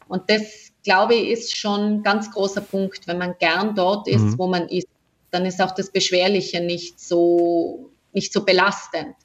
Und 0.07 0.31
das, 0.31 0.71
glaube 0.85 1.17
ich, 1.17 1.31
ist 1.31 1.57
schon 1.57 1.81
ein 1.81 2.03
ganz 2.05 2.31
großer 2.31 2.61
Punkt. 2.61 3.09
Wenn 3.09 3.19
man 3.19 3.35
gern 3.41 3.75
dort 3.75 4.07
ist, 4.07 4.23
mhm. 4.23 4.39
wo 4.39 4.47
man 4.47 4.69
ist, 4.69 4.87
dann 5.33 5.47
ist 5.47 5.61
auch 5.61 5.73
das 5.73 5.91
Beschwerliche 5.91 6.61
nicht 6.61 7.01
so, 7.01 7.91
nicht 8.13 8.33
so 8.33 8.45
belastend. 8.45 9.17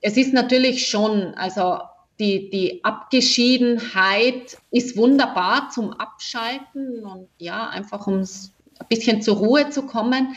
Es 0.00 0.16
ist 0.16 0.32
natürlich 0.32 0.86
schon, 0.86 1.34
also 1.34 1.78
die, 2.18 2.50
die 2.50 2.84
Abgeschiedenheit 2.84 4.58
ist 4.70 4.96
wunderbar 4.96 5.70
zum 5.70 5.92
Abschalten 5.92 7.04
und 7.04 7.28
ja, 7.38 7.68
einfach 7.68 8.06
um 8.06 8.20
ein 8.20 8.86
bisschen 8.88 9.22
zur 9.22 9.36
Ruhe 9.36 9.70
zu 9.70 9.82
kommen. 9.82 10.34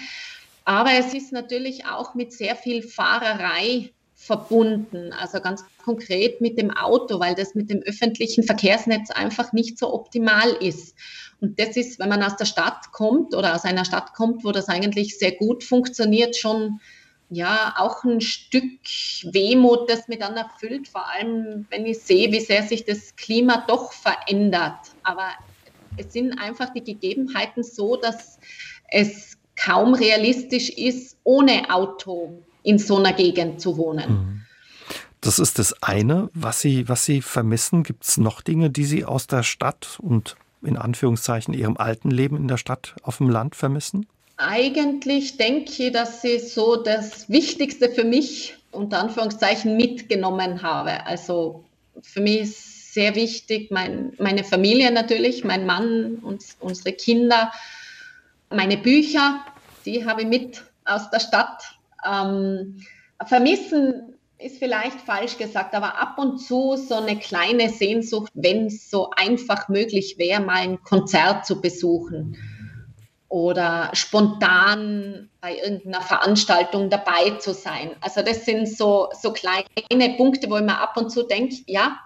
Aber 0.64 0.92
es 0.94 1.14
ist 1.14 1.32
natürlich 1.32 1.86
auch 1.86 2.14
mit 2.14 2.34
sehr 2.34 2.56
viel 2.56 2.84
Fahrerei 2.84 3.92
verbunden, 4.14 5.12
also 5.14 5.40
ganz 5.40 5.64
konkret 5.84 6.42
mit 6.42 6.60
dem 6.60 6.70
Auto, 6.70 7.20
weil 7.20 7.34
das 7.34 7.56
mit 7.56 7.72
dem 7.72 7.82
öffentlichen 7.82 8.44
Verkehrsnetz 8.44 9.10
einfach 9.10 9.52
nicht 9.52 9.80
so 9.80 9.92
optimal 9.92 10.52
ist. 10.60 10.96
Und 11.40 11.60
das 11.60 11.76
ist, 11.76 11.98
wenn 11.98 12.10
man 12.10 12.22
aus 12.22 12.36
der 12.36 12.46
Stadt 12.46 12.92
kommt 12.92 13.34
oder 13.34 13.56
aus 13.56 13.64
einer 13.64 13.84
Stadt 13.84 14.14
kommt, 14.14 14.44
wo 14.44 14.52
das 14.52 14.70
eigentlich 14.70 15.18
sehr 15.18 15.32
gut 15.32 15.64
funktioniert, 15.64 16.38
schon 16.38 16.80
ja 17.32 17.74
auch 17.78 18.04
ein 18.04 18.22
Stück 18.22 18.64
Wehmut, 19.24 19.90
das 19.90 20.08
mich 20.08 20.20
dann 20.20 20.36
erfüllt, 20.36 20.88
vor 20.88 21.08
allem 21.10 21.66
wenn 21.70 21.86
ich 21.86 22.00
sehe, 22.00 22.32
wie 22.32 22.42
sehr 22.42 22.64
sich 22.64 22.86
das 22.86 23.16
Klima 23.16 23.64
doch 23.68 23.94
verändert. 23.94 24.92
Aber 25.04 25.30
es 25.98 26.14
sind 26.14 26.38
einfach 26.38 26.72
die 26.74 26.84
Gegebenheiten 26.84 27.64
so, 27.64 27.96
dass 27.96 28.38
es 28.90 29.38
kaum 29.56 29.94
realistisch 29.94 30.70
ist, 30.70 31.18
ohne 31.24 31.70
Auto 31.70 32.44
in 32.64 32.78
so 32.78 32.98
einer 32.98 33.14
Gegend 33.14 33.62
zu 33.62 33.78
wohnen. 33.78 34.12
Mhm. 34.12 34.42
Das 35.22 35.38
ist 35.40 35.60
das 35.60 35.82
eine, 35.84 36.30
was 36.34 36.62
Sie, 36.62 36.90
was 36.90 37.06
Sie 37.06 37.22
vermissen. 37.22 37.84
Gibt 37.84 38.04
es 38.04 38.18
noch 38.18 38.42
Dinge, 38.42 38.72
die 38.72 38.86
Sie 38.86 39.06
aus 39.06 39.28
der 39.28 39.44
Stadt 39.44 40.00
und 40.02 40.36
in 40.64 40.78
Anführungszeichen 40.78 41.54
Ihrem 41.54 41.78
alten 41.78 42.12
Leben 42.12 42.38
in 42.38 42.48
der 42.48 42.58
Stadt 42.58 42.96
auf 43.04 43.18
dem 43.18 43.30
Land 43.30 43.56
vermissen? 43.56 44.08
Eigentlich 44.42 45.38
denke 45.38 45.72
ich, 45.88 45.92
dass 45.92 46.24
ich 46.24 46.52
so 46.52 46.76
das 46.76 47.30
Wichtigste 47.30 47.90
für 47.90 48.04
mich 48.04 48.56
unter 48.72 49.00
Anführungszeichen 49.00 49.78
mitgenommen 49.78 50.64
habe. 50.64 51.06
Also 51.06 51.64
für 52.02 52.22
mich 52.22 52.42
ist 52.42 52.94
sehr 52.94 53.16
wichtig 53.16 53.72
mein, 53.72 54.14
meine 54.18 54.44
Familie 54.44 54.92
natürlich, 54.92 55.44
mein 55.44 55.66
Mann 55.66 56.16
und 56.16 56.44
unsere 56.60 56.94
Kinder, 56.94 57.52
meine 58.50 58.78
Bücher, 58.78 59.46
die 59.86 60.06
habe 60.06 60.24
ich 60.24 60.28
mit 60.28 60.64
aus 60.86 61.10
der 61.10 61.20
Stadt. 61.20 61.76
Ähm, 62.06 62.82
vermissen 63.26 64.16
ist 64.40 64.58
vielleicht 64.58 65.00
falsch 65.00 65.38
gesagt, 65.38 65.76
aber 65.76 66.00
ab 66.00 66.18
und 66.18 66.40
zu 66.40 66.76
so 66.76 66.96
eine 66.96 67.18
kleine 67.20 67.70
Sehnsucht, 67.70 68.32
wenn 68.34 68.66
es 68.66 68.90
so 68.90 69.12
einfach 69.16 69.70
möglich 69.70 70.16
wäre, 70.18 70.42
mal 70.42 70.56
ein 70.56 70.84
Konzert 70.84 71.46
zu 71.46 71.62
besuchen 71.62 72.38
oder 73.32 73.90
spontan 73.94 75.30
bei 75.40 75.56
irgendeiner 75.56 76.02
Veranstaltung 76.02 76.90
dabei 76.90 77.38
zu 77.40 77.54
sein. 77.54 77.92
Also 78.02 78.22
das 78.22 78.44
sind 78.44 78.68
so, 78.68 79.08
so 79.20 79.32
kleine 79.32 80.18
Punkte, 80.18 80.50
wo 80.50 80.58
ich 80.58 80.64
mir 80.64 80.78
ab 80.78 80.98
und 80.98 81.12
zu 81.12 81.24
denke, 81.24 81.56
ja, 81.66 81.98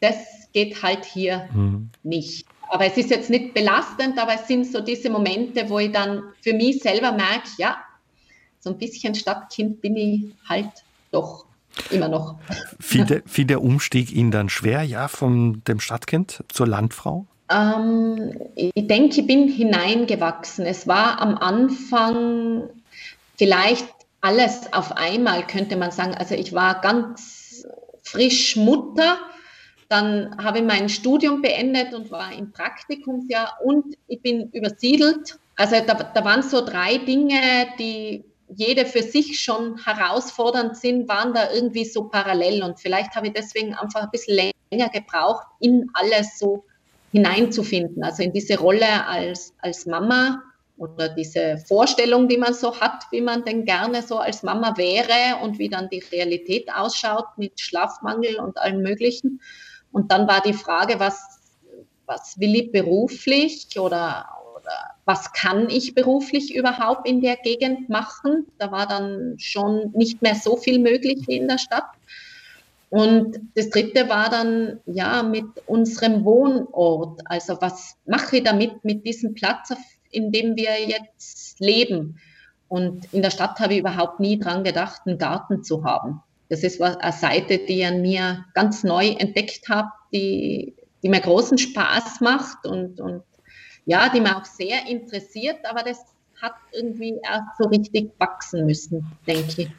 das 0.00 0.16
geht 0.52 0.82
halt 0.82 1.04
hier 1.04 1.48
mhm. 1.54 1.90
nicht. 2.02 2.48
Aber 2.68 2.84
es 2.84 2.96
ist 2.96 3.10
jetzt 3.10 3.30
nicht 3.30 3.54
belastend, 3.54 4.18
aber 4.18 4.34
es 4.34 4.48
sind 4.48 4.66
so 4.66 4.80
diese 4.80 5.08
Momente, 5.08 5.68
wo 5.68 5.78
ich 5.78 5.92
dann 5.92 6.24
für 6.42 6.52
mich 6.52 6.82
selber 6.82 7.12
merke, 7.12 7.48
ja, 7.58 7.76
so 8.58 8.70
ein 8.70 8.78
bisschen 8.78 9.14
Stadtkind 9.14 9.80
bin 9.80 9.94
ich 9.94 10.34
halt 10.48 10.70
doch 11.12 11.46
immer 11.90 12.08
noch. 12.08 12.40
Fiel 12.80 13.04
der, 13.04 13.22
fiel 13.24 13.44
der 13.44 13.62
Umstieg 13.62 14.10
Ihnen 14.10 14.32
dann 14.32 14.48
schwer, 14.48 14.82
ja, 14.82 15.06
von 15.06 15.62
dem 15.68 15.78
Stadtkind 15.78 16.42
zur 16.48 16.66
Landfrau? 16.66 17.28
Ähm, 17.50 18.32
ich 18.54 18.86
denke, 18.86 19.20
ich 19.20 19.26
bin 19.26 19.48
hineingewachsen. 19.48 20.66
Es 20.66 20.86
war 20.86 21.20
am 21.20 21.36
Anfang 21.36 22.70
vielleicht 23.36 23.88
alles 24.20 24.72
auf 24.72 24.96
einmal, 24.96 25.46
könnte 25.46 25.76
man 25.76 25.90
sagen. 25.90 26.14
Also 26.14 26.34
ich 26.34 26.52
war 26.52 26.80
ganz 26.80 27.66
frisch 28.02 28.56
Mutter, 28.56 29.18
dann 29.88 30.36
habe 30.42 30.58
ich 30.58 30.64
mein 30.64 30.88
Studium 30.88 31.42
beendet 31.42 31.94
und 31.94 32.10
war 32.10 32.32
im 32.32 32.52
Praktikumsjahr 32.52 33.58
und 33.64 33.96
ich 34.06 34.22
bin 34.22 34.50
übersiedelt. 34.52 35.38
Also 35.56 35.76
da, 35.84 35.94
da 35.94 36.24
waren 36.24 36.42
so 36.42 36.64
drei 36.64 36.98
Dinge, 36.98 37.66
die 37.78 38.24
jede 38.54 38.84
für 38.86 39.02
sich 39.02 39.40
schon 39.40 39.78
herausfordernd 39.84 40.76
sind, 40.76 41.08
waren 41.08 41.34
da 41.34 41.52
irgendwie 41.52 41.84
so 41.84 42.04
parallel 42.04 42.62
und 42.62 42.80
vielleicht 42.80 43.14
habe 43.14 43.28
ich 43.28 43.32
deswegen 43.32 43.74
einfach 43.74 44.02
ein 44.02 44.10
bisschen 44.10 44.52
länger 44.70 44.88
gebraucht, 44.88 45.46
in 45.60 45.88
alles 45.94 46.38
so 46.38 46.64
hineinzufinden, 47.12 48.02
also 48.04 48.22
in 48.22 48.32
diese 48.32 48.58
Rolle 48.58 49.06
als, 49.06 49.52
als 49.60 49.86
Mama 49.86 50.42
oder 50.80 51.10
diese 51.10 51.58
Vorstellung, 51.58 52.28
die 52.28 52.38
man 52.38 52.54
so 52.54 52.80
hat, 52.80 53.04
wie 53.10 53.20
man 53.20 53.44
denn 53.44 53.64
gerne 53.64 54.02
so 54.02 54.18
als 54.18 54.42
Mama 54.42 54.76
wäre 54.78 55.42
und 55.42 55.58
wie 55.58 55.68
dann 55.68 55.90
die 55.90 56.02
Realität 56.10 56.72
ausschaut 56.74 57.26
mit 57.36 57.60
Schlafmangel 57.60 58.36
und 58.36 58.56
allem 58.56 58.80
Möglichen. 58.80 59.40
Und 59.92 60.10
dann 60.10 60.26
war 60.26 60.40
die 60.40 60.54
Frage, 60.54 60.98
was, 60.98 61.40
was 62.06 62.40
will 62.40 62.54
ich 62.54 62.72
beruflich 62.72 63.78
oder, 63.78 64.26
oder 64.56 64.72
was 65.04 65.32
kann 65.32 65.68
ich 65.68 65.94
beruflich 65.94 66.54
überhaupt 66.54 67.06
in 67.06 67.20
der 67.20 67.36
Gegend 67.36 67.90
machen? 67.90 68.46
Da 68.56 68.72
war 68.72 68.86
dann 68.86 69.34
schon 69.38 69.90
nicht 69.94 70.22
mehr 70.22 70.34
so 70.34 70.56
viel 70.56 70.78
möglich 70.78 71.18
wie 71.26 71.36
in 71.36 71.48
der 71.48 71.58
Stadt. 71.58 71.90
Und 72.90 73.38
das 73.54 73.70
dritte 73.70 74.08
war 74.08 74.30
dann, 74.30 74.80
ja, 74.84 75.22
mit 75.22 75.46
unserem 75.66 76.24
Wohnort. 76.24 77.20
Also 77.24 77.56
was 77.60 77.96
mache 78.04 78.38
ich 78.38 78.44
damit, 78.44 78.84
mit 78.84 79.06
diesem 79.06 79.34
Platz, 79.34 79.72
in 80.10 80.32
dem 80.32 80.56
wir 80.56 80.80
jetzt 80.86 81.60
leben? 81.60 82.18
Und 82.68 83.12
in 83.12 83.22
der 83.22 83.30
Stadt 83.30 83.58
habe 83.60 83.74
ich 83.74 83.80
überhaupt 83.80 84.20
nie 84.20 84.38
dran 84.38 84.64
gedacht, 84.64 85.02
einen 85.06 85.18
Garten 85.18 85.62
zu 85.62 85.84
haben. 85.84 86.20
Das 86.48 86.64
ist 86.64 86.82
eine 86.82 87.12
Seite, 87.12 87.58
die 87.58 87.80
ich 87.80 87.86
an 87.86 88.02
mir 88.02 88.44
ganz 88.54 88.82
neu 88.82 89.08
entdeckt 89.10 89.68
habe, 89.68 89.88
die, 90.12 90.74
die 91.02 91.08
mir 91.08 91.20
großen 91.20 91.58
Spaß 91.58 92.20
macht 92.20 92.66
und, 92.66 93.00
und 93.00 93.22
ja, 93.86 94.08
die 94.08 94.20
mir 94.20 94.36
auch 94.36 94.44
sehr 94.44 94.86
interessiert, 94.88 95.58
aber 95.64 95.84
das 95.84 95.98
hat 96.42 96.54
irgendwie 96.72 97.18
erst 97.22 97.56
so 97.58 97.68
richtig 97.68 98.10
wachsen 98.18 98.66
müssen, 98.66 99.06
denke 99.26 99.62
ich. 99.62 99.70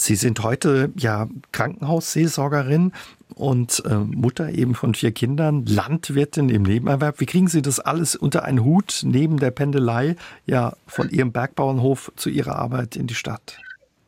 Sie 0.00 0.16
sind 0.16 0.42
heute 0.42 0.90
ja 0.96 1.28
Krankenhausseelsorgerin 1.52 2.92
und 3.34 3.82
äh, 3.84 3.94
Mutter 3.94 4.48
eben 4.48 4.74
von 4.74 4.94
vier 4.94 5.12
Kindern, 5.12 5.66
Landwirtin 5.66 6.48
im 6.48 6.62
Nebenerwerb. 6.62 7.20
Wie 7.20 7.26
kriegen 7.26 7.48
Sie 7.48 7.60
das 7.60 7.80
alles 7.80 8.16
unter 8.16 8.44
einen 8.44 8.64
Hut 8.64 9.02
neben 9.04 9.38
der 9.38 9.50
Pendelei 9.50 10.16
ja 10.46 10.72
von 10.86 11.10
Ihrem 11.10 11.32
Bergbauernhof 11.32 12.12
zu 12.16 12.30
Ihrer 12.30 12.56
Arbeit 12.56 12.96
in 12.96 13.08
die 13.08 13.14
Stadt? 13.14 13.58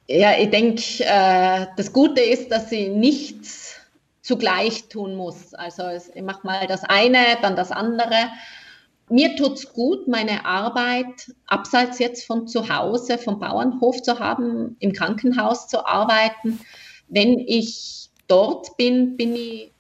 Ja, 0.09 0.33
ich 0.39 0.49
denke, 0.49 0.83
äh, 1.01 1.67
das 1.77 1.93
Gute 1.93 2.23
ist, 2.23 2.51
dass 2.51 2.71
sie 2.71 2.89
nichts 2.89 3.75
zugleich 4.23 4.89
tun 4.89 5.15
muss. 5.15 5.53
Also 5.53 5.83
ich 6.15 6.23
mache 6.23 6.47
mal 6.47 6.67
das 6.67 6.85
eine, 6.85 7.19
dann 7.43 7.55
das 7.55 7.71
andere 7.71 8.31
mir 9.13 9.37
tut 9.37 9.59
es 9.59 9.73
gut, 9.75 10.09
meine 10.09 10.47
Arbeit 10.47 11.35
abseits 11.47 11.99
jetzt 11.99 12.27
von 12.27 12.49
zu 12.49 12.71
Hause, 12.71 13.19
vom 13.19 13.39
Bauernhof 13.39 14.03
zu 14.03 14.19
haben, 14.19 14.77
im 14.81 14.95
Krankenhaus 14.95 15.69
zu 15.69 15.87
arbeiten. 15.87 16.61
Wenn 17.09 17.39
ich 17.39 18.09
dort 18.27 18.77
bin, 18.79 19.19
bin 19.19 19.37
ich 19.37 19.71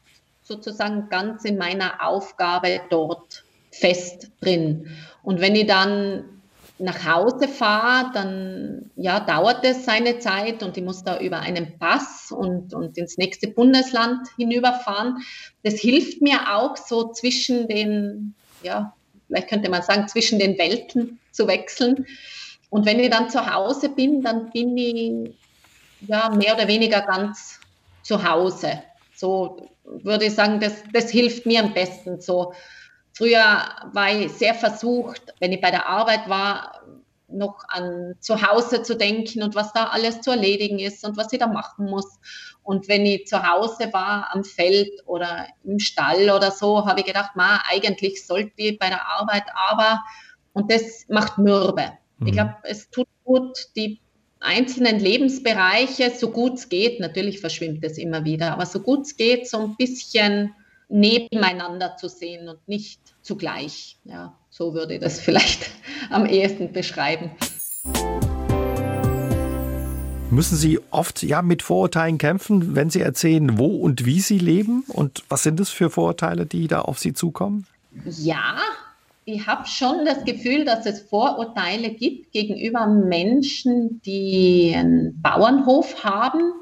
sozusagen 0.43 1.09
ganz 1.09 1.47
in 1.47 1.57
meiner 1.57 2.07
Aufgabe 2.07 2.83
dort 2.91 3.45
fest 3.70 4.30
drin. 4.43 4.89
Und 5.22 5.41
wenn 5.41 5.57
ich 5.57 5.66
dann 5.66 6.24
nach 6.78 7.07
Hause 7.07 7.49
fahre, 7.49 8.11
dann 8.12 8.91
ja, 8.97 9.20
dauert 9.20 9.64
es 9.64 9.87
seine 9.87 10.18
Zeit 10.18 10.62
und 10.62 10.76
ich 10.76 10.85
muss 10.85 11.05
da 11.05 11.18
über 11.18 11.39
einen 11.39 11.78
Pass 11.78 12.33
und, 12.37 12.74
und 12.74 12.99
ins 12.99 13.16
nächste 13.16 13.49
Bundesland 13.49 14.28
hinüberfahren. 14.37 15.22
Das 15.62 15.74
hilft 15.74 16.20
mir 16.20 16.55
auch 16.55 16.76
so 16.76 17.12
zwischen 17.12 17.66
den 17.66 18.35
ja, 18.62 18.93
vielleicht 19.33 19.49
könnte 19.49 19.70
man 19.70 19.83
sagen, 19.83 20.07
zwischen 20.09 20.39
den 20.39 20.59
Welten 20.59 21.18
zu 21.30 21.49
wechseln. 21.49 22.07
Und 22.68 22.85
wenn 22.85 23.01
ich 23.01 23.11
dann 23.11 23.30
zu 23.30 23.53
Hause 23.53 23.89
bin, 23.89 24.22
dann 24.22 24.51
bin 24.51 24.76
ich 24.76 25.35
ja 26.07 26.30
mehr 26.30 26.55
oder 26.55 26.68
weniger 26.68 27.01
ganz 27.01 27.59
zu 28.03 28.22
Hause. 28.22 28.83
So 29.14 29.68
würde 29.85 30.26
ich 30.26 30.35
sagen, 30.35 30.61
das, 30.61 30.83
das 30.93 31.11
hilft 31.11 31.47
mir 31.47 31.62
am 31.62 31.72
besten. 31.72 32.20
So 32.20 32.53
früher 33.14 33.68
war 33.93 34.11
ich 34.11 34.33
sehr 34.33 34.55
versucht, 34.55 35.35
wenn 35.41 35.53
ich 35.53 35.61
bei 35.61 35.70
der 35.70 35.89
Arbeit 35.89 36.28
war, 36.28 36.83
noch 37.33 37.64
an 37.68 38.14
zu 38.20 38.43
Hause 38.43 38.83
zu 38.83 38.97
denken 38.97 39.43
und 39.43 39.55
was 39.55 39.72
da 39.72 39.87
alles 39.87 40.20
zu 40.20 40.30
erledigen 40.30 40.78
ist 40.78 41.05
und 41.05 41.16
was 41.16 41.33
ich 41.33 41.39
da 41.39 41.47
machen 41.47 41.87
muss. 41.87 42.18
Und 42.62 42.89
wenn 42.89 43.05
ich 43.07 43.26
zu 43.26 43.43
Hause 43.43 43.93
war 43.93 44.28
am 44.33 44.45
Feld 44.45 44.91
oder 45.07 45.47
im 45.64 45.78
Stall 45.78 46.30
oder 46.30 46.51
so, 46.51 46.87
habe 46.87 47.01
ich 47.01 47.07
gedacht, 47.07 47.35
ma, 47.35 47.61
eigentlich 47.70 48.24
sollte 48.24 48.53
ich 48.57 48.78
bei 48.78 48.89
der 48.89 49.07
Arbeit 49.09 49.45
aber, 49.55 50.01
und 50.53 50.70
das 50.70 51.07
macht 51.09 51.39
mürbe. 51.39 51.93
Mhm. 52.18 52.26
Ich 52.26 52.33
glaube, 52.35 52.55
es 52.64 52.91
tut 52.91 53.09
gut, 53.24 53.57
die 53.76 54.01
einzelnen 54.41 54.99
Lebensbereiche, 54.99 56.11
so 56.11 56.30
gut 56.30 56.55
es 56.55 56.68
geht, 56.68 57.01
natürlich 57.01 57.41
verschwimmt 57.41 57.85
es 57.85 57.99
immer 57.99 58.24
wieder, 58.24 58.53
aber 58.53 58.66
so 58.66 58.80
gut 58.80 59.07
es 59.07 59.16
geht, 59.16 59.49
so 59.49 59.59
ein 59.59 59.76
bisschen 59.76 60.55
nebeneinander 60.89 61.97
zu 61.97 62.09
sehen 62.09 62.49
und 62.49 62.66
nicht 62.68 63.01
zugleich. 63.22 63.99
Ja, 64.05 64.39
so 64.51 64.74
würde 64.74 64.95
ich 64.95 65.01
das 65.01 65.20
vielleicht 65.20 65.70
am 66.12 66.26
ehesten 66.26 66.72
beschreiben. 66.72 67.30
Müssen 70.30 70.56
Sie 70.56 70.80
oft 70.90 71.22
ja 71.22 71.42
mit 71.42 71.62
Vorurteilen 71.62 72.16
kämpfen, 72.16 72.74
wenn 72.74 72.88
Sie 72.88 73.00
erzählen, 73.00 73.58
wo 73.58 73.66
und 73.76 74.06
wie 74.06 74.20
Sie 74.20 74.38
leben? 74.38 74.82
Und 74.88 75.24
was 75.28 75.42
sind 75.42 75.60
es 75.60 75.68
für 75.68 75.90
Vorurteile, 75.90 76.46
die 76.46 76.68
da 76.68 76.80
auf 76.80 76.98
Sie 76.98 77.12
zukommen? 77.12 77.66
Ja, 78.06 78.56
ich 79.24 79.46
habe 79.46 79.66
schon 79.66 80.06
das 80.06 80.24
Gefühl, 80.24 80.64
dass 80.64 80.86
es 80.86 81.02
Vorurteile 81.02 81.90
gibt 81.90 82.32
gegenüber 82.32 82.86
Menschen, 82.86 84.00
die 84.06 84.74
einen 84.74 85.20
Bauernhof 85.20 86.02
haben, 86.02 86.52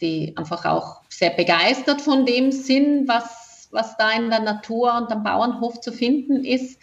die 0.00 0.36
einfach 0.36 0.64
auch 0.66 1.00
sehr 1.08 1.30
begeistert 1.30 2.00
von 2.00 2.26
dem 2.26 2.52
sind, 2.52 3.08
was, 3.08 3.68
was 3.70 3.96
da 3.96 4.12
in 4.12 4.30
der 4.30 4.40
Natur 4.40 4.94
und 4.94 5.10
am 5.10 5.24
Bauernhof 5.24 5.80
zu 5.80 5.90
finden 5.90 6.44
ist. 6.44 6.78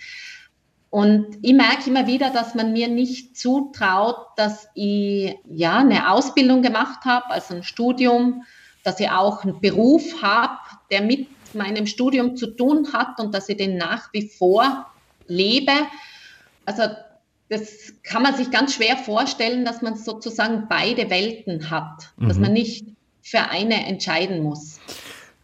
Und 0.89 1.37
ich 1.41 1.53
merke 1.53 1.89
immer 1.89 2.07
wieder, 2.07 2.29
dass 2.29 2.55
man 2.55 2.71
mir 2.71 2.87
nicht 2.87 3.37
zutraut, 3.37 4.15
dass 4.37 4.67
ich 4.73 5.35
ja 5.49 5.79
eine 5.79 6.11
Ausbildung 6.11 6.61
gemacht 6.61 7.03
habe, 7.03 7.29
also 7.29 7.55
ein 7.55 7.63
Studium, 7.63 8.43
dass 8.83 8.99
ich 8.99 9.09
auch 9.09 9.43
einen 9.43 9.59
Beruf 9.59 10.21
habe, 10.21 10.57
der 10.89 11.01
mit 11.01 11.27
meinem 11.53 11.87
Studium 11.87 12.37
zu 12.37 12.47
tun 12.47 12.93
hat 12.93 13.19
und 13.19 13.33
dass 13.33 13.49
ich 13.49 13.57
den 13.57 13.77
nach 13.77 14.13
wie 14.13 14.29
vor 14.29 14.87
lebe. 15.27 15.73
Also 16.65 16.83
das 17.49 17.93
kann 18.03 18.23
man 18.23 18.35
sich 18.35 18.51
ganz 18.51 18.75
schwer 18.75 18.97
vorstellen, 18.97 19.65
dass 19.65 19.81
man 19.81 19.97
sozusagen 19.97 20.67
beide 20.69 21.09
Welten 21.09 21.69
hat, 21.69 22.13
mhm. 22.17 22.29
dass 22.29 22.37
man 22.37 22.53
nicht 22.53 22.85
für 23.21 23.49
eine 23.49 23.85
entscheiden 23.85 24.41
muss. 24.41 24.79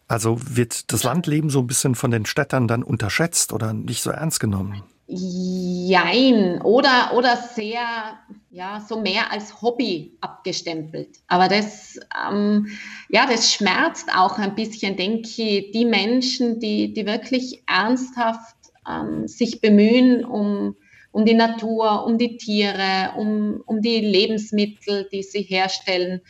Also 0.08 0.38
wird 0.40 0.92
das 0.92 1.02
Landleben 1.02 1.50
so 1.50 1.60
ein 1.60 1.66
bisschen 1.66 1.94
von 1.94 2.10
den 2.10 2.26
Städtern 2.26 2.68
dann 2.68 2.82
unterschätzt 2.82 3.52
oder 3.52 3.72
nicht 3.72 4.02
so 4.02 4.10
ernst 4.10 4.40
genommen? 4.40 4.82
Jein 5.06 6.62
oder, 6.62 7.12
oder 7.14 7.36
sehr, 7.36 8.18
ja, 8.50 8.80
so 8.80 9.00
mehr 9.00 9.30
als 9.30 9.60
Hobby 9.60 10.16
abgestempelt. 10.22 11.18
Aber 11.26 11.48
das, 11.48 12.00
ähm, 12.26 12.68
ja, 13.10 13.26
das 13.26 13.52
schmerzt 13.52 14.08
auch 14.14 14.38
ein 14.38 14.54
bisschen, 14.54 14.96
denke 14.96 15.28
ich, 15.28 15.72
die 15.72 15.84
Menschen, 15.84 16.58
die, 16.58 16.94
die 16.94 17.04
wirklich 17.04 17.62
ernsthaft 17.66 18.56
ähm, 18.88 19.28
sich 19.28 19.60
bemühen 19.60 20.24
um, 20.24 20.74
um 21.12 21.26
die 21.26 21.34
Natur, 21.34 22.06
um 22.06 22.16
die 22.16 22.38
Tiere, 22.38 23.12
um, 23.16 23.62
um 23.66 23.82
die 23.82 24.00
Lebensmittel, 24.00 25.06
die 25.12 25.22
sie 25.22 25.42
herstellen. 25.42 26.22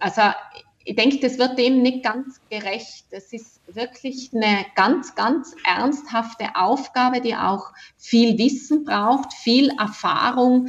Also 0.00 0.22
ich 0.84 0.96
denke, 0.96 1.18
das 1.20 1.38
wird 1.38 1.58
dem 1.58 1.82
nicht 1.82 2.02
ganz 2.02 2.40
gerecht. 2.50 3.04
Es 3.10 3.32
ist 3.32 3.59
wirklich 3.74 4.30
eine 4.34 4.66
ganz, 4.74 5.14
ganz 5.14 5.54
ernsthafte 5.64 6.54
Aufgabe, 6.54 7.20
die 7.20 7.34
auch 7.34 7.72
viel 7.96 8.38
Wissen 8.38 8.84
braucht, 8.84 9.32
viel 9.32 9.70
Erfahrung. 9.78 10.68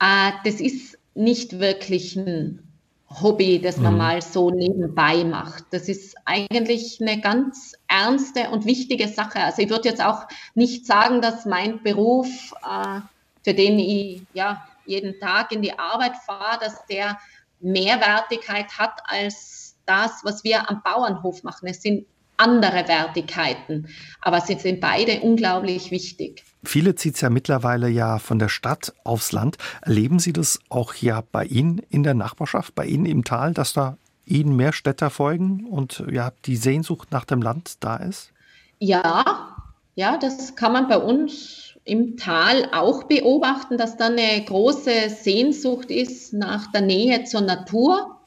Äh, 0.00 0.32
das 0.44 0.60
ist 0.60 0.98
nicht 1.14 1.58
wirklich 1.58 2.16
ein 2.16 2.62
Hobby, 3.08 3.60
das 3.60 3.76
man 3.76 3.92
mhm. 3.92 3.98
mal 3.98 4.22
so 4.22 4.50
nebenbei 4.50 5.24
macht. 5.24 5.64
Das 5.70 5.88
ist 5.88 6.16
eigentlich 6.24 7.00
eine 7.00 7.20
ganz 7.20 7.74
ernste 7.88 8.50
und 8.50 8.66
wichtige 8.66 9.08
Sache. 9.08 9.40
Also 9.40 9.62
ich 9.62 9.70
würde 9.70 9.88
jetzt 9.88 10.04
auch 10.04 10.26
nicht 10.54 10.86
sagen, 10.86 11.20
dass 11.20 11.46
mein 11.46 11.82
Beruf, 11.82 12.52
äh, 12.62 13.00
für 13.42 13.54
den 13.54 13.78
ich 13.78 14.22
ja 14.34 14.66
jeden 14.84 15.18
Tag 15.20 15.52
in 15.52 15.62
die 15.62 15.78
Arbeit 15.78 16.16
fahre, 16.16 16.58
dass 16.60 16.84
der 16.86 17.18
Mehrwertigkeit 17.60 18.76
hat 18.78 19.00
als 19.04 19.76
das, 19.86 20.24
was 20.24 20.44
wir 20.44 20.68
am 20.68 20.82
Bauernhof 20.82 21.42
machen. 21.42 21.68
Es 21.68 21.82
sind 21.82 22.06
andere 22.36 22.88
Wertigkeiten, 22.88 23.88
aber 24.20 24.40
sie 24.40 24.58
sind 24.58 24.80
beide 24.80 25.20
unglaublich 25.20 25.90
wichtig. 25.90 26.44
Viele 26.64 26.94
zieht 26.96 27.14
es 27.14 27.20
ja 27.20 27.30
mittlerweile 27.30 27.88
ja 27.88 28.18
von 28.18 28.38
der 28.38 28.48
Stadt 28.48 28.92
aufs 29.04 29.32
Land. 29.32 29.56
Erleben 29.82 30.18
Sie 30.18 30.32
das 30.32 30.58
auch 30.68 30.94
ja 30.94 31.22
bei 31.32 31.44
Ihnen 31.44 31.80
in 31.90 32.02
der 32.02 32.14
Nachbarschaft, 32.14 32.74
bei 32.74 32.86
Ihnen 32.86 33.06
im 33.06 33.24
Tal, 33.24 33.54
dass 33.54 33.72
da 33.72 33.96
Ihnen 34.24 34.56
mehr 34.56 34.72
Städter 34.72 35.10
folgen 35.10 35.64
und 35.66 36.02
ja 36.10 36.32
die 36.44 36.56
Sehnsucht 36.56 37.12
nach 37.12 37.24
dem 37.24 37.40
Land 37.40 37.84
da 37.84 37.96
ist? 37.96 38.32
Ja, 38.80 39.54
ja, 39.94 40.18
das 40.18 40.56
kann 40.56 40.72
man 40.72 40.88
bei 40.88 40.98
uns 40.98 41.66
im 41.84 42.16
Tal 42.16 42.68
auch 42.72 43.04
beobachten, 43.04 43.78
dass 43.78 43.96
da 43.96 44.06
eine 44.06 44.44
große 44.44 45.08
Sehnsucht 45.08 45.90
ist 45.90 46.32
nach 46.32 46.70
der 46.72 46.80
Nähe 46.80 47.24
zur 47.24 47.42
Natur, 47.42 48.18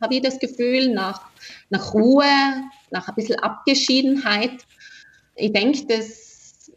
habe 0.00 0.14
ich 0.14 0.22
das 0.22 0.38
Gefühl, 0.38 0.94
nach, 0.94 1.20
nach 1.68 1.92
Ruhe, 1.92 2.24
nach 2.90 3.08
ein 3.08 3.14
bisschen 3.14 3.38
Abgeschiedenheit. 3.40 4.66
Ich 5.34 5.52
denke, 5.52 5.86
das 5.86 6.70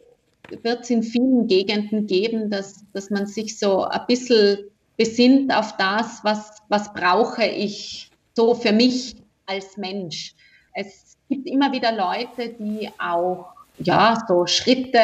wird 0.62 0.82
es 0.82 0.90
in 0.90 1.02
vielen 1.02 1.46
Gegenden 1.46 2.06
geben, 2.06 2.50
dass, 2.50 2.84
dass 2.92 3.10
man 3.10 3.26
sich 3.26 3.58
so 3.58 3.84
ein 3.84 4.06
bisschen 4.06 4.58
besinnt 4.96 5.54
auf 5.54 5.76
das, 5.76 6.22
was, 6.22 6.62
was 6.68 6.92
brauche 6.92 7.44
ich 7.44 8.10
so 8.34 8.54
für 8.54 8.72
mich 8.72 9.16
als 9.46 9.76
Mensch. 9.76 10.34
Es 10.74 11.16
gibt 11.28 11.46
immer 11.46 11.72
wieder 11.72 11.92
Leute, 11.92 12.54
die 12.58 12.90
auch 12.98 13.46
ja, 13.78 14.22
so 14.28 14.46
Schritte 14.46 15.00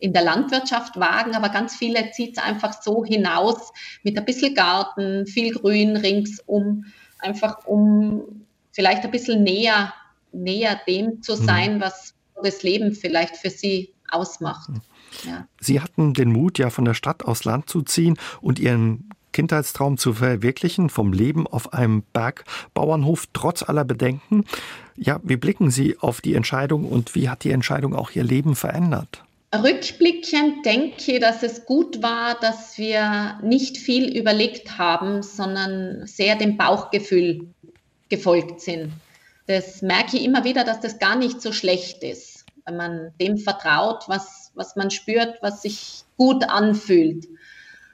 in 0.00 0.12
der 0.12 0.22
Landwirtschaft 0.22 0.98
wagen, 0.98 1.34
aber 1.34 1.50
ganz 1.50 1.76
viele 1.76 2.10
zieht 2.10 2.38
es 2.38 2.42
einfach 2.42 2.82
so 2.82 3.04
hinaus 3.04 3.72
mit 4.02 4.18
ein 4.18 4.24
bisschen 4.24 4.54
Garten, 4.54 5.26
viel 5.26 5.52
Grün 5.54 5.96
ringsum, 5.96 6.86
einfach 7.18 7.66
um 7.66 8.46
vielleicht 8.72 9.04
ein 9.04 9.10
bisschen 9.10 9.42
näher, 9.42 9.92
näher 10.32 10.80
dem 10.86 11.22
zu 11.22 11.36
mhm. 11.36 11.44
sein, 11.44 11.80
was 11.80 12.14
das 12.42 12.62
Leben 12.62 12.94
vielleicht 12.94 13.36
für 13.36 13.50
sie 13.50 13.92
ausmacht. 14.10 14.70
Ja. 15.24 15.46
Sie 15.60 15.80
hatten 15.80 16.14
den 16.14 16.32
Mut, 16.32 16.58
ja 16.58 16.70
von 16.70 16.84
der 16.84 16.94
Stadt 16.94 17.24
aufs 17.24 17.44
Land 17.44 17.68
zu 17.68 17.82
ziehen 17.82 18.16
und 18.40 18.58
Ihren 18.58 19.10
Kindheitstraum 19.32 19.96
zu 19.96 20.14
verwirklichen, 20.14 20.90
vom 20.90 21.12
Leben 21.12 21.46
auf 21.46 21.72
einem 21.72 22.02
Bergbauernhof, 22.12 23.26
trotz 23.32 23.62
aller 23.62 23.84
Bedenken. 23.84 24.44
Ja, 24.96 25.20
wie 25.22 25.36
blicken 25.36 25.70
Sie 25.70 25.98
auf 25.98 26.20
die 26.20 26.34
Entscheidung 26.34 26.84
und 26.84 27.14
wie 27.14 27.28
hat 27.28 27.44
die 27.44 27.50
Entscheidung 27.50 27.94
auch 27.94 28.10
Ihr 28.12 28.24
Leben 28.24 28.56
verändert? 28.56 29.22
Rückblickend 29.52 30.64
denke 30.64 31.12
ich, 31.12 31.20
dass 31.20 31.42
es 31.42 31.64
gut 31.64 32.02
war, 32.02 32.38
dass 32.38 32.78
wir 32.78 33.38
nicht 33.42 33.76
viel 33.76 34.16
überlegt 34.16 34.78
haben, 34.78 35.22
sondern 35.22 36.06
sehr 36.06 36.36
dem 36.36 36.56
Bauchgefühl 36.56 37.48
gefolgt 38.08 38.60
sind. 38.60 38.92
Das 39.50 39.82
merke 39.82 40.16
ich 40.16 40.22
immer 40.22 40.44
wieder, 40.44 40.62
dass 40.62 40.78
das 40.78 41.00
gar 41.00 41.16
nicht 41.16 41.42
so 41.42 41.50
schlecht 41.50 42.04
ist, 42.04 42.44
wenn 42.66 42.76
man 42.76 43.12
dem 43.20 43.36
vertraut, 43.36 44.04
was, 44.06 44.52
was 44.54 44.76
man 44.76 44.92
spürt, 44.92 45.38
was 45.42 45.62
sich 45.62 46.04
gut 46.16 46.48
anfühlt. 46.48 47.26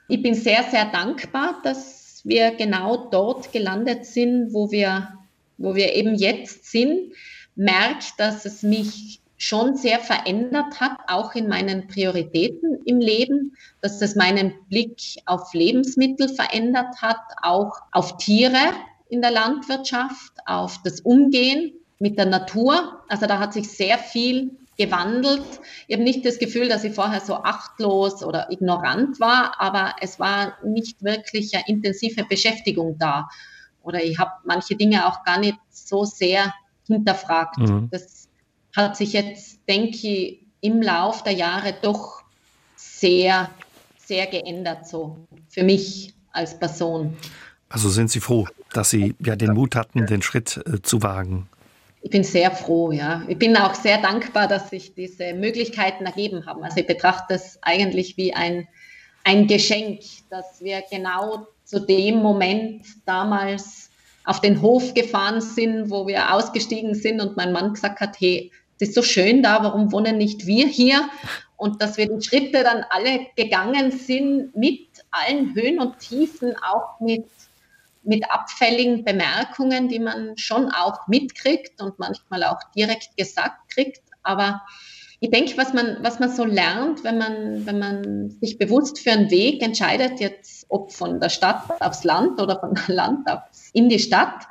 Ich 0.07 0.21
bin 0.21 0.35
sehr, 0.35 0.61
sehr 0.69 0.85
dankbar, 0.91 1.59
dass 1.63 2.21
wir 2.23 2.51
genau 2.51 3.09
dort 3.09 3.51
gelandet 3.51 4.05
sind, 4.05 4.53
wo 4.53 4.69
wir, 4.69 5.17
wo 5.57 5.73
wir 5.73 5.95
eben 5.95 6.13
jetzt 6.13 6.69
sind. 6.69 7.13
Merkt, 7.55 8.19
dass 8.19 8.45
es 8.45 8.61
mich 8.61 9.19
schon 9.37 9.75
sehr 9.75 9.97
verändert 9.97 10.79
hat, 10.79 10.99
auch 11.07 11.33
in 11.33 11.47
meinen 11.47 11.87
Prioritäten 11.87 12.83
im 12.85 12.99
Leben, 12.99 13.57
dass 13.81 13.97
das 13.97 14.13
meinen 14.13 14.53
Blick 14.69 15.01
auf 15.25 15.55
Lebensmittel 15.55 16.29
verändert 16.29 17.01
hat, 17.01 17.17
auch 17.41 17.79
auf 17.91 18.17
Tiere 18.17 18.73
in 19.09 19.21
der 19.21 19.31
Landwirtschaft, 19.31 20.33
auf 20.45 20.81
das 20.83 21.01
Umgehen 21.01 21.73
mit 21.99 22.17
der 22.17 22.25
Natur. 22.25 23.03
Also 23.07 23.25
da 23.25 23.39
hat 23.39 23.53
sich 23.53 23.69
sehr 23.69 23.97
viel 23.97 24.51
gewandelt. 24.77 25.43
Ich 25.87 25.95
habe 25.95 26.03
nicht 26.03 26.25
das 26.25 26.39
Gefühl, 26.39 26.69
dass 26.69 26.83
ich 26.83 26.93
vorher 26.93 27.21
so 27.21 27.35
achtlos 27.35 28.23
oder 28.23 28.51
ignorant 28.51 29.19
war, 29.19 29.59
aber 29.59 29.95
es 30.01 30.19
war 30.19 30.57
nicht 30.63 31.03
wirklich 31.03 31.55
eine 31.55 31.63
intensive 31.67 32.23
Beschäftigung 32.25 32.97
da. 32.99 33.27
Oder 33.81 34.03
ich 34.03 34.19
habe 34.19 34.31
manche 34.45 34.75
Dinge 34.75 35.07
auch 35.07 35.23
gar 35.23 35.39
nicht 35.39 35.57
so 35.69 36.03
sehr 36.03 36.53
hinterfragt. 36.85 37.57
Mhm. 37.57 37.89
Das 37.91 38.27
hat 38.75 38.95
sich 38.95 39.13
jetzt, 39.13 39.61
denke 39.67 40.07
ich, 40.07 40.39
im 40.61 40.81
Lauf 40.81 41.23
der 41.23 41.33
Jahre 41.33 41.73
doch 41.81 42.21
sehr, 42.75 43.49
sehr 43.97 44.27
geändert, 44.27 44.87
so 44.87 45.17
für 45.49 45.63
mich 45.63 46.13
als 46.31 46.57
Person. 46.57 47.17
Also 47.69 47.89
sind 47.89 48.09
Sie 48.09 48.19
froh, 48.19 48.47
dass 48.73 48.89
Sie 48.89 49.15
ja 49.19 49.35
den 49.35 49.53
Mut 49.53 49.75
hatten, 49.75 50.05
den 50.05 50.21
Schritt 50.21 50.61
äh, 50.65 50.81
zu 50.81 51.03
wagen? 51.03 51.49
Ich 52.01 52.11
bin 52.11 52.23
sehr 52.23 52.51
froh, 52.51 52.91
ja. 52.91 53.23
Ich 53.27 53.37
bin 53.37 53.57
auch 53.57 53.73
sehr 53.73 54.01
dankbar, 54.01 54.47
dass 54.47 54.69
sich 54.69 54.93
diese 54.93 55.33
Möglichkeiten 55.33 56.05
ergeben 56.05 56.45
haben. 56.45 56.63
Also 56.63 56.77
ich 56.77 56.87
betrachte 56.87 57.33
es 57.33 57.59
eigentlich 57.61 58.15
wie 58.15 58.33
ein, 58.33 58.67
ein 59.23 59.47
Geschenk, 59.47 60.01
dass 60.29 60.61
wir 60.61 60.83
genau 60.89 61.47
zu 61.65 61.81
dem 61.81 62.17
Moment 62.17 62.85
damals 63.05 63.89
auf 64.23 64.41
den 64.41 64.61
Hof 64.61 64.93
gefahren 64.93 65.41
sind, 65.41 65.89
wo 65.89 66.07
wir 66.07 66.33
ausgestiegen 66.33 66.95
sind 66.95 67.19
und 67.19 67.35
mein 67.35 67.51
Mann 67.51 67.73
gesagt 67.73 67.99
hat, 67.99 68.19
hey, 68.19 68.51
es 68.79 68.89
ist 68.89 68.95
so 68.95 69.01
schön 69.01 69.41
da, 69.41 69.63
warum 69.63 69.91
wohnen 69.91 70.17
nicht 70.17 70.45
wir 70.45 70.67
hier? 70.67 71.09
Und 71.55 71.81
dass 71.81 71.97
wir 71.97 72.07
die 72.07 72.23
Schritte 72.23 72.63
dann 72.63 72.85
alle 72.89 73.27
gegangen 73.35 73.91
sind 73.91 74.55
mit 74.55 74.87
allen 75.11 75.55
Höhen 75.55 75.79
und 75.79 75.97
Tiefen, 75.99 76.55
auch 76.57 76.99
mit, 76.99 77.25
mit 78.07 78.29
abfälligen 78.31 79.03
Bemerkungen, 79.03 79.89
die 79.89 79.99
man 79.99 80.37
schon 80.37 80.71
auch 80.71 81.07
mitkriegt 81.07 81.81
und 81.81 81.99
manchmal 81.99 82.43
auch 82.43 82.59
direkt 82.75 83.15
gesagt 83.17 83.69
kriegt. 83.69 84.01
Aber 84.23 84.61
ich 85.19 85.29
denke, 85.29 85.57
was 85.57 85.73
man, 85.73 85.97
was 86.01 86.19
man 86.19 86.29
so 86.29 86.45
lernt, 86.45 87.03
wenn 87.03 87.17
man, 87.17 87.65
wenn 87.65 87.79
man 87.79 88.29
sich 88.39 88.57
bewusst 88.57 88.99
für 88.99 89.11
einen 89.11 89.29
Weg 89.29 89.61
entscheidet, 89.61 90.19
jetzt 90.19 90.65
ob 90.69 90.93
von 90.93 91.19
der 91.19 91.29
Stadt 91.29 91.81
aufs 91.81 92.03
Land 92.03 92.41
oder 92.41 92.59
von 92.59 92.75
Land 92.87 93.29
aufs, 93.29 93.71
in 93.73 93.89
die 93.89 93.99
Stadt, 93.99 94.47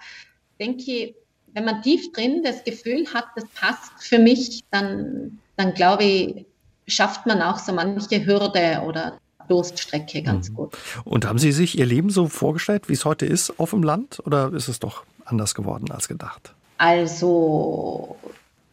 denke 0.61 0.83
ich, 0.83 1.15
wenn 1.53 1.65
man 1.65 1.83
tief 1.83 2.13
drin 2.13 2.43
das 2.43 2.65
Gefühl 2.65 3.07
hat, 3.15 3.25
das 3.37 3.47
passt 3.55 3.93
für 3.99 4.19
mich, 4.19 4.65
dann, 4.71 5.39
dann 5.57 5.73
glaube 5.73 6.05
ich, 6.05 6.47
schafft 6.87 7.27
man 7.27 7.41
auch 7.41 7.59
so 7.59 7.73
manche 7.73 8.27
Hürde 8.27 8.83
oder 8.85 9.19
Durststrecke 9.49 10.23
ganz 10.23 10.51
mhm. 10.51 10.55
gut. 10.55 10.79
Und 11.05 11.27
haben 11.27 11.39
Sie 11.39 11.53
sich 11.53 11.79
Ihr 11.79 11.87
Leben 11.87 12.11
so 12.11 12.29
vorgestellt, 12.29 12.89
wie 12.89 12.95
es 12.95 13.05
heute 13.05 13.27
ist 13.27 13.59
auf 13.59 13.71
dem 13.71 13.83
Land, 13.83 14.21
oder 14.25 14.53
ist 14.53 14.69
es 14.69 14.79
doch 14.79 15.05
anders 15.25 15.55
geworden 15.55 15.91
als 15.91 16.09
gedacht? 16.09 16.55
Also 16.79 18.17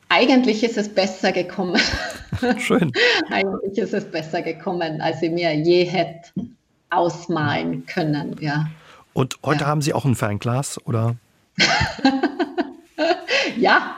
eigentlich 0.09 0.63
ist 0.63 0.77
es 0.77 0.93
besser 0.93 1.31
gekommen. 1.31 1.81
Schön. 2.59 2.91
eigentlich 3.29 3.77
ist 3.77 3.93
es 3.93 4.05
besser 4.05 4.41
gekommen, 4.41 5.01
als 5.01 5.21
ich 5.21 5.31
mir 5.31 5.55
je 5.55 5.85
hätte 5.85 6.29
ausmalen 6.89 7.85
können, 7.85 8.35
ja. 8.39 8.67
Und 9.13 9.37
heute 9.43 9.61
ja. 9.61 9.67
haben 9.67 9.81
Sie 9.81 9.93
auch 9.93 10.05
ein 10.05 10.15
Fernglas, 10.15 10.79
oder? 10.85 11.15
ja, 13.57 13.95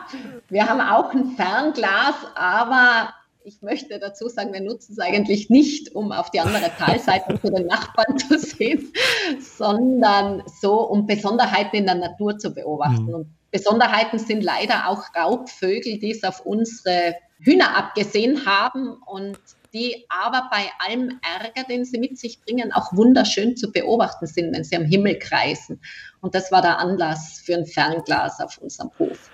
wir 0.50 0.68
haben 0.68 0.82
auch 0.82 1.14
ein 1.14 1.36
Fernglas, 1.36 2.16
aber 2.36 3.14
ich 3.46 3.62
möchte 3.62 4.00
dazu 4.00 4.28
sagen, 4.28 4.54
wir 4.54 4.62
nutzen 4.62 4.94
es 4.94 5.00
eigentlich 5.00 5.50
nicht, 5.50 5.94
um 5.94 6.12
auf 6.12 6.32
die 6.32 6.40
andere 6.40 6.72
Talseite 6.78 7.40
zu 7.40 7.52
den 7.52 7.68
Nachbarn 7.68 8.18
zu 8.18 8.40
sehen, 8.40 8.92
sondern 9.40 10.42
so, 10.62 10.82
um 10.82 11.06
Besonderheiten 11.06 11.76
in 11.78 11.86
der 11.86 11.96
Natur 11.96 12.38
zu 12.40 12.52
beobachten. 12.52 13.06
Mhm. 13.06 13.14
Und 13.14 13.28
Besonderheiten 13.52 14.18
sind 14.18 14.44
leider 14.44 14.90
auch 14.90 15.04
Raubvögel, 15.16 16.00
die 16.00 16.12
es 16.12 16.24
auf 16.24 16.44
unsere 16.46 17.16
Hühner 17.40 17.78
abgesehen 17.78 18.46
haben 18.46 18.98
und 19.06 19.38
die 19.74 20.06
aber 20.10 20.50
bei 20.52 20.70
allem 20.80 21.20
Ärger, 21.22 21.68
den 21.68 21.86
sie 21.86 22.00
mit 22.00 22.18
sich 22.18 22.42
bringen, 22.42 22.72
auch 22.72 22.94
wunderschön 22.94 23.56
zu 23.58 23.72
beobachten 23.72 24.26
sind, 24.26 24.56
wenn 24.56 24.64
sie 24.64 24.76
am 24.76 24.86
Himmel 24.86 25.20
kreisen. 25.20 25.82
Und 26.22 26.34
das 26.34 26.52
war 26.52 26.62
der 26.62 26.80
Anlass 26.80 27.42
für 27.46 27.56
ein 27.56 27.66
Fernglas 27.66 28.40
auf 28.40 28.58
unserem 28.58 28.90
Hof. 28.98 29.30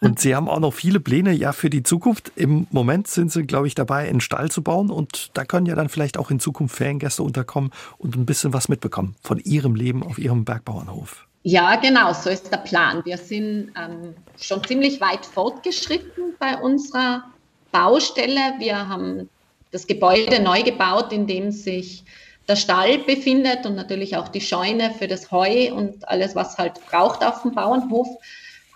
Und 0.00 0.20
Sie 0.20 0.34
haben 0.34 0.48
auch 0.48 0.60
noch 0.60 0.74
viele 0.74 1.00
Pläne 1.00 1.32
ja 1.32 1.52
für 1.52 1.70
die 1.70 1.82
Zukunft. 1.82 2.30
Im 2.36 2.66
Moment 2.70 3.08
sind 3.08 3.32
Sie, 3.32 3.44
glaube 3.44 3.66
ich, 3.66 3.74
dabei, 3.74 4.08
einen 4.08 4.20
Stall 4.20 4.50
zu 4.50 4.62
bauen. 4.62 4.90
Und 4.90 5.30
da 5.34 5.44
können 5.44 5.66
ja 5.66 5.74
dann 5.74 5.88
vielleicht 5.88 6.18
auch 6.18 6.30
in 6.30 6.38
Zukunft 6.38 6.76
Feriengäste 6.76 7.22
unterkommen 7.22 7.70
und 7.98 8.14
ein 8.14 8.26
bisschen 8.26 8.52
was 8.52 8.68
mitbekommen 8.68 9.16
von 9.22 9.38
Ihrem 9.38 9.74
Leben 9.74 10.02
auf 10.02 10.18
Ihrem 10.18 10.44
Bergbauernhof. 10.44 11.26
Ja, 11.44 11.76
genau, 11.76 12.12
so 12.12 12.28
ist 12.28 12.50
der 12.52 12.58
Plan. 12.58 13.02
Wir 13.04 13.16
sind 13.18 13.70
ähm, 13.80 14.14
schon 14.38 14.62
ziemlich 14.64 15.00
weit 15.00 15.24
fortgeschritten 15.24 16.34
bei 16.38 16.56
unserer 16.58 17.24
Baustelle. 17.70 18.54
Wir 18.58 18.88
haben 18.88 19.30
das 19.70 19.86
Gebäude 19.86 20.42
neu 20.42 20.62
gebaut, 20.62 21.12
in 21.12 21.26
dem 21.26 21.52
sich 21.52 22.04
der 22.48 22.56
Stall 22.56 22.98
befindet 22.98 23.64
und 23.64 23.76
natürlich 23.76 24.16
auch 24.16 24.28
die 24.28 24.40
Scheune 24.40 24.92
für 24.92 25.08
das 25.08 25.30
Heu 25.30 25.72
und 25.72 26.08
alles, 26.08 26.34
was 26.34 26.58
halt 26.58 26.84
braucht 26.86 27.24
auf 27.24 27.42
dem 27.42 27.54
Bauernhof. 27.54 28.08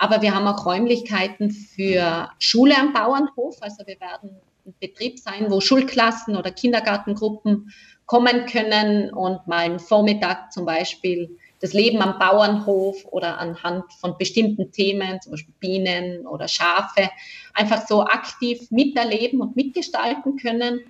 Aber 0.00 0.22
wir 0.22 0.34
haben 0.34 0.46
auch 0.46 0.64
Räumlichkeiten 0.64 1.50
für 1.50 2.30
Schule 2.38 2.74
am 2.74 2.94
Bauernhof. 2.94 3.58
Also 3.60 3.86
wir 3.86 4.00
werden 4.00 4.30
ein 4.64 4.74
Betrieb 4.80 5.18
sein, 5.18 5.50
wo 5.50 5.60
Schulklassen 5.60 6.36
oder 6.36 6.50
Kindergartengruppen 6.50 7.70
kommen 8.06 8.46
können 8.46 9.12
und 9.12 9.46
mal 9.46 9.58
einen 9.58 9.78
Vormittag 9.78 10.52
zum 10.52 10.64
Beispiel 10.64 11.36
das 11.60 11.74
Leben 11.74 12.00
am 12.00 12.18
Bauernhof 12.18 13.04
oder 13.10 13.36
anhand 13.36 13.92
von 13.92 14.16
bestimmten 14.16 14.72
Themen, 14.72 15.20
zum 15.20 15.32
Beispiel 15.32 15.54
Bienen 15.60 16.26
oder 16.26 16.48
Schafe, 16.48 17.10
einfach 17.52 17.86
so 17.86 18.02
aktiv 18.02 18.70
miterleben 18.70 19.42
und 19.42 19.54
mitgestalten 19.54 20.38
können. 20.38 20.80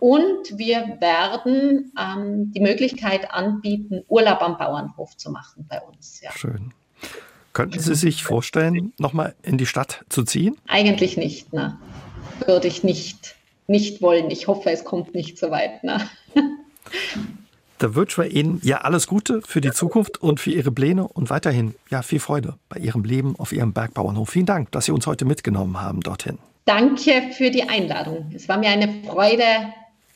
Und 0.00 0.58
wir 0.58 0.98
werden 1.00 1.92
ähm, 1.96 2.50
die 2.52 2.60
Möglichkeit 2.60 3.30
anbieten, 3.30 4.02
Urlaub 4.08 4.42
am 4.42 4.58
Bauernhof 4.58 5.16
zu 5.16 5.30
machen 5.30 5.64
bei 5.68 5.80
uns. 5.80 6.20
Ja. 6.22 6.32
Schön. 6.32 6.74
Könnten 7.58 7.80
Sie 7.80 7.96
sich 7.96 8.22
vorstellen, 8.22 8.92
nochmal 8.98 9.34
in 9.42 9.58
die 9.58 9.66
Stadt 9.66 10.04
zu 10.08 10.22
ziehen? 10.22 10.56
Eigentlich 10.68 11.16
nicht, 11.16 11.52
ne? 11.52 11.76
Würde 12.46 12.68
ich 12.68 12.84
nicht, 12.84 13.34
nicht 13.66 14.00
wollen. 14.00 14.30
Ich 14.30 14.46
hoffe, 14.46 14.70
es 14.70 14.84
kommt 14.84 15.12
nicht 15.12 15.38
so 15.38 15.50
weit. 15.50 15.82
Ne? 15.82 16.08
Da 17.78 17.96
wünschen 17.96 18.22
wir 18.22 18.30
Ihnen 18.30 18.60
ja 18.62 18.82
alles 18.82 19.08
Gute 19.08 19.42
für 19.42 19.60
die 19.60 19.72
Zukunft 19.72 20.22
und 20.22 20.38
für 20.38 20.52
Ihre 20.52 20.70
Pläne 20.70 21.08
und 21.08 21.30
weiterhin 21.30 21.74
ja 21.90 22.02
viel 22.02 22.20
Freude 22.20 22.54
bei 22.68 22.78
Ihrem 22.78 23.02
Leben 23.02 23.34
auf 23.38 23.52
Ihrem 23.52 23.72
Bergbauernhof. 23.72 24.30
Vielen 24.30 24.46
Dank, 24.46 24.70
dass 24.70 24.84
Sie 24.84 24.92
uns 24.92 25.08
heute 25.08 25.24
mitgenommen 25.24 25.80
haben 25.80 26.00
dorthin. 26.00 26.38
Danke 26.64 27.30
für 27.32 27.50
die 27.50 27.68
Einladung. 27.68 28.30
Es 28.32 28.48
war 28.48 28.58
mir 28.58 28.68
eine 28.68 29.02
Freude, 29.04 29.42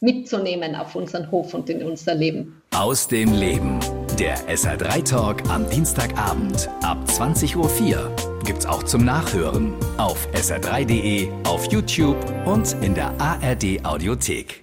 mitzunehmen 0.03 0.75
auf 0.75 0.95
unseren 0.95 1.31
Hof 1.31 1.55
und 1.55 1.71
in 1.71 1.83
unser 1.83 2.15
Leben. 2.15 2.61
Aus 2.75 3.09
dem 3.09 3.33
Leben. 3.33 3.81
Der 4.19 4.37
SR3 4.49 5.09
Talk 5.09 5.49
am 5.49 5.69
Dienstagabend 5.71 6.69
ab 6.83 6.99
20.04 7.07 7.57
Uhr 7.57 8.17
gibt's 8.45 8.67
auch 8.67 8.83
zum 8.83 9.05
Nachhören 9.05 9.73
auf 9.97 10.29
sr3.de, 10.35 11.31
auf 11.45 11.71
YouTube 11.73 12.19
und 12.45 12.77
in 12.83 12.95
der 12.95 13.19
ARD 13.19 13.85
Audiothek. 13.85 14.62